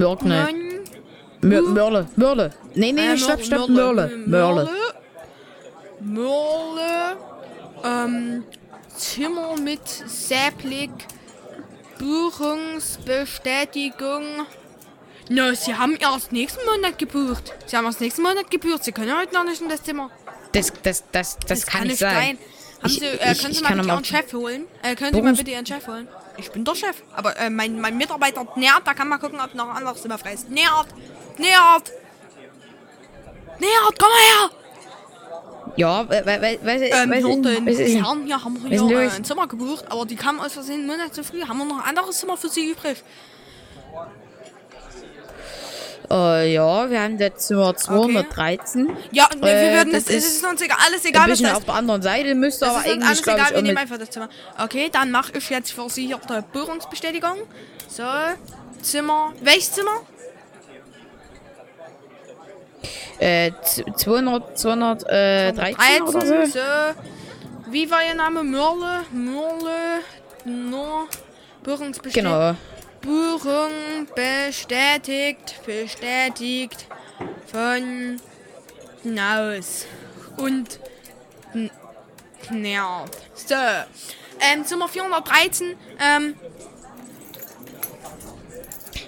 Mörle, 1.40 2.06
Mörle. 2.16 2.50
Nee, 2.74 2.92
nee, 2.92 3.12
Äh, 3.12 3.16
stopp, 3.18 3.42
stopp, 3.44 3.68
Mörle. 3.68 4.10
Mörle. 4.26 4.68
Mörle. 6.00 7.16
Ähm, 7.84 8.44
Zimmer 8.96 9.54
mit 9.60 9.86
Säblick. 9.86 10.90
Buchungsbestätigung. 11.98 14.24
Na, 15.28 15.54
sie 15.54 15.74
haben 15.74 15.96
erst 15.96 16.32
nächsten 16.32 16.64
Monat 16.66 16.98
gebucht. 16.98 17.52
Sie 17.66 17.76
haben 17.76 17.84
erst 17.86 18.00
nächsten 18.00 18.22
Monat 18.22 18.50
gebucht. 18.50 18.84
Sie 18.84 18.92
können 18.92 19.16
heute 19.18 19.34
noch 19.34 19.44
nicht 19.44 19.60
in 19.60 19.68
das 19.68 19.82
Zimmer. 19.82 20.10
Das, 20.52 20.72
das, 20.82 21.04
das, 21.10 21.36
das, 21.46 21.66
kann 21.66 21.86
nicht 21.88 21.98
sein. 21.98 22.38
Haben 22.82 22.86
Ich- 22.86 22.98
Sie, 23.00 23.04
äh, 23.06 23.32
ich- 23.32 23.38
können 23.40 23.50
ich 23.52 23.58
Sie 23.58 23.62
mal 23.64 23.68
kann 23.70 23.78
bitte 23.78 23.88
Ihren 23.92 24.04
Chef 24.04 24.32
holen? 24.32 24.64
Äh, 24.82 24.94
können 24.94 25.14
Sie 25.14 25.22
mal 25.22 25.34
bitte 25.34 25.50
Ihren 25.50 25.66
Chef 25.66 25.86
holen? 25.86 26.08
Ich 26.36 26.50
bin 26.50 26.64
der 26.64 26.74
Chef. 26.74 27.02
Aber 27.14 27.36
äh, 27.38 27.50
mein, 27.50 27.80
mein 27.80 27.96
Mitarbeiter 27.96 28.46
Nerd, 28.56 28.82
da 28.84 28.94
kann 28.94 29.08
man 29.08 29.20
gucken, 29.20 29.40
ob 29.40 29.54
noch 29.54 29.68
ein 29.68 29.76
anderes 29.76 30.02
Zimmer 30.02 30.18
frei 30.18 30.34
ist. 30.34 30.50
Nerd! 30.50 30.86
Nerd! 31.38 31.92
Nerd, 33.58 33.98
komm 33.98 34.08
mal 34.08 34.18
her! 34.18 34.50
Ja, 35.76 36.08
weil, 36.08 36.24
weil, 36.24 36.42
weil, 36.42 36.58
weil, 36.62 36.82
Ähm, 36.82 37.10
weil, 37.10 37.24
hier, 37.24 37.42
den, 37.42 37.66
denn? 37.66 38.04
Herren 38.04 38.24
hier 38.24 38.42
haben 38.42 38.56
Was 38.62 38.70
hier 38.70 38.98
äh, 38.98 39.08
ein 39.10 39.24
Zimmer 39.24 39.46
gebucht, 39.46 39.84
aber 39.90 40.06
die 40.06 40.16
kamen 40.16 40.40
aus 40.40 40.54
Versehen 40.54 40.80
einen 40.80 40.86
Monat 40.86 41.14
zu 41.14 41.22
früh. 41.22 41.42
Haben 41.42 41.58
wir 41.58 41.64
noch 41.66 41.78
ein 41.78 41.96
anderes 41.96 42.18
Zimmer 42.18 42.36
für 42.36 42.48
Sie 42.48 42.70
übrig? 42.70 43.02
Äh, 46.10 46.52
ja, 46.54 46.88
wir 46.90 47.00
haben 47.00 47.18
das 47.18 47.46
Zimmer 47.46 47.76
213. 47.76 48.96
Ja, 49.10 49.28
nee, 49.34 49.42
wir 49.42 49.48
Äh, 49.50 49.76
würden 49.76 49.92
das 49.92 50.04
das, 50.04 50.14
es 50.14 50.24
ist 50.26 50.36
ist 50.36 50.46
uns 50.46 50.60
egal, 50.62 50.76
alles 50.86 51.02
Ein 51.04 51.08
egal, 51.08 51.22
was 51.22 51.28
bisschen 51.30 51.46
das 51.46 51.56
auf 51.56 51.64
der 51.64 51.74
anderen 51.74 52.02
Seite 52.02 52.34
müsste 52.34 52.68
aber 52.68 52.78
eigentlich, 52.78 53.04
alles 53.08 53.22
egal, 53.22 53.38
ich, 53.48 53.54
wir 53.54 53.62
nehmen 53.62 53.78
einfach 53.78 53.98
das 53.98 54.10
Zimmer. 54.10 54.28
Okay, 54.62 54.88
dann 54.92 55.10
mache 55.10 55.32
ich 55.36 55.50
jetzt 55.50 55.72
für 55.72 55.88
Sie 55.90 56.06
hier 56.06 56.20
die 56.28 56.42
Buchungsbestätigung. 56.52 57.36
So, 57.88 58.04
Zimmer. 58.82 59.32
Welches 59.42 59.72
Zimmer? 59.72 60.00
äh, 63.18 63.50
z- 63.62 63.84
200, 63.98 64.58
213 64.58 66.02
oder 66.02 66.20
so. 66.20 66.44
so. 66.46 66.60
Wie 67.70 67.90
war 67.90 68.04
Ihr 68.06 68.14
Name? 68.14 68.44
Mörle? 68.44 69.04
Mörle? 69.12 70.00
No. 70.44 71.08
Buchungsbestätigung. 71.64 72.32
Genau. 72.32 72.54
Buchung 73.06 73.70
bestätigt, 74.16 75.60
bestätigt 75.64 76.86
von 77.46 78.20
Naus 79.04 79.86
und 80.36 80.80
N- 81.54 81.70
Nerd. 82.50 83.10
So, 83.34 83.54
ähm, 84.40 84.64
Zimmer 84.64 84.88
413, 84.88 85.76
ähm, 86.00 86.34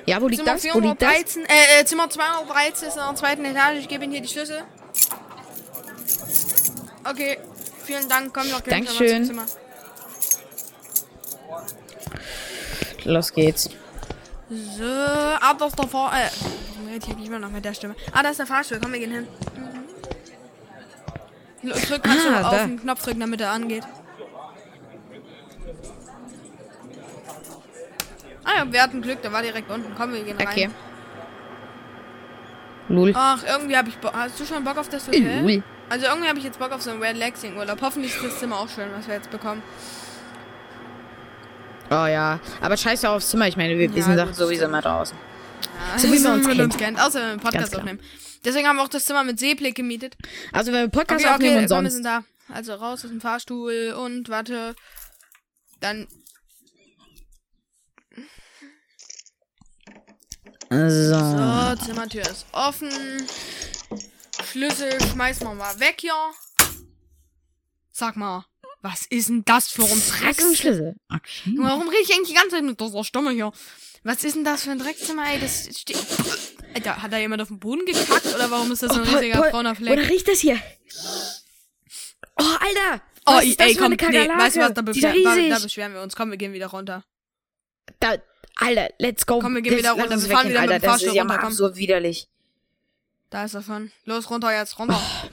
Ja, 0.06 0.22
wo 0.22 0.28
liegt 0.28 0.42
Zimmer 0.44 0.54
das? 0.54 0.64
Wo 0.74 0.78
liegt 0.78 1.02
das? 1.02 1.08
413, 1.10 1.44
äh, 1.48 1.84
Zimmer 1.84 2.08
213 2.08 2.88
ist 2.88 2.94
in 2.96 3.02
der 3.02 3.14
zweiten 3.16 3.44
Etage, 3.44 3.78
ich 3.80 3.88
gebe 3.88 4.04
Ihnen 4.04 4.12
hier 4.12 4.22
die 4.22 4.28
Schlüssel. 4.28 4.62
Okay, 7.04 7.38
vielen 7.84 8.08
Dank, 8.08 8.32
komm 8.32 8.48
noch 8.48 8.60
Dankeschön. 8.60 9.28
Los 13.04 13.32
geht's. 13.32 13.68
So, 14.50 14.84
ab 14.84 15.58
das 15.58 15.72
der 15.74 15.88
Fahr... 15.88 16.12
Äh, 16.12 16.28
warum 16.74 16.88
red 16.92 17.06
ich 17.06 17.16
nicht 17.16 17.28
mehr 17.30 17.38
noch 17.38 17.50
mit 17.50 17.64
der 17.64 17.74
Stimme? 17.74 17.94
Ah, 18.12 18.22
da 18.22 18.30
ist 18.30 18.38
der 18.38 18.46
Fahrstuhl. 18.46 18.78
Komm, 18.82 18.92
wir 18.92 19.00
gehen 19.00 19.12
hin. 19.12 19.28
Mhm. 21.62 21.70
Drück, 21.70 22.02
du 22.02 22.10
Ah, 22.10 22.40
auf 22.42 22.50
da. 22.52 22.64
den 22.64 22.80
Knopf 22.80 23.02
drücken, 23.02 23.20
damit 23.20 23.40
er 23.40 23.50
angeht. 23.50 23.84
Ah 28.44 28.50
ja, 28.58 28.72
wir 28.72 28.82
hatten 28.82 29.02
Glück, 29.02 29.20
der 29.20 29.32
war 29.32 29.42
direkt 29.42 29.70
unten. 29.70 29.94
Komm, 29.96 30.12
wir 30.12 30.22
gehen 30.24 30.36
rein. 30.38 30.46
Okay. 30.48 30.70
Lul. 32.88 33.12
Ach, 33.14 33.42
irgendwie 33.46 33.76
habe 33.76 33.90
ich 33.90 33.98
Bock. 33.98 34.14
Hast 34.14 34.40
du 34.40 34.46
schon 34.46 34.64
Bock 34.64 34.78
auf 34.78 34.88
das 34.88 35.06
Hotel? 35.08 35.42
Lul. 35.42 35.62
Also 35.90 36.06
irgendwie 36.06 36.28
habe 36.28 36.38
ich 36.38 36.44
jetzt 36.44 36.58
Bock 36.58 36.72
auf 36.72 36.80
so 36.80 36.90
einen 36.90 37.02
Relaxing-Urlaub. 37.02 37.82
Hoffentlich 37.82 38.14
ist 38.14 38.24
das 38.24 38.38
Zimmer 38.38 38.56
auch 38.60 38.68
schön, 38.68 38.88
was 38.96 39.06
wir 39.06 39.14
jetzt 39.14 39.30
bekommen. 39.30 39.62
Oh 41.90 42.06
ja. 42.06 42.38
Aber 42.60 42.76
scheiß 42.76 43.00
doch 43.02 43.10
aufs 43.10 43.28
Zimmer. 43.30 43.48
Ich 43.48 43.56
meine, 43.56 43.78
wir, 43.78 43.90
wir 43.92 43.98
Ja, 43.98 44.04
sind 44.04 44.16
doch 44.18 44.32
sowieso 44.34 44.68
mal 44.68 44.80
draußen. 44.82 45.16
Ja, 45.92 45.98
So 45.98 46.12
wie 46.12 46.18
man 46.18 46.32
uns 46.34 46.46
mit 46.46 46.56
kennt. 46.56 46.78
kennt. 46.78 47.00
Außer 47.00 47.14
wenn 47.14 47.22
wir 47.26 47.30
einen 47.32 47.40
Podcast 47.40 47.76
aufnehmen. 47.76 48.00
Deswegen 48.44 48.68
haben 48.68 48.76
wir 48.76 48.82
auch 48.82 48.88
das 48.88 49.04
Zimmer 49.04 49.24
mit 49.24 49.38
Seeblick 49.38 49.74
gemietet. 49.74 50.16
Also 50.52 50.72
wenn 50.72 50.82
wir 50.82 50.88
Podcast 50.88 51.24
Okay, 51.24 51.34
aufnehmen 51.34 51.54
okay, 51.56 51.62
und 51.64 51.68
komm, 51.70 51.84
wir 51.84 51.90
sonst. 51.90 51.94
sind 51.94 52.04
da. 52.04 52.24
Also 52.54 52.74
raus 52.74 53.04
aus 53.04 53.10
dem 53.10 53.20
Fahrstuhl 53.20 53.94
und 53.98 54.28
warte. 54.28 54.74
Dann. 55.80 56.06
So. 60.70 61.14
So, 61.14 61.84
Zimmertür 61.86 62.22
ist 62.22 62.46
offen. 62.52 62.90
Schlüssel 64.44 65.00
schmeißen 65.12 65.46
wir 65.46 65.54
mal 65.54 65.78
weg 65.80 65.96
hier. 66.00 66.12
Sag 67.90 68.16
mal, 68.16 68.44
was 68.80 69.06
ist 69.06 69.28
denn 69.28 69.44
das 69.44 69.68
für 69.68 69.82
ein 69.82 69.90
Was 69.90 69.96
ist 69.98 70.14
ein 70.14 70.22
Drecks... 70.34 70.58
Schlüssel? 70.58 70.96
Okay. 71.12 71.54
Warum 71.58 71.88
rede 71.88 72.02
ich 72.02 72.12
eigentlich 72.14 72.28
die 72.28 72.34
ganze 72.34 72.50
Zeit 72.50 72.64
mit 72.64 72.80
dieser 72.80 73.04
Stimme 73.04 73.30
hier? 73.32 73.52
Was 74.04 74.22
ist 74.24 74.36
denn 74.36 74.44
das 74.44 74.62
für 74.62 74.70
ein 74.70 74.78
Dreckzimmer, 74.78 75.24
ey? 75.32 75.40
Das 75.40 75.68
steht... 75.78 75.98
Alter, 76.74 77.02
hat 77.02 77.12
da 77.12 77.18
jemand 77.18 77.42
auf 77.42 77.48
den 77.48 77.58
Boden 77.58 77.84
gekackt 77.84 78.26
oder 78.34 78.50
warum 78.50 78.70
ist 78.72 78.82
das 78.82 78.92
so 78.92 79.00
ein 79.00 79.06
Paul, 79.06 79.16
riesiger 79.18 79.40
Paul, 79.40 79.50
brauner 79.50 79.70
Oder 79.70 79.76
Fleck? 79.76 80.10
riecht 80.10 80.28
das 80.28 80.38
hier? 80.40 80.60
Oh, 82.40 82.44
Alter! 82.44 83.02
Oh, 83.26 83.32
Was 83.32 83.44
ist 83.44 83.60
das 83.60 83.66
ey, 83.66 83.74
für 83.74 83.80
komm, 83.80 83.96
eine 83.98 84.10
nee, 84.10 84.28
weißt 84.28 84.56
du 84.56 84.60
was, 84.60 84.74
da, 84.74 84.80
ist 84.80 84.84
beschwer, 84.84 85.12
da, 85.12 85.48
da 85.56 85.58
beschweren 85.58 85.92
wir 85.94 86.02
uns. 86.02 86.16
Komm, 86.16 86.30
wir 86.30 86.38
gehen 86.38 86.52
wieder 86.52 86.68
runter. 86.68 87.04
Da, 88.00 88.16
Alter, 88.56 88.88
let's 88.98 89.26
go. 89.26 89.40
Komm, 89.40 89.54
wir 89.54 89.62
gehen 89.62 89.76
wieder 89.76 89.94
lass 89.96 90.02
runter. 90.02 90.22
Wir 90.22 90.28
fahren 90.30 90.48
weggehen, 90.48 90.50
wieder 90.50 90.60
mit 90.62 90.70
Alter. 90.72 90.78
dem 90.78 90.82
Das 90.82 90.96
ist 90.96 91.02
Fahrstuhl 91.02 91.16
ja 91.16 91.22
runter, 91.22 91.38
komm. 91.38 91.52
so 91.52 91.76
widerlich. 91.76 92.28
Da 93.30 93.44
ist 93.44 93.54
er 93.54 93.62
schon. 93.62 93.92
Los, 94.04 94.30
runter 94.30 94.56
jetzt, 94.56 94.78
runter. 94.78 94.98
Oh. 94.98 95.28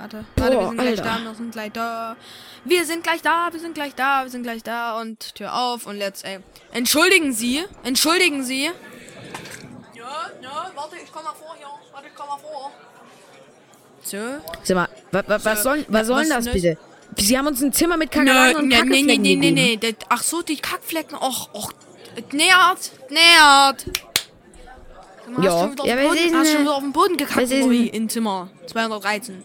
Warte, 0.00 0.24
warte, 0.36 0.52
wir 0.52 0.58
Boah, 0.60 0.68
sind 0.68 0.78
gleich 0.78 0.88
Alter. 0.90 1.02
da, 1.02 1.24
wir 1.24 1.34
sind 1.34 1.52
gleich 1.52 1.72
da. 1.72 2.16
Wir 2.64 2.84
sind 2.86 3.02
gleich 3.04 3.22
da, 3.22 3.48
wir 3.52 3.60
sind 3.60 3.74
gleich 3.74 3.94
da, 3.94 4.22
wir 4.24 4.30
sind 4.30 4.42
gleich 4.42 4.62
da 4.62 5.00
und 5.00 5.34
Tür 5.34 5.54
auf 5.54 5.86
und 5.86 5.96
let's, 5.96 6.22
ey. 6.22 6.38
Entschuldigen 6.72 7.32
Sie, 7.34 7.64
entschuldigen 7.84 8.42
Sie. 8.42 8.64
Ja, 8.64 8.72
ja, 10.42 10.70
warte, 10.74 10.96
ich 11.02 11.12
komm 11.12 11.24
mal 11.24 11.32
vor 11.34 11.54
hier. 11.58 11.66
Warte, 11.92 12.06
ich 12.08 12.14
komm 12.14 12.26
mal 12.28 12.38
vor. 12.38 12.72
So. 14.02 14.16
Sag 14.62 14.74
mal, 14.74 14.88
wa, 15.12 15.22
wa, 15.26 15.38
was 15.44 15.58
So, 15.62 15.62
soll, 15.70 15.84
was 15.88 16.06
soll 16.06 16.16
was 16.16 16.28
denn 16.28 16.36
das 16.36 16.44
denn 16.44 16.52
bitte? 16.54 16.78
Sie 17.18 17.36
haben 17.36 17.46
uns 17.48 17.60
ein 17.60 17.72
Zimmer 17.72 17.96
mit 17.98 18.10
Kakerlaken 18.10 18.62
und 18.62 18.68
nee, 18.68 18.82
nee, 18.82 19.02
nee, 19.02 19.16
nee, 19.18 19.36
nee, 19.36 19.50
gegeben. 19.50 19.54
nee. 19.54 19.76
Das- 19.76 20.06
Ach 20.08 20.22
so, 20.22 20.40
die 20.42 20.56
Kackflecken. 20.56 21.16
Och, 21.18 21.50
och. 21.54 21.72
Nähert, 22.32 22.90
nähert. 23.10 23.84
Ja. 25.42 25.60
Hast 25.60 25.78
du 25.78 25.84
wieder, 25.84 25.86
Ja, 25.86 25.94
auf, 25.94 26.10
was 26.10 26.16
den 26.16 26.26
ist 26.26 26.32
Boden, 26.32 26.36
hast 26.40 26.52
schon 26.52 26.60
wieder 26.62 26.74
auf 26.74 26.80
den 26.82 26.92
Boden 26.92 27.16
gekackt, 27.16 27.36
was 27.42 27.50
ist 27.50 27.64
Marie, 27.64 27.90
denn- 27.90 28.02
in 28.02 28.08
Zimmer 28.08 28.48
213. 28.66 29.44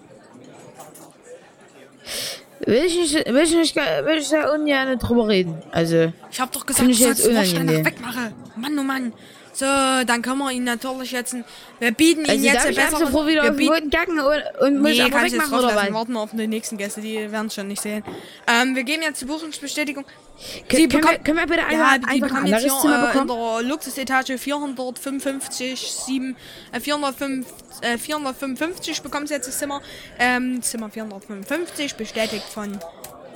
Will 2.66 2.84
ich 2.86 2.98
nicht, 2.98 3.14
will 3.28 3.44
ich 3.44 3.56
nicht, 3.56 3.76
will 3.76 4.18
ich 4.18 4.30
da 4.30 4.54
ungern 4.54 4.98
drüber 4.98 5.28
reden. 5.28 5.62
Also, 5.72 6.12
Ich 6.32 6.40
hab 6.40 6.52
doch 6.52 6.66
gesagt, 6.66 6.86
Find 6.86 6.98
du 7.00 7.04
ich 7.04 7.08
jetzt 7.08 7.28
unangenehm. 7.28 7.82
nach 7.84 7.86
wegmachen. 7.86 8.34
Mann, 8.56 8.80
oh 8.80 8.84
Mann. 8.84 9.14
So, 9.58 9.66
dann 9.66 10.22
können 10.22 10.40
wir 10.40 10.52
ihn 10.52 10.66
natürlich 10.66 11.12
jetzt... 11.14 11.34
Wir 11.80 11.92
bieten 11.92 12.26
ihn 12.26 12.30
also 12.30 12.44
jetzt 12.46 12.56
darf 12.58 12.70
ich 12.70 12.76
besser... 12.76 12.98
einfach 12.98 13.12
so 13.12 13.26
wieder 13.26 13.44
wir 13.44 13.52
auf 13.52 13.56
den 13.58 13.70
bieten, 13.70 13.90
kacken 13.90 14.20
und, 14.20 14.62
und 14.68 14.82
muss 14.82 14.92
Nee, 14.92 15.10
kannst 15.10 15.32
du 15.34 15.38
jetzt 15.38 15.46
wegmachen 15.46 15.66
oder 15.66 15.76
was? 15.78 15.94
Warten 15.94 16.12
wir 16.14 16.20
auf 16.20 16.32
die 16.34 16.48
nächsten 16.48 16.78
Gäste, 16.78 17.00
die 17.00 17.32
werden 17.32 17.48
es 17.48 17.56
schon 17.56 17.70
nicht 17.70 17.82
sehen. 17.82 18.04
Ähm, 18.48 18.76
wir 18.76 18.84
geben 18.84 19.02
jetzt 19.02 19.22
die 19.22 19.26
Buchungsbestätigung. 19.26 20.04
Können, 20.04 20.68
können, 20.68 20.92
wir, 20.92 21.00
bekommen- 21.00 21.24
können 21.24 21.38
wir 21.38 21.48
bitte 21.48 21.60
Ja, 21.62 21.68
einfach, 21.68 21.98
die 22.00 22.06
einfach 22.08 22.12
ein 22.12 22.20
bekommen 22.20 22.48
jetzt 22.48 22.62
hier 22.64 22.80
Zimmer 22.82 23.14
äh, 23.14 23.18
in 23.22 23.28
der 23.28 23.62
Luxusetage 23.70 24.38
455, 24.38 25.80
7, 26.06 26.36
äh, 26.74 26.80
405, 26.82 27.48
äh, 27.82 27.98
455 27.98 29.02
bekommen 29.04 29.28
sie 29.28 29.36
jetzt 29.36 29.48
das 29.48 29.58
Zimmer. 29.58 29.82
Ähm, 30.20 30.62
Zimmer 30.62 30.90
455 30.90 31.96
bestätigt 31.96 32.44
von 32.44 32.78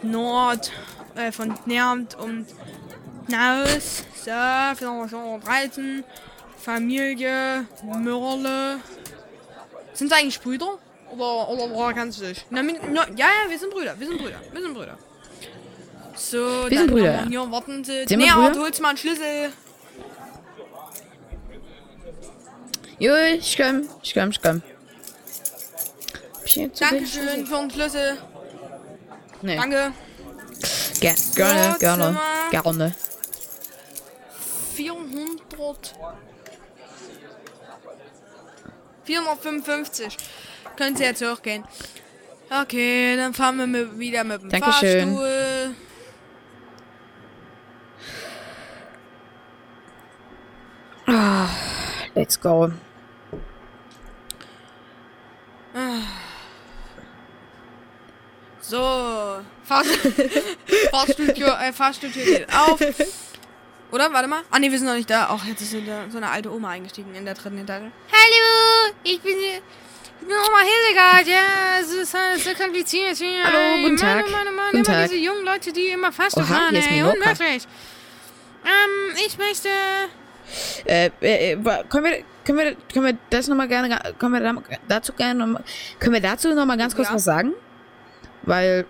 Nord, 0.04 0.70
äh, 1.16 1.32
von 1.32 1.58
Nermt 1.66 2.16
und 2.16 2.46
Naus. 3.30 4.04
So, 4.26 4.32
413. 4.76 6.04
Familie 6.58 7.66
Mörle. 7.84 8.80
Sind 9.94 10.10
sie 10.10 10.16
eigentlich 10.16 10.40
Brüder? 10.42 10.78
Oder, 11.12 11.50
oder 11.50 11.70
woher 11.72 11.94
kannst 11.94 12.20
du 12.20 12.26
dich? 12.26 12.46
Na, 12.50 12.62
na, 12.62 13.08
ja, 13.16 13.28
ja, 13.28 13.50
wir 13.50 13.58
sind 13.58 13.72
Brüder, 13.74 13.96
wir 13.98 14.08
sind 14.08 14.20
Brüder, 14.20 14.40
wir 14.52 14.62
sind 14.62 14.74
Brüder. 14.74 14.98
So, 16.16 16.70
Wir 16.70 16.78
sind 16.80 16.92
Brüder, 16.92 17.26
hier, 17.26 17.50
warten 17.52 17.84
Sie. 17.84 18.06
Sind 18.06 18.20
Nee, 18.20 18.30
aber 18.30 18.54
holst 18.60 18.82
mal 18.82 18.90
einen 18.90 18.98
Schlüssel. 18.98 19.52
Jo, 23.00 23.16
ich 23.16 23.58
komm, 23.58 23.88
ich 24.04 24.14
komm, 24.14 24.30
ich 24.32 24.42
komm. 24.42 24.62
Dankeschön 26.78 27.46
für 27.48 27.56
den 27.58 27.72
Schlüssel. 27.72 28.18
Nee. 29.42 29.56
Danke. 29.56 29.94
Ger 31.00 31.16
gerne, 31.36 31.72
So, 31.74 31.80
gerne, 31.80 32.04
Zimmer. 32.04 32.64
gerne. 32.64 32.96
400. 34.80 35.94
455. 39.04 40.18
Können 40.78 40.96
Sie 40.96 41.04
jetzt 41.04 41.22
hochgehen. 41.22 41.66
Okay, 42.50 43.18
dann 43.18 43.34
fahren 43.34 43.58
wir 43.58 43.68
mit, 43.68 44.00
wieder 44.00 44.24
mit 44.24 44.42
dem 44.42 44.50
Dankeschön. 44.50 45.18
Fahrstuhl. 45.18 45.76
Let's 52.16 52.40
go. 52.40 52.72
So, 58.62 59.42
Fahrstuhl, 59.64 60.14
Fahrstuhltür, 60.92 61.60
äh, 61.60 61.74
Fahrstuhltür 61.74 62.24
geht 62.24 62.48
auf. 62.54 62.80
Oder? 63.92 64.14
Warte 64.14 64.28
mal. 64.28 64.42
Ah, 64.52 64.60
nee, 64.60 64.70
wir 64.72 64.78
sind 64.78 64.88
noch 64.88 64.96
nicht 64.96 65.10
da. 65.10 65.28
Ach, 65.32 65.44
jetzt 65.46 65.62
ist 65.62 65.72
so 65.72 65.78
eine, 66.18 66.30
alte 66.30 66.52
Oma 66.54 66.70
eingestiegen 66.70 67.14
in 67.16 67.26
der 67.26 67.34
dritten 67.34 67.58
Etage. 67.58 67.92
Hallo, 68.12 68.94
ich 69.04 69.20
bin, 69.22 69.34
ich 69.38 69.62
bin 70.28 70.30
Oma 70.30 70.60
Hildegard. 70.60 71.28
Ja, 71.28 71.80
es 71.82 71.92
ist 71.92 72.16
alles 72.16 72.44
so 72.44 72.54
kompliziert 72.54 73.18
hier. 73.18 73.44
Hallo, 73.44 73.82
guten 73.84 73.98
Tag. 73.98 74.30
Mann, 74.30 74.48
oh 74.48 74.56
Mann, 74.56 74.66
Guten 74.72 74.78
immer 74.78 74.84
Tag. 74.86 75.10
diese 75.10 75.16
jungen 75.16 75.44
Leute, 75.44 75.74
die 75.74 75.88
immer 75.88 76.12
fast 76.12 76.38
Oha, 76.38 76.46
fahren, 76.46 76.70
hier 76.70 76.80
ist 76.80 76.92
ey, 76.92 77.02
unmöglich. 77.02 77.68
Ähm, 78.66 79.16
ich 79.26 79.38
möchte, 79.38 79.70
Äh, 80.86 81.10
äh, 81.22 81.54
äh, 81.54 81.58
können 81.90 82.06
wir, 82.06 82.24
können 82.44 82.58
wir, 82.58 82.76
können 82.94 83.06
wir 83.06 83.18
das 83.30 83.48
nochmal 83.48 83.68
gerne, 83.68 84.14
können 84.20 84.34
wir 84.34 84.40
da- 84.42 84.62
dazu 84.88 85.14
gerne, 85.14 85.36
noch 85.40 85.48
mal- 85.48 85.64
können 86.00 86.14
wir 86.14 86.22
dazu 86.22 86.54
nochmal 86.54 86.78
ganz 86.78 86.96
kurz 86.96 87.08
Ja. 87.08 87.16
was 87.16 87.24
sagen? 87.24 87.54
Weil, 88.44 88.86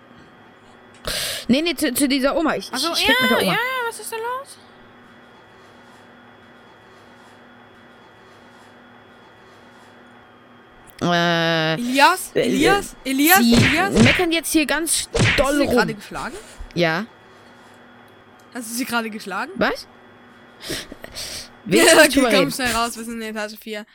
nee, 1.48 1.62
nee, 1.62 1.74
zu, 1.74 1.92
zu 1.94 2.08
dieser 2.08 2.36
Oma. 2.36 2.56
Ich, 2.56 2.72
also, 2.72 2.92
ich, 2.94 3.08
red 3.08 3.20
mit 3.20 3.30
der 3.30 3.38
ja, 3.38 3.44
Oma. 3.44 3.52
ja, 3.52 3.58
was 3.88 4.00
ist 4.00 4.10
da 4.12 4.16
los? 4.16 4.58
Äh, 11.02 11.74
Elias? 11.74 12.32
Äh, 12.34 12.42
Elias? 12.42 12.96
Elias? 13.04 13.38
Sie 13.38 13.54
Elias? 13.54 13.94
meckern 14.02 14.32
jetzt 14.32 14.52
hier 14.52 14.66
ganz 14.66 15.08
Hast 15.12 15.38
du 15.38 15.42
doll 15.42 15.58
sie 15.58 15.66
gerade 15.66 15.94
geschlagen? 15.94 16.36
Ja. 16.74 17.06
Hast 18.52 18.70
du 18.70 18.74
sie 18.74 18.84
gerade 18.84 19.10
geschlagen? 19.10 19.52
Was? 19.56 19.86
Wir 21.64 21.84
okay, 21.84 22.26
komm 22.30 22.50
schnell 22.50 22.72
raus, 22.72 22.96
wir 22.96 23.04
sind 23.04 23.20
in 23.20 23.36
Etage 23.36 23.56
4. 23.60 23.86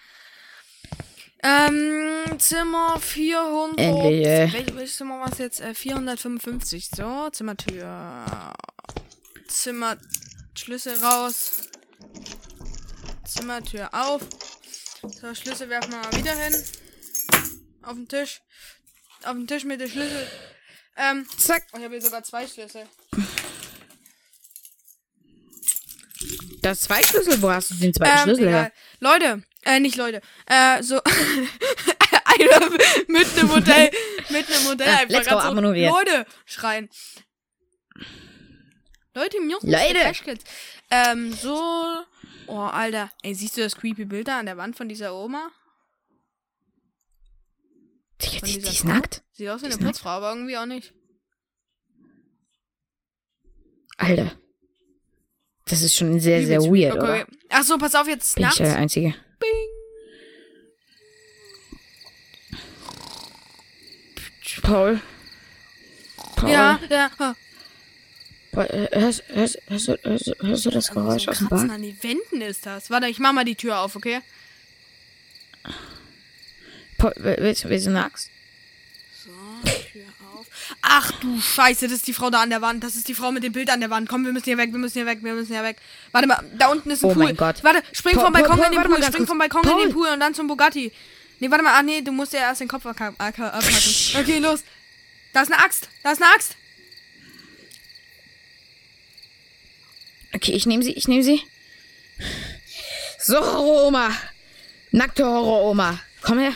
Ähm, 1.43 2.39
Zimmer 2.39 2.99
400. 2.99 3.79
Endlich. 3.79 4.53
Wel 4.53 4.75
welches 4.77 4.97
Zimmer 4.97 5.19
war 5.19 5.31
es 5.31 5.39
jetzt? 5.39 5.61
Äh, 5.61 5.73
455. 5.73 6.89
So, 6.95 7.29
Zimmertür. 7.31 8.53
Zimmer. 9.47 9.97
Schlüssel 10.55 10.97
raus. 11.03 11.63
Zimmertür 13.25 13.89
auf. 13.93 14.21
So, 15.01 15.33
Schlüssel 15.35 15.69
werfen 15.69 15.91
wir 15.91 15.99
mal 15.99 16.17
wieder 16.17 16.35
hin. 16.35 16.55
Auf 17.85 17.93
den 17.93 18.07
Tisch. 18.07 18.41
Auf 19.23 19.33
den 19.33 19.47
Tisch 19.47 19.63
mit 19.63 19.79
dem 19.79 19.89
Schlüssel. 19.89 20.27
Ähm, 20.97 21.27
Zack. 21.37 21.63
oh, 21.73 21.77
ich 21.77 21.83
habe 21.83 21.93
hier 21.93 22.01
sogar 22.01 22.23
zwei 22.23 22.47
Schlüssel. 22.47 22.87
Das 26.61 26.81
zwei 26.81 27.03
Schlüssel, 27.03 27.41
wo 27.41 27.49
hast 27.51 27.69
du 27.71 27.75
den 27.75 27.93
zweiten 27.93 28.17
Ähm, 28.17 28.23
Schlüssel 28.23 28.49
her? 28.49 28.71
Leute, 28.99 29.43
äh, 29.65 29.79
nicht 29.79 29.97
Leute. 29.97 30.21
Äh, 30.47 30.81
so. 30.81 30.99
Einer 32.25 32.69
mit 33.07 33.27
einem 33.37 33.47
Modell, 33.47 33.91
mit 34.29 34.51
einem 34.51 34.63
Modell 34.65 34.87
Ah, 34.89 34.97
einfach 34.97 35.23
ganz 35.25 35.43
so. 35.43 35.61
Leute 35.61 36.25
schreien. 36.45 36.89
Leute, 39.13 39.39
mir 39.41 39.57
Leute. 39.61 40.39
Ähm, 40.89 41.33
so. 41.33 42.03
Oh, 42.47 42.59
Alter. 42.59 43.11
Ey, 43.21 43.33
siehst 43.35 43.57
du 43.57 43.61
das 43.61 43.75
creepy 43.75 44.05
Bild 44.05 44.27
da 44.27 44.39
an 44.39 44.47
der 44.47 44.57
Wand 44.57 44.75
von 44.75 44.89
dieser 44.89 45.13
Oma? 45.15 45.51
Die, 48.21 48.41
die, 48.41 48.59
die 48.61 48.69
ist 48.69 48.85
nackt? 48.85 49.23
Sieht 49.33 49.49
aus 49.49 49.61
wie 49.61 49.65
eine 49.65 49.75
nackt. 49.75 49.85
Putzfrau, 49.85 50.09
aber 50.09 50.29
irgendwie 50.33 50.57
auch 50.57 50.65
nicht. 50.65 50.93
Alter. 53.97 54.31
Das 55.65 55.81
ist 55.81 55.95
schon 55.95 56.19
sehr, 56.19 56.45
sehr 56.45 56.61
weird, 56.61 56.95
oder? 56.95 57.21
Okay. 57.21 57.25
Ach 57.49 57.63
so, 57.63 57.77
pass 57.77 57.95
auf, 57.95 58.07
jetzt 58.07 58.35
Bin 58.35 58.43
ich 58.43 58.45
nachts. 58.45 58.57
der 58.57 58.75
Einzige? 58.77 59.15
Paul? 64.61 64.99
Paul? 66.35 66.49
Ja, 66.49 66.79
ja. 66.89 67.09
Äh, 68.53 68.87
Hörst, 68.99 69.23
hörst, 69.27 69.57
hörst, 69.67 69.87
du- 69.89 69.97
hörst, 70.03 70.31
hörst 70.39 70.65
du 70.65 70.69
das 70.69 70.89
Geräusch 70.91 71.25
So 71.25 71.31
aus 71.31 71.37
dem 71.39 71.49
Bad? 71.49 71.69
an 71.69 71.81
die 71.81 72.01
Wänden 72.01 72.41
ist 72.41 72.65
das. 72.65 72.89
Warte, 72.89 73.07
ich 73.07 73.19
mach 73.19 73.33
mal 73.33 73.43
die 73.43 73.55
Tür 73.55 73.79
auf, 73.79 73.95
okay? 73.97 74.21
Willst, 77.17 77.67
willst 77.69 77.85
du 77.85 77.89
eine 77.91 78.05
Axt? 78.05 78.29
So, 79.23 79.29
Tür 79.91 80.03
auf. 80.33 80.45
Ach 80.81 81.11
du 81.19 81.39
Scheiße, 81.41 81.85
das 81.87 81.97
ist 81.97 82.07
die 82.07 82.13
Frau 82.13 82.29
da 82.29 82.41
an 82.41 82.49
der 82.49 82.61
Wand. 82.61 82.83
Das 82.83 82.95
ist 82.95 83.07
die 83.07 83.13
Frau 83.13 83.31
mit 83.31 83.43
dem 83.43 83.53
Bild 83.53 83.69
an 83.69 83.79
der 83.79 83.89
Wand. 83.89 84.07
Komm, 84.09 84.25
wir 84.25 84.31
müssen 84.33 84.45
hier 84.45 84.57
weg, 84.57 84.71
wir 84.71 84.79
müssen 84.79 84.97
hier 84.97 85.05
weg, 85.05 85.19
wir 85.21 85.33
müssen 85.33 85.53
hier 85.53 85.63
weg. 85.63 85.77
Warte 86.11 86.27
mal, 86.27 86.43
da 86.57 86.67
unten 86.67 86.89
ist 86.91 87.03
ein 87.03 87.09
Oh 87.09 87.13
Pool. 87.13 87.23
mein 87.25 87.37
Gott. 87.37 87.63
Warte, 87.63 87.81
spring 87.91 88.15
vom 88.19 88.31
Balkon 88.33 88.59
in 88.63 88.71
den 88.71 88.83
Pool, 88.83 89.03
spring 89.03 89.27
vom 89.27 89.37
Balkon 89.37 89.63
in 89.67 89.77
den 89.87 89.93
Pool 89.93 90.07
und 90.07 90.19
dann 90.19 90.33
zum 90.33 90.47
Bugatti. 90.47 90.91
Nee, 91.39 91.51
warte 91.51 91.63
mal, 91.63 91.73
ah 91.77 91.83
nee, 91.83 92.01
du 92.01 92.11
musst 92.11 92.31
ja 92.33 92.39
erst 92.39 92.61
den 92.61 92.67
Kopf 92.67 92.85
abpacken. 92.85 93.15
Okay, 93.19 94.39
los. 94.39 94.63
Da 95.33 95.41
ist 95.41 95.51
eine 95.51 95.61
Axt, 95.61 95.89
da 96.03 96.11
ist 96.13 96.21
eine 96.21 96.31
Axt. 96.33 96.55
Okay, 100.33 100.51
ich 100.53 100.65
nehme 100.65 100.83
sie, 100.83 100.93
ich 100.93 101.07
nehme 101.07 101.23
sie. 101.23 101.41
So, 103.19 103.37
Horror-Oma. 103.39 104.11
Nackte 104.91 105.25
Horror-Oma. 105.25 105.99
Komm 106.21 106.39
her. 106.39 106.53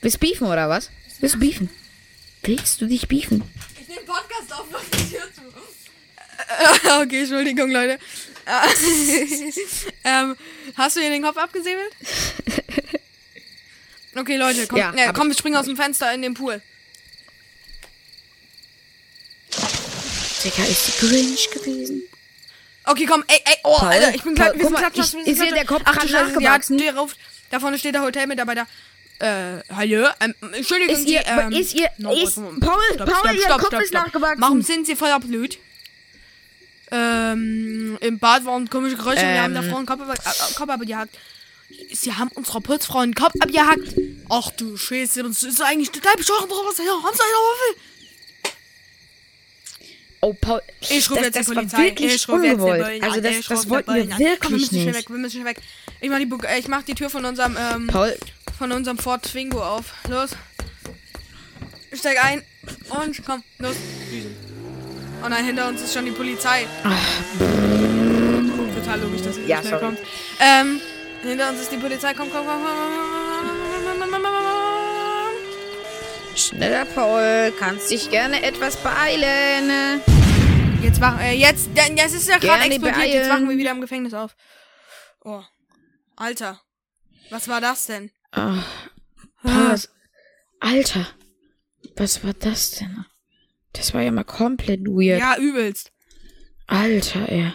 Willst 0.00 0.16
du 0.16 0.20
beefen, 0.20 0.46
oder 0.46 0.68
was? 0.68 0.90
Willst 1.20 1.34
du 1.36 1.40
beefen? 1.40 1.68
Willst 2.42 2.80
du 2.80 2.86
dich 2.86 3.06
beefen? 3.08 3.42
Ich 3.80 3.88
nehme 3.88 4.00
Podcast 4.02 4.52
auf, 4.52 4.64
mach 4.72 4.80
die 4.84 5.10
Tür 5.10 5.22
zu. 5.34 5.42
okay, 7.02 7.20
Entschuldigung, 7.20 7.70
Leute. 7.70 7.98
ähm, 10.04 10.34
hast 10.76 10.96
du 10.96 11.00
hier 11.00 11.10
den 11.10 11.22
Kopf 11.22 11.36
abgesäbelt? 11.36 11.92
Okay, 14.16 14.36
Leute, 14.36 14.66
komm, 14.66 14.76
Ja, 14.76 14.92
äh, 14.92 15.12
komm 15.14 15.28
ich. 15.30 15.36
wir 15.36 15.38
springen 15.38 15.54
aus 15.56 15.66
dem 15.66 15.76
Fenster 15.76 16.12
in 16.12 16.20
den 16.22 16.34
Pool. 16.34 16.60
Digga, 20.44 20.64
ist 20.64 20.88
die 21.00 21.06
Grinch 21.06 21.48
gewesen? 21.52 22.02
Okay, 22.86 23.06
komm, 23.06 23.22
ey, 23.28 23.38
ey, 23.44 23.54
oh, 23.62 23.78
Paul, 23.78 23.88
Alter, 23.88 24.12
ich 24.12 24.22
bin 24.24 24.34
klar, 24.34 24.52
wir 24.52 24.64
sind 24.64 24.76
klatschen, 24.76 25.04
ich- 25.04 25.12
wir 25.12 25.24
sind 25.24 25.26
ist 25.26 25.26
hier 25.26 25.34
klatschen. 25.36 25.54
der 25.54 25.64
Kopf 25.64 25.82
Ach 25.84 25.92
gerade 25.94 26.08
Scheiße, 26.08 26.18
ja, 26.42 26.50
nachgewachsen? 26.50 26.78
steh 26.80 26.90
rauf. 26.90 27.14
Da 27.50 27.60
vorne 27.60 27.78
steht 27.78 27.94
der 27.94 28.02
Hotelmitarbeiter. 28.02 28.66
Äh, 29.20 29.62
hallo? 29.74 30.06
Ähm, 30.20 30.34
Entschuldigung, 30.52 30.96
Ist 30.96 31.06
ihr, 31.06 31.22
ähm, 31.26 31.52
ist 31.52 31.74
ihr, 31.74 31.90
no, 31.98 32.12
ist, 32.14 32.36
Paul, 32.36 32.50
mal. 32.98 33.04
Paul, 33.06 33.34
ihr 33.36 33.46
Kopf 33.48 33.80
ist 33.80 33.92
nachgewachsen. 33.92 34.40
Warum 34.40 34.62
sind 34.62 34.86
Sie 34.86 34.96
voller 34.96 35.20
Blut? 35.20 35.58
Ähm, 36.90 37.98
im 38.00 38.18
Bad 38.18 38.44
waren 38.46 38.68
komische 38.70 38.96
Geräusche, 38.96 39.20
wir 39.22 39.42
haben 39.42 39.52
der 39.52 39.62
Ähm. 39.62 39.70
Frau 39.70 39.76
einen 39.76 39.86
Kopf, 39.86 40.00
ab- 40.00 40.18
äh, 40.18 40.54
Kopf 40.54 40.68
abgehackt. 40.70 41.16
Sie 41.92 42.12
haben 42.14 42.30
unserer 42.34 42.60
Putzfrau 42.62 42.98
einen 43.00 43.14
Kopf 43.14 43.34
abgehackt. 43.40 43.94
Ach 44.30 44.50
du 44.52 44.76
Scheiße, 44.76 45.22
das 45.22 45.42
ist 45.42 45.60
eigentlich 45.62 45.90
total 45.90 46.14
bescheuert, 46.16 46.44
oder 46.44 46.68
was? 46.68 46.78
Ja, 46.78 46.84
haben 46.84 47.14
Sie 47.14 47.22
eine 47.22 47.32
Waffel? 47.46 47.82
Oh, 50.22 50.34
Paul, 50.38 50.60
Ich 50.80 51.10
rufe 51.10 51.20
jetzt 51.20 51.36
das 51.36 51.46
die 51.46 51.54
Polizei. 51.54 51.78
wirklich 51.84 52.14
ich 52.14 52.28
rufe 52.28 52.44
jetzt. 52.46 52.58
Bullen 52.58 53.02
Also 53.04 53.20
das, 53.20 53.40
das 53.46 53.68
wollten 53.68 53.94
wir 53.94 54.02
an. 54.02 54.08
Komm, 54.10 54.18
wir 54.18 54.28
wirklich 54.30 54.50
müssen 54.52 54.68
schnell 54.68 54.84
nicht. 54.86 54.94
weg, 54.96 55.10
wir 55.10 55.16
müssen 55.18 55.32
schnell 55.40 55.44
weg. 55.46 55.58
Ich 56.00 56.10
mach 56.10 56.18
die, 56.18 56.46
äh, 56.46 56.58
ich 56.58 56.68
mach 56.68 56.82
die 56.82 56.94
Tür 56.94 57.08
von 57.10 57.24
unserem, 57.24 57.56
ähm, 57.58 57.86
Paul, 57.86 58.18
von 58.60 58.72
unserem 58.72 58.98
Ford 58.98 59.22
Twingo 59.22 59.62
auf. 59.62 59.94
Los. 60.06 60.32
Ich 61.90 61.98
steig 61.98 62.22
ein 62.22 62.44
und 62.90 63.24
komm, 63.24 63.42
los. 63.56 63.74
Oh 65.24 65.28
nein, 65.30 65.46
hinter 65.46 65.66
uns 65.66 65.80
ist 65.80 65.94
schon 65.94 66.04
die 66.04 66.10
Polizei. 66.10 66.66
Ach. 66.84 66.94
Total 68.74 69.00
logisch, 69.00 69.22
dass 69.22 69.38
es 69.38 69.48
ja, 69.48 69.60
schnell 69.60 69.70
sorry. 69.70 69.84
kommt. 69.86 69.98
Ähm, 70.40 70.78
hinter 71.22 71.48
uns 71.48 71.62
ist 71.62 71.72
die 71.72 71.78
Polizei. 71.78 72.12
Komm, 72.12 72.30
komm, 72.30 72.44
komm, 72.46 72.62
komm. 72.62 72.76
Schneller, 76.36 76.84
Paul. 76.84 77.54
Kannst 77.58 77.90
dich 77.90 78.10
gerne 78.10 78.42
etwas 78.42 78.76
beeilen. 78.76 80.02
Jetzt 80.82 81.00
machen 81.00 81.20
äh, 81.20 81.32
jetzt, 81.32 81.70
das 81.74 82.12
ist 82.12 82.28
ja 82.28 82.36
gerade 82.36 82.64
explodiert. 82.64 82.94
Beeilen. 82.94 83.12
Jetzt 83.14 83.30
wachen 83.30 83.48
wir 83.48 83.56
wieder 83.56 83.70
im 83.70 83.80
Gefängnis 83.80 84.12
auf. 84.12 84.36
Oh. 85.24 85.40
Alter. 86.16 86.60
Was 87.30 87.48
war 87.48 87.62
das 87.62 87.86
denn? 87.86 88.10
Ah, 88.32 88.62
was- 89.42 89.90
Alter, 90.60 91.06
was 91.96 92.22
war 92.24 92.34
das 92.34 92.72
denn? 92.72 93.04
Das 93.72 93.94
war 93.94 94.02
ja 94.02 94.10
mal 94.10 94.24
komplett 94.24 94.80
weird. 94.86 95.20
Ja, 95.20 95.36
übelst. 95.38 95.92
Alter, 96.66 97.28
ey. 97.28 97.52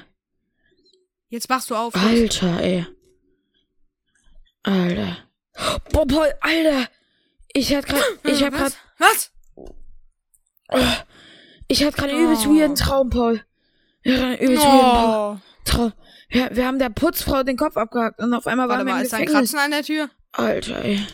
Jetzt 1.30 1.49
wachst 1.49 1.69
du 1.69 1.76
auf. 1.76 1.95
Alter, 1.95 2.59
ey. 2.61 2.86
Alter. 4.63 5.17
Boah, 5.91 6.07
Paul, 6.07 6.34
Alter. 6.41 6.89
Ich 7.53 7.73
hatte 7.73 7.88
grad, 7.88 8.03
ich 8.23 8.43
hab 8.43 8.53
grad, 8.53 8.73
Was? 8.97 9.32
Was? 10.69 11.05
ich 11.67 11.84
hatte 11.84 11.95
grad 11.97 12.09
einen 12.09 12.23
übelst 12.26 12.47
Oh. 12.47 12.53
weirden 12.55 12.76
Traum, 12.76 13.09
Paul. 13.09 13.43
Ja, 14.03 14.15
einen 14.26 14.38
übelst 14.39 14.63
weirden 14.63 14.82
Oh. 14.82 15.38
Traum. 15.63 15.93
Ja, 16.30 16.53
wir 16.55 16.65
haben 16.65 16.80
der 16.80 16.89
Putzfrau 16.89 17.43
den 17.43 17.55
Kopf 17.57 17.78
abgehackt 17.78 18.19
und 18.19 18.34
auf 18.34 18.47
einmal 18.47 18.67
Warte 18.67 18.80
waren 18.80 18.88
wir 18.88 18.93
mal, 18.95 19.03
ist 19.03 19.13
da 19.13 19.17
ein. 19.17 19.28
Kratzen 19.28 19.59
an 19.59 19.71
der 19.71 19.84
Tür? 19.84 20.09
Alter, 20.38 20.83
ey. 20.83 21.05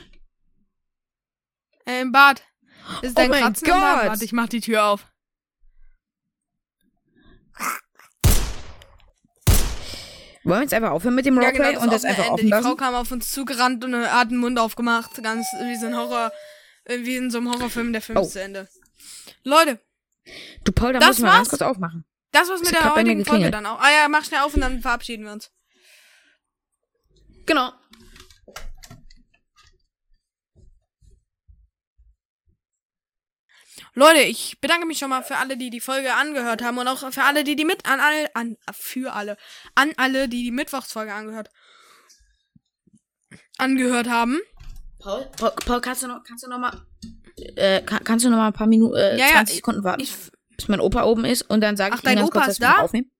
Äh, 1.85 2.01
im 2.01 2.11
Bad. 2.11 2.41
Ist 3.01 3.17
Oh 3.17 3.21
ein 3.21 3.29
mein 3.29 3.43
Kratzen? 3.43 3.67
Gott. 3.67 3.81
Warte, 3.81 4.25
ich 4.25 4.33
mach 4.33 4.47
die 4.49 4.61
Tür 4.61 4.85
auf. 4.85 5.05
Wollen 10.43 10.57
wir 10.59 10.61
jetzt 10.63 10.73
einfach 10.73 10.89
aufhören 10.91 11.13
mit 11.13 11.25
dem 11.27 11.35
Ja, 11.35 11.41
Roleplay 11.49 11.69
genau, 11.73 11.83
und 11.83 11.93
das 11.93 12.03
einfach 12.03 12.23
Ende. 12.23 12.33
offen 12.33 12.45
Die 12.47 12.51
Frau 12.51 12.59
lassen? 12.61 12.77
kam 12.77 12.95
auf 12.95 13.11
uns 13.11 13.29
zugerannt 13.31 13.83
und 13.83 13.95
hat 13.95 14.31
den 14.31 14.37
Mund 14.37 14.57
aufgemacht. 14.57 15.21
Ganz 15.21 15.45
wie 15.61 15.75
so 15.75 15.85
ein 15.85 15.95
Horror, 15.95 16.31
wie 16.87 17.15
in 17.15 17.29
so 17.29 17.37
einem 17.37 17.51
Horrorfilm, 17.51 17.93
der 17.93 18.01
Film 18.01 18.17
Oh. 18.17 18.21
ist 18.23 18.31
zu 18.33 18.41
Ende. 18.41 18.67
Leute, 19.43 19.79
Du, 20.63 20.71
Paul, 20.71 20.93
da 20.93 20.99
Das 20.99 21.07
musst 21.09 21.19
du 21.19 21.23
mal 21.25 21.35
ganz 21.37 21.49
kurz 21.49 21.61
aufmachen. 21.63 22.05
das 22.31 22.47
war's 22.49 22.61
mit 22.61 22.71
der 22.71 22.95
heutigen 22.95 23.25
Folge 23.25 23.49
dann 23.51 23.65
auch. 23.65 23.79
Ah 23.79 23.89
ja, 23.91 24.07
mach 24.07 24.23
schnell 24.23 24.41
auf 24.41 24.53
und 24.53 24.61
dann 24.61 24.79
verabschieden 24.81 25.25
wir 25.25 25.31
uns. 25.31 25.51
Genau. 27.47 27.71
Leute, 33.93 34.19
ich 34.21 34.59
bedanke 34.61 34.85
mich 34.85 34.99
schon 34.99 35.09
mal 35.09 35.21
für 35.23 35.35
alle, 35.37 35.57
die 35.57 35.69
die 35.69 35.81
Folge 35.81 36.13
angehört 36.13 36.61
haben 36.61 36.77
und 36.77 36.87
auch 36.87 37.11
für 37.11 37.23
alle, 37.23 37.43
die 37.43 37.55
die 37.57 37.65
mit 37.65 37.85
an 37.85 37.99
alle 37.99 38.33
an 38.35 38.57
für 38.73 39.13
alle 39.13 39.35
an 39.75 39.91
alle, 39.97 40.29
die 40.29 40.43
die 40.43 40.51
Mittwochsfolge 40.51 41.13
angehört 41.13 41.49
angehört 43.57 44.07
haben. 44.09 44.39
Paul, 44.99 45.29
Paul, 45.37 45.51
Paul 45.65 45.81
kannst 45.81 46.03
du 46.03 46.07
noch, 46.07 46.23
kannst 46.23 46.43
du 46.45 46.49
noch 46.49 46.57
mal, 46.59 46.85
äh, 47.55 47.81
kann, 47.81 48.03
kannst 48.03 48.23
du 48.25 48.29
noch 48.29 48.37
mal 48.37 48.47
ein 48.47 48.53
paar 48.53 48.67
Minuten, 48.67 48.95
äh, 48.95 49.17
Ja, 49.17 49.25
ja, 49.25 49.31
20 49.33 49.53
ich- 49.53 49.57
Sekunden 49.57 49.83
warten, 49.83 50.01
Ich, 50.01 50.13
bis 50.55 50.67
mein 50.67 50.79
Opa 50.79 51.03
oben 51.03 51.25
ist 51.25 51.41
und 51.43 51.61
dann 51.61 51.75
sage 51.75 51.95
ich 51.95 52.01
dein 52.01 52.13
ihm 52.17 52.21
ganz 52.21 52.29
Opa 52.29 52.39
kurz, 52.41 52.51
ist 52.53 52.63
da? 52.63 52.77
aufnehmen. 52.79 53.11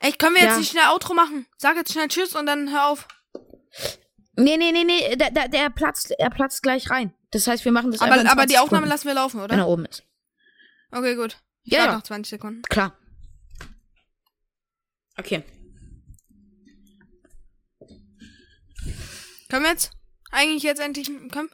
ey, 0.00 0.12
können 0.12 0.34
wir 0.36 0.42
jetzt 0.42 0.52
Ja. 0.52 0.58
nicht 0.58 0.70
schnell 0.70 0.88
Outro 0.88 1.14
machen? 1.14 1.46
Sag 1.58 1.76
jetzt 1.76 1.92
schnell 1.92 2.08
Tschüss 2.08 2.34
und 2.34 2.46
dann 2.46 2.70
hör 2.72 2.88
auf. 2.88 3.06
Nee, 4.36 4.56
nee, 4.58 4.70
nee, 4.72 4.84
nee, 4.84 5.16
der, 5.16 5.30
der, 5.30 5.48
der 5.48 5.70
platzt, 5.70 6.10
er 6.18 6.30
platzt 6.30 6.62
gleich 6.62 6.90
rein. 6.90 7.12
Das 7.30 7.46
heißt, 7.46 7.64
wir 7.64 7.72
machen 7.72 7.90
das 7.90 8.00
Aber, 8.00 8.12
aber 8.12 8.22
die 8.22 8.28
20 8.54 8.58
Aufnahme 8.58 8.86
Sekunden, 8.86 8.88
lassen 8.88 9.06
wir 9.06 9.14
laufen, 9.14 9.36
wenn 9.38 9.44
oder? 9.44 9.56
er 9.56 9.68
oben 9.68 9.86
ist. 9.86 10.04
Okay, 10.92 11.14
gut. 11.16 11.38
Ich 11.64 11.72
Ja, 11.72 11.86
ja. 11.86 11.94
noch 11.94 12.02
20 12.02 12.30
Sekunden. 12.30 12.62
Klar. 12.62 12.96
Okay. 15.18 15.42
Können 19.48 19.64
wir 19.64 19.70
jetzt? 19.70 19.92
Eigentlich 20.30 20.62
jetzt 20.62 20.80
endlich. 20.80 21.10
Komm. 21.32 21.48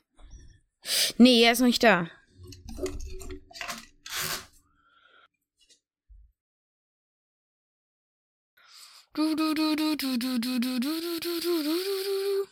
Nee, 1.19 1.43
er 1.45 1.53
ist 1.53 1.61
noch 1.61 1.67
nicht 1.67 1.83
da. 1.83 2.09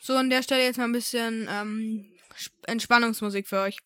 So, 0.00 0.16
an 0.16 0.28
der 0.30 0.42
Stelle 0.42 0.64
jetzt 0.64 0.76
mal 0.76 0.84
ein 0.84 0.92
bisschen 0.92 1.48
ähm, 1.50 2.12
Sp- 2.36 2.64
Entspannungsmusik 2.66 3.48
für 3.48 3.60
euch. 3.60 3.76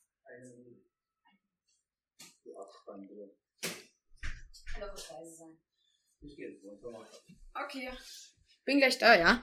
Okay. 7.55 7.91
Bin 8.65 8.79
gleich 8.79 8.99
da, 8.99 9.15
ja? 9.17 9.43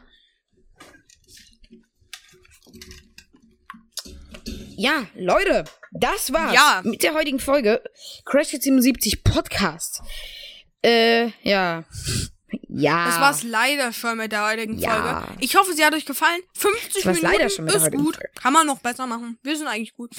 Ja, 4.78 5.06
Leute, 5.16 5.66
das 5.92 6.34
war's 6.34 6.54
Ja. 6.56 6.82
mit 6.84 7.04
der 7.04 7.14
heutigen 7.14 7.40
Folge 7.40 7.84
Crash 8.26 8.50
Kids 8.50 8.64
77 8.64 9.24
Podcast. 9.24 10.02
Äh, 10.84 11.28
ja. 11.44 11.84
Ja. 12.68 13.06
Das 13.06 13.20
war's 13.20 13.44
leider 13.44 13.94
schon 13.94 14.18
mit 14.18 14.32
der 14.32 14.46
heutigen 14.46 14.78
Ja. 14.78 15.22
Folge. 15.22 15.28
Ich 15.40 15.56
hoffe, 15.56 15.74
sie 15.74 15.84
hat 15.86 15.94
euch 15.94 16.06
gefallen. 16.06 16.42
50 16.56 16.94
Das 16.94 17.06
war's 17.06 17.16
Minuten 17.22 17.38
leider 17.38 17.50
schon 17.50 17.66
mit 17.66 17.74
der 17.74 17.82
ist 17.82 17.92
gut. 17.92 18.16
Folge. 18.16 18.30
Kann 18.36 18.54
man 18.54 18.68
noch 18.68 18.80
besser 18.80 19.06
machen. 19.08 19.38
Wir 19.44 19.56
sind 19.58 19.68
eigentlich 19.68 19.94
gut. 19.94 20.12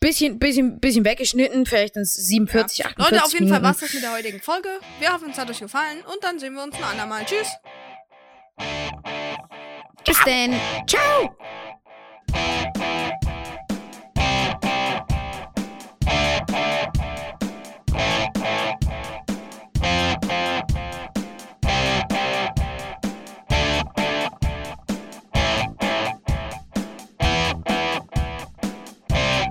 bisschen, 0.00 0.38
bisschen, 0.38 0.78
bisschen 0.80 1.04
weggeschnitten, 1.04 1.66
vielleicht 1.66 1.96
ins 1.96 2.14
47, 2.14 2.86
48 2.86 3.10
Leute, 3.12 3.24
auf 3.24 3.32
jeden 3.32 3.48
Fall 3.48 3.58
Minuten. 3.60 3.64
war's 3.64 3.78
das 3.78 3.92
mit 3.92 4.02
der 4.02 4.12
heutigen 4.12 4.40
Folge. 4.40 4.68
Wir 5.00 5.12
hoffen, 5.12 5.30
es 5.30 5.38
hat 5.38 5.50
euch 5.50 5.58
gefallen 5.60 5.98
und 6.12 6.22
dann 6.22 6.38
sehen 6.38 6.54
wir 6.54 6.62
uns 6.62 6.76
ein 6.76 6.84
andermal. 6.84 7.24
Tschüss. 7.24 7.48
Bis 10.04 10.20
denn. 10.24 10.54
Ciao. 10.86 11.36